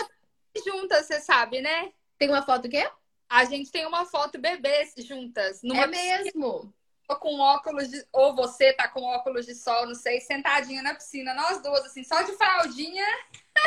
juntas, 0.64 1.06
você 1.06 1.20
sabe, 1.20 1.62
né? 1.62 1.92
Tem 2.18 2.30
uma 2.30 2.42
foto 2.42 2.66
o 2.66 2.70
quê? 2.70 2.90
A 3.30 3.46
gente 3.46 3.72
tem 3.72 3.86
uma 3.86 4.06
foto 4.06 4.40
bebês 4.40 4.94
juntas. 4.98 5.62
É 5.64 5.88
mesmo? 5.88 6.74
Com 7.08 7.40
óculos 7.40 7.90
de... 7.90 8.06
Ou 8.12 8.36
você 8.36 8.74
tá 8.74 8.88
com 8.88 9.04
óculos 9.04 9.46
de 9.46 9.54
sol, 9.56 9.86
não 9.86 9.96
sei, 9.96 10.20
sentadinha 10.22 10.82
na 10.82 10.96
piscina, 10.96 11.34
nós 11.34 11.62
duas, 11.62 11.86
assim, 11.86 12.04
só 12.04 12.22
de 12.22 12.32
fraldinha. 12.34 13.06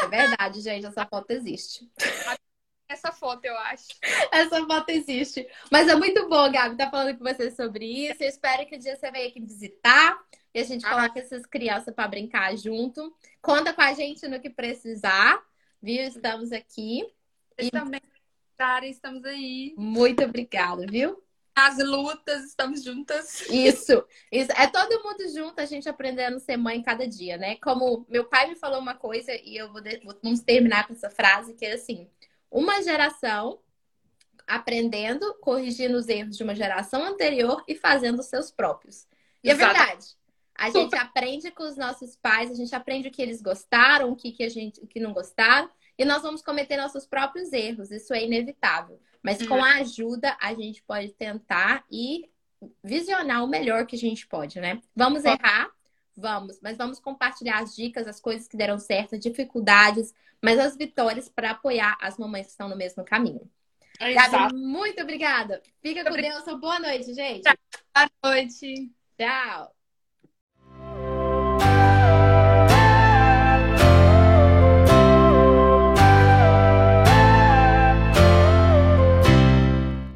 É 0.01 0.07
verdade, 0.07 0.61
gente, 0.61 0.87
essa 0.87 1.07
foto 1.07 1.31
existe. 1.31 1.89
Essa 2.89 3.13
foto, 3.13 3.45
eu 3.45 3.57
acho. 3.59 3.89
Essa 4.33 4.65
foto 4.67 4.89
existe. 4.89 5.47
Mas 5.71 5.89
é 5.89 5.95
muito 5.95 6.27
bom, 6.29 6.51
Gabi, 6.51 6.77
tá 6.77 6.91
falando 6.91 7.19
com 7.19 7.25
você 7.25 7.51
sobre 7.51 7.85
isso. 7.85 8.23
Eu 8.23 8.29
espero 8.29 8.67
que 8.67 8.77
um 8.77 8.79
dia 8.79 8.97
você 8.97 9.11
venha 9.11 9.29
aqui 9.29 9.41
visitar 9.41 10.19
e 10.55 10.61
a 10.61 10.65
gente 10.65 10.87
ah. 10.87 10.91
coloque 10.91 11.19
essas 11.19 11.45
crianças 11.45 11.95
para 11.95 12.09
brincar 12.09 12.57
junto. 12.57 13.15
Conta 13.43 13.75
com 13.75 13.83
a 13.83 13.93
gente 13.93 14.27
no 14.27 14.41
que 14.41 14.49
precisar 14.49 15.39
viu? 15.83 16.03
Estamos 16.03 16.53
aqui. 16.53 17.07
E 17.59 17.71
também, 17.71 18.01
estamos 18.85 19.25
aí. 19.25 19.75
Muito 19.77 20.23
obrigada, 20.25 20.87
viu? 20.87 21.23
As 21.55 21.77
lutas, 21.79 22.45
estamos 22.45 22.85
juntas. 22.85 23.41
Isso, 23.51 24.05
isso. 24.31 24.53
É 24.53 24.69
todo 24.69 25.03
mundo 25.03 25.29
junto, 25.29 25.61
a 25.61 25.65
gente 25.65 25.89
aprendendo 25.89 26.37
a 26.37 26.41
ser 26.41 26.57
mãe 26.57 26.81
cada 26.81 27.07
dia, 27.07 27.37
né? 27.37 27.57
Como 27.57 28.07
meu 28.09 28.25
pai 28.25 28.49
me 28.49 28.55
falou 28.55 28.79
uma 28.79 28.95
coisa, 28.95 29.33
e 29.33 29.57
eu 29.57 29.73
vou, 29.73 29.81
de... 29.81 30.01
vamos 30.23 30.41
terminar 30.41 30.87
com 30.87 30.93
essa 30.93 31.11
frase, 31.11 31.55
que 31.55 31.67
é 31.67 31.73
assim: 31.73 32.09
uma 32.49 32.81
geração 32.81 33.61
aprendendo, 34.47 35.35
corrigindo 35.41 35.99
os 35.99 36.09
erros 36.09 36.37
de 36.37 36.43
uma 36.45 36.55
geração 36.55 37.05
anterior 37.05 37.63
e 37.67 37.75
fazendo 37.75 38.21
os 38.21 38.27
seus 38.27 38.51
próprios. 38.51 39.07
E 39.43 39.51
Exato. 39.51 39.71
é 39.71 39.75
verdade. 39.75 40.07
A 40.59 40.71
gente 40.71 40.97
aprende 40.97 41.53
com 41.53 41.63
os 41.63 41.77
nossos 41.77 42.17
pais, 42.17 42.51
a 42.51 42.55
gente 42.55 42.75
aprende 42.75 43.07
o 43.07 43.11
que 43.13 43.23
eles 43.23 43.41
gostaram, 43.41 44.11
o 44.11 44.17
que, 44.17 44.33
que 44.33 44.43
a 44.43 44.49
gente 44.49 44.81
o 44.81 44.89
que 44.89 44.99
não 44.99 45.13
gostaram, 45.13 45.71
e 45.97 46.05
nós 46.05 46.23
vamos 46.23 46.43
cometer 46.43 46.77
nossos 46.77 47.07
próprios 47.07 47.53
erros. 47.53 47.93
Isso 47.93 48.13
é 48.13 48.25
inevitável. 48.25 49.01
Mas 49.23 49.47
com 49.47 49.63
a 49.63 49.75
ajuda, 49.77 50.37
a 50.41 50.53
gente 50.55 50.83
pode 50.83 51.11
tentar 51.11 51.85
e 51.91 52.29
visionar 52.83 53.45
o 53.45 53.47
melhor 53.47 53.87
que 53.87 53.95
a 53.95 53.99
gente 53.99 54.27
pode, 54.27 54.61
né? 54.61 54.83
Vamos 54.97 55.25
errar, 55.25 55.71
vamos, 56.17 56.59
mas 56.61 56.77
vamos 56.77 56.99
compartilhar 56.99 57.61
as 57.61 57.75
dicas, 57.75 58.09
as 58.09 58.21
coisas 58.21 58.49
que 58.49 58.57
deram 58.57 58.79
certo, 58.79 59.15
as 59.15 59.21
dificuldades, 59.21 60.13
mas 60.43 60.59
as 60.59 60.77
vitórias 60.77 61.29
para 61.29 61.53
apoiar 61.53 61.97
as 62.01 62.19
mamães 62.19 62.47
que 62.47 62.53
estão 62.53 62.69
no 62.69 62.77
mesmo 62.77 63.05
caminho. 63.05 63.49
É 64.01 64.13
Gabi, 64.13 64.55
muito 64.55 65.03
obrigada. 65.03 65.63
Fica 65.81 66.05
com 66.05 66.17
Deus. 66.17 66.45
Boa 66.61 66.79
noite, 66.79 67.13
gente. 67.15 67.43
Boa 67.43 68.11
noite. 68.25 68.91
Tchau. 69.17 69.78